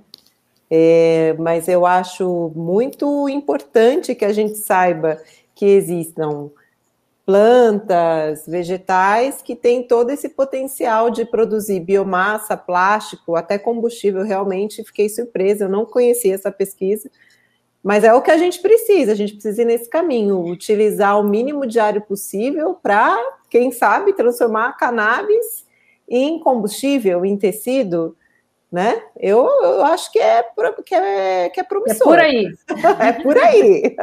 É, 0.71 1.35
mas 1.39 1.69
eu 1.69 1.85
acho 1.85 2.51
muito 2.55 3.29
importante 3.29 4.15
que 4.15 4.25
a 4.25 4.33
gente 4.33 4.57
saiba 4.57 5.21
que 5.55 5.67
existam 5.67 6.51
plantas, 7.25 8.47
vegetais 8.47 9.43
que 9.43 9.55
têm 9.55 9.87
todo 9.87 10.11
esse 10.11 10.29
potencial 10.29 11.11
de 11.11 11.25
produzir 11.25 11.81
biomassa, 11.81 12.57
plástico, 12.57 13.37
até 13.37 13.59
combustível. 13.59 14.23
Realmente 14.23 14.85
fiquei 14.85 15.09
surpresa, 15.09 15.65
eu 15.65 15.69
não 15.69 15.85
conhecia 15.85 16.35
essa 16.35 16.51
pesquisa, 16.51 17.11
mas 17.83 18.05
é 18.05 18.13
o 18.13 18.23
que 18.23 18.31
a 18.31 18.39
gente 18.39 18.61
precisa. 18.61 19.13
A 19.13 19.15
gente 19.15 19.35
precisa 19.35 19.63
ir 19.63 19.65
nesse 19.65 19.89
caminho, 19.89 20.41
utilizar 20.45 21.19
o 21.19 21.25
mínimo 21.25 21.67
diário 21.67 22.01
possível 22.03 22.75
para, 22.75 23.17
quem 23.49 23.71
sabe, 23.71 24.13
transformar 24.13 24.77
cannabis 24.77 25.67
em 26.09 26.41
combustível, 26.41 27.25
em 27.25 27.37
tecido 27.37 28.17
né? 28.71 29.03
Eu, 29.19 29.47
eu 29.63 29.85
acho 29.85 30.13
que 30.13 30.19
é, 30.19 30.45
que 30.85 30.95
é, 30.95 31.49
que 31.49 31.61
é 31.61 31.63
promissor. 31.65 32.19
É 32.21 32.21
por 32.21 32.21
aí. 32.21 32.47
é 33.01 33.13
por 33.13 33.39
aí. 33.39 33.97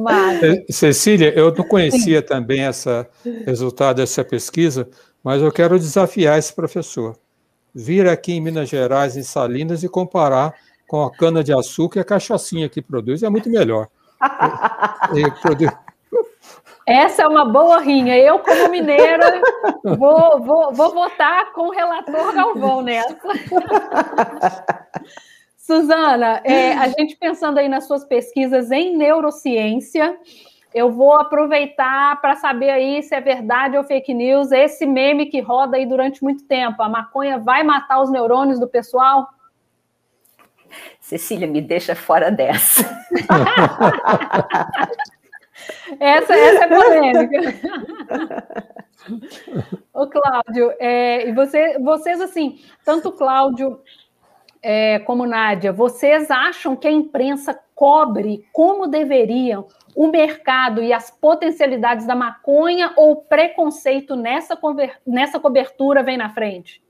mas... 0.00 0.42
É, 0.42 0.64
Cecília, 0.70 1.32
eu 1.36 1.52
não 1.52 1.64
conhecia 1.64 2.20
Sim. 2.20 2.26
também 2.26 2.62
esse 2.64 2.88
resultado 3.44 3.96
dessa 3.96 4.24
pesquisa, 4.24 4.88
mas 5.22 5.42
eu 5.42 5.50
quero 5.50 5.78
desafiar 5.78 6.38
esse 6.38 6.54
professor. 6.54 7.16
Vir 7.74 8.06
aqui 8.06 8.34
em 8.34 8.40
Minas 8.40 8.68
Gerais, 8.68 9.16
em 9.16 9.22
Salinas, 9.22 9.82
e 9.82 9.88
comparar 9.88 10.54
com 10.86 11.02
a 11.02 11.10
cana-de-açúcar 11.10 11.98
e 11.98 12.02
a 12.02 12.04
cachaçinha 12.04 12.68
que 12.68 12.82
produz, 12.82 13.22
é 13.22 13.30
muito 13.30 13.48
melhor. 13.48 13.88
e, 15.14 15.22
e, 15.64 15.68
essa 16.86 17.22
é 17.22 17.26
uma 17.26 17.44
boa 17.44 17.78
rinha. 17.78 18.16
Eu, 18.18 18.38
como 18.38 18.70
mineira, 18.70 19.40
vou, 19.98 20.40
vou, 20.40 20.72
vou 20.72 20.92
votar 20.92 21.52
com 21.52 21.68
o 21.68 21.70
relator 21.70 22.34
Galvão 22.34 22.82
nessa. 22.82 23.16
Suzana, 25.56 26.40
é, 26.44 26.72
a 26.72 26.88
gente 26.88 27.16
pensando 27.16 27.58
aí 27.58 27.68
nas 27.68 27.86
suas 27.86 28.04
pesquisas 28.04 28.70
em 28.70 28.96
neurociência, 28.96 30.18
eu 30.74 30.90
vou 30.90 31.14
aproveitar 31.14 32.20
para 32.20 32.34
saber 32.34 32.70
aí 32.70 33.02
se 33.02 33.14
é 33.14 33.20
verdade 33.20 33.76
ou 33.76 33.84
fake 33.84 34.12
news 34.12 34.50
esse 34.50 34.84
meme 34.84 35.26
que 35.26 35.40
roda 35.40 35.76
aí 35.76 35.86
durante 35.86 36.22
muito 36.22 36.44
tempo. 36.44 36.82
A 36.82 36.88
maconha 36.88 37.38
vai 37.38 37.62
matar 37.62 38.02
os 38.02 38.10
neurônios 38.10 38.58
do 38.58 38.66
pessoal? 38.66 39.28
Cecília, 41.00 41.46
me 41.46 41.60
deixa 41.60 41.94
fora 41.94 42.30
dessa. 42.30 42.82
Essa, 46.00 46.34
essa 46.34 46.64
é 46.64 46.68
polêmica. 46.68 47.40
Ô, 49.92 50.06
Cláudio, 50.06 50.72
é, 50.78 51.28
e 51.28 51.32
você, 51.32 51.78
vocês, 51.78 52.20
assim, 52.20 52.60
tanto 52.84 53.12
Cláudio 53.12 53.80
é, 54.62 55.00
como 55.00 55.26
Nádia, 55.26 55.72
vocês 55.72 56.30
acham 56.30 56.76
que 56.76 56.86
a 56.86 56.92
imprensa 56.92 57.58
cobre 57.74 58.46
como 58.52 58.86
deveriam 58.86 59.66
o 59.94 60.06
mercado 60.06 60.82
e 60.82 60.92
as 60.92 61.10
potencialidades 61.10 62.06
da 62.06 62.14
maconha 62.14 62.92
ou 62.96 63.16
preconceito 63.16 64.14
nessa, 64.14 64.58
nessa 65.06 65.40
cobertura 65.40 66.02
vem 66.02 66.16
na 66.16 66.30
frente? 66.30 66.82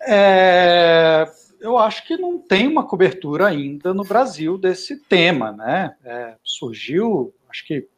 É, 0.00 1.24
eu 1.62 1.78
acho 1.78 2.04
que 2.06 2.16
não 2.16 2.38
tem 2.38 2.66
uma 2.66 2.84
cobertura 2.84 3.46
ainda 3.46 3.94
no 3.94 4.02
Brasil 4.04 4.58
desse 4.58 4.96
tema, 4.96 5.52
né? 5.52 5.94
É, 6.04 6.34
surgiu, 6.42 7.32
acho 7.48 7.64
que, 7.64 7.88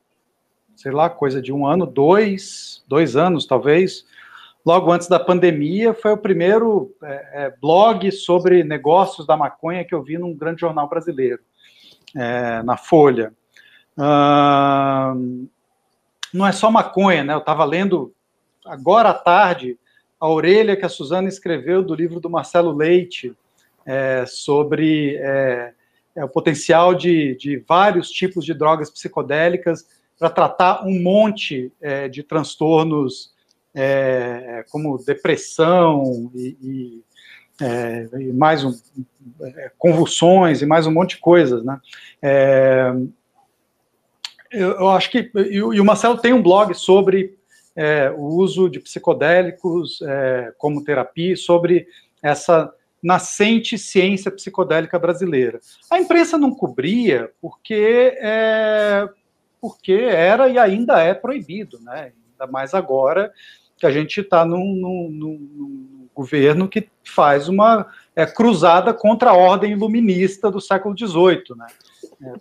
sei 0.77 0.93
lá, 0.93 1.09
coisa 1.09 1.41
de 1.41 1.51
um 1.51 1.67
ano, 1.67 1.87
dois, 1.87 2.85
dois 2.87 3.17
anos 3.17 3.47
talvez, 3.47 4.07
logo 4.65 4.93
antes 4.93 5.09
da 5.09 5.19
pandemia, 5.19 5.95
foi 5.95 6.13
o 6.13 6.19
primeiro 6.19 6.95
é, 7.03 7.47
é, 7.47 7.55
blog 7.59 8.13
sobre 8.13 8.63
negócios 8.63 9.27
da 9.27 9.35
maconha 9.35 9.85
que 9.85 9.95
eu 9.95 10.03
vi 10.03 10.19
num 10.19 10.35
grande 10.35 10.61
jornal 10.61 10.87
brasileiro, 10.87 11.41
é, 12.15 12.63
na 12.63 12.77
Folha. 12.77 13.33
não 16.35 16.47
é 16.47 16.53
só 16.53 16.71
maconha, 16.71 17.25
né? 17.25 17.33
Eu 17.33 17.39
estava 17.39 17.65
lendo 17.65 18.15
agora 18.67 19.09
à 19.09 19.15
tarde 19.15 19.79
a 20.21 20.29
orelha 20.29 20.77
que 20.77 20.85
a 20.85 20.89
Suzana 20.89 21.29
escreveu 21.29 21.83
do 21.83 21.95
livro 21.95 22.21
do 22.21 22.29
Marcelo 22.29 22.73
Leite, 22.73 23.35
é, 23.87 24.25
sobre 24.27 25.17
é, 25.17 25.73
é, 26.17 26.25
o 26.25 26.29
potencial 26.29 26.95
de, 26.95 27.37
de, 27.37 27.63
vários 27.69 28.11
tipos 28.11 28.45
de 28.45 28.55
drogas 28.55 28.91
psicodélicas 28.91 29.87
para 30.19 30.31
tratar 30.31 30.87
um 30.87 31.03
monte 31.03 31.73
é, 31.81 32.09
de 32.09 32.23
transtornos 32.23 33.33
é, 33.75 34.65
como 34.71 34.97
depressão 34.99 36.31
e, 36.35 36.57
e, 36.63 37.03
é, 37.61 38.09
e 38.21 38.33
mais 38.33 38.65
um, 38.65 38.73
convulsões 39.77 40.63
e 40.63 40.67
mais 40.67 40.87
um 40.87 40.93
monte 40.93 41.17
de 41.17 41.21
coisas, 41.21 41.65
né? 41.65 41.81
Eu, 44.51 44.89
acho 44.91 45.11
que 45.11 45.33
e, 45.35 45.61
o 45.61 45.85
Marcelo 45.85 46.17
tem 46.17 46.33
um 46.33 46.43
blog 46.43 46.73
sobre 46.75 47.37
o 48.17 48.37
uso 48.37 48.69
de 48.69 48.79
psicodélicos 48.79 49.99
como 50.59 50.85
terapia, 50.85 51.37
sobre 51.37 51.89
essa 52.23 52.73
nascente 53.05 53.77
ciência 53.77 54.31
psicodélica 54.31 54.99
brasileira. 54.99 55.61
A 55.91 56.01
imprensa 56.01 56.39
não 56.39 56.51
cobria 56.55 57.31
porque, 57.41 58.17
é, 58.19 59.07
porque 59.61 59.93
era 59.93 60.49
e 60.49 60.59
ainda 60.59 61.01
é 61.01 61.13
proibido, 61.13 61.79
né? 61.81 62.13
ainda 62.41 62.51
mais 62.51 62.73
agora 62.73 63.31
que 63.77 63.85
a 63.85 63.91
gente 63.91 64.21
está 64.21 64.45
num, 64.47 64.75
num, 64.75 65.09
num, 65.11 66.09
governo 66.15 66.69
que 66.69 66.89
faz 67.03 67.49
uma 67.49 67.89
é, 68.15 68.25
cruzada 68.25 68.95
contra 68.95 69.31
a 69.31 69.35
ordem 69.35 69.73
iluminista 69.73 70.49
do 70.49 70.61
século 70.61 70.97
XVIII. 70.97 71.57
Né? 71.57 71.67
É, 72.23 72.33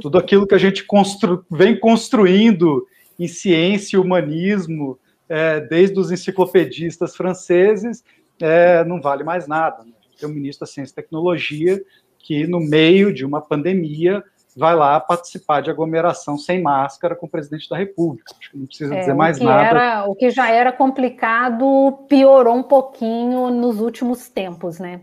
tudo 0.00 0.16
aquilo 0.16 0.46
que 0.46 0.54
a 0.54 0.58
gente 0.58 0.82
constru 0.84 1.44
vem 1.50 1.78
construindo 1.78 2.86
em 3.18 3.28
ciência 3.28 3.96
e 3.96 4.00
humanismo, 4.00 4.98
é, 5.28 5.60
desde 5.60 6.00
os 6.00 6.10
enciclopedistas 6.10 7.14
franceses, 7.14 8.02
é, 8.40 8.82
não 8.84 8.98
vale 8.98 9.22
mais 9.22 9.46
nada. 9.46 9.84
Né? 9.84 9.92
Tem 10.18 10.28
o 10.28 10.32
ministro 10.32 10.66
da 10.66 10.72
Ciência 10.72 10.92
e 10.92 10.94
Tecnologia 10.94 11.82
que, 12.18 12.46
no 12.46 12.60
meio 12.60 13.12
de 13.14 13.24
uma 13.24 13.40
pandemia, 13.40 14.22
vai 14.56 14.74
lá 14.74 14.98
participar 14.98 15.62
de 15.62 15.70
aglomeração 15.70 16.36
sem 16.36 16.60
máscara 16.60 17.14
com 17.14 17.26
o 17.26 17.28
presidente 17.28 17.68
da 17.68 17.76
República. 17.76 18.34
Acho 18.38 18.50
que 18.50 18.58
não 18.58 18.66
precisa 18.66 18.94
é, 18.94 19.00
dizer 19.00 19.14
mais 19.14 19.38
nada. 19.38 19.62
Era, 19.62 20.04
o 20.06 20.14
que 20.14 20.30
já 20.30 20.50
era 20.50 20.72
complicado 20.72 22.04
piorou 22.08 22.56
um 22.56 22.62
pouquinho 22.62 23.50
nos 23.50 23.80
últimos 23.80 24.28
tempos, 24.28 24.78
né? 24.78 25.02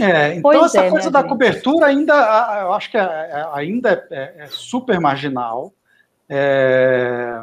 É, 0.00 0.30
então 0.34 0.42
pois 0.42 0.64
essa 0.64 0.86
é, 0.86 0.90
coisa 0.90 1.10
da 1.10 1.20
gente. 1.20 1.28
cobertura 1.28 1.86
ainda, 1.86 2.14
eu 2.62 2.72
acho 2.72 2.90
que 2.90 2.96
é, 2.96 3.00
é, 3.00 3.46
ainda 3.52 4.06
é, 4.10 4.34
é, 4.38 4.46
super 4.48 4.98
marginal. 4.98 5.72
É, 6.28 7.42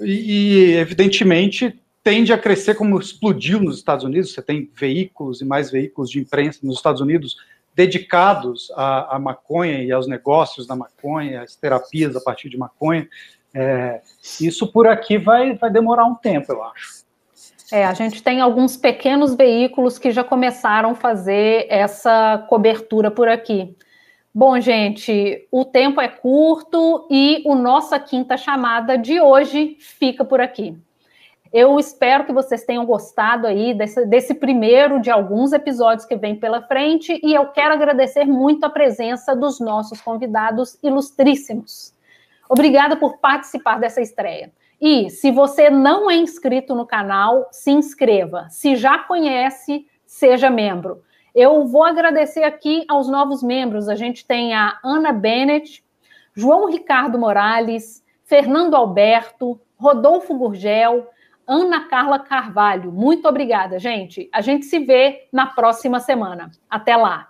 e, 0.00 0.74
evidentemente, 0.76 1.80
tende 2.10 2.32
a 2.32 2.38
crescer 2.38 2.74
como 2.74 2.98
explodiu 2.98 3.60
nos 3.60 3.76
Estados 3.76 4.04
Unidos. 4.04 4.34
Você 4.34 4.42
tem 4.42 4.68
veículos 4.74 5.40
e 5.40 5.44
mais 5.44 5.70
veículos 5.70 6.10
de 6.10 6.18
imprensa 6.18 6.58
nos 6.64 6.78
Estados 6.78 7.00
Unidos 7.00 7.36
dedicados 7.72 8.68
à, 8.74 9.14
à 9.14 9.18
maconha 9.20 9.80
e 9.84 9.92
aos 9.92 10.08
negócios 10.08 10.66
da 10.66 10.74
maconha, 10.74 11.42
às 11.42 11.54
terapias 11.54 12.16
a 12.16 12.20
partir 12.20 12.48
de 12.48 12.58
maconha. 12.58 13.08
É, 13.54 14.00
isso 14.40 14.72
por 14.72 14.88
aqui 14.88 15.18
vai, 15.18 15.54
vai 15.54 15.70
demorar 15.70 16.04
um 16.04 16.16
tempo, 16.16 16.52
eu 16.52 16.64
acho. 16.64 17.04
É, 17.70 17.84
a 17.84 17.94
gente 17.94 18.20
tem 18.24 18.40
alguns 18.40 18.76
pequenos 18.76 19.36
veículos 19.36 19.96
que 19.96 20.10
já 20.10 20.24
começaram 20.24 20.90
a 20.90 20.96
fazer 20.96 21.66
essa 21.70 22.44
cobertura 22.48 23.08
por 23.12 23.28
aqui. 23.28 23.76
Bom, 24.34 24.58
gente, 24.58 25.46
o 25.48 25.64
tempo 25.64 26.00
é 26.00 26.08
curto 26.08 27.06
e 27.08 27.40
o 27.46 27.54
nossa 27.54 28.00
quinta 28.00 28.36
chamada 28.36 28.98
de 28.98 29.20
hoje 29.20 29.76
fica 29.78 30.24
por 30.24 30.40
aqui. 30.40 30.76
Eu 31.52 31.80
espero 31.80 32.24
que 32.24 32.32
vocês 32.32 32.64
tenham 32.64 32.86
gostado 32.86 33.44
aí 33.44 33.74
desse, 33.74 34.06
desse, 34.06 34.34
primeiro 34.34 35.00
de 35.00 35.10
alguns 35.10 35.52
episódios 35.52 36.06
que 36.06 36.14
vem 36.14 36.36
pela 36.36 36.62
frente 36.62 37.20
e 37.24 37.34
eu 37.34 37.46
quero 37.46 37.74
agradecer 37.74 38.24
muito 38.24 38.64
a 38.64 38.70
presença 38.70 39.34
dos 39.34 39.58
nossos 39.58 40.00
convidados 40.00 40.78
ilustríssimos. 40.80 41.92
Obrigada 42.48 42.96
por 42.96 43.18
participar 43.18 43.80
dessa 43.80 44.00
estreia. 44.00 44.52
E 44.80 45.10
se 45.10 45.32
você 45.32 45.68
não 45.68 46.08
é 46.08 46.14
inscrito 46.16 46.74
no 46.74 46.86
canal, 46.86 47.48
se 47.50 47.72
inscreva. 47.72 48.46
Se 48.48 48.76
já 48.76 48.98
conhece, 48.98 49.86
seja 50.06 50.48
membro. 50.48 51.02
Eu 51.34 51.66
vou 51.66 51.84
agradecer 51.84 52.44
aqui 52.44 52.84
aos 52.88 53.08
novos 53.08 53.42
membros. 53.42 53.88
A 53.88 53.96
gente 53.96 54.24
tem 54.24 54.54
a 54.54 54.78
Ana 54.84 55.12
Bennett, 55.12 55.84
João 56.32 56.70
Ricardo 56.70 57.18
Morales, 57.18 58.04
Fernando 58.24 58.74
Alberto, 58.74 59.60
Rodolfo 59.76 60.34
Gurgel, 60.34 61.08
Ana 61.52 61.88
Carla 61.88 62.20
Carvalho. 62.20 62.92
Muito 62.92 63.26
obrigada, 63.26 63.76
gente. 63.80 64.30
A 64.32 64.40
gente 64.40 64.66
se 64.66 64.78
vê 64.78 65.26
na 65.32 65.46
próxima 65.46 65.98
semana. 65.98 66.52
Até 66.70 66.96
lá. 66.96 67.29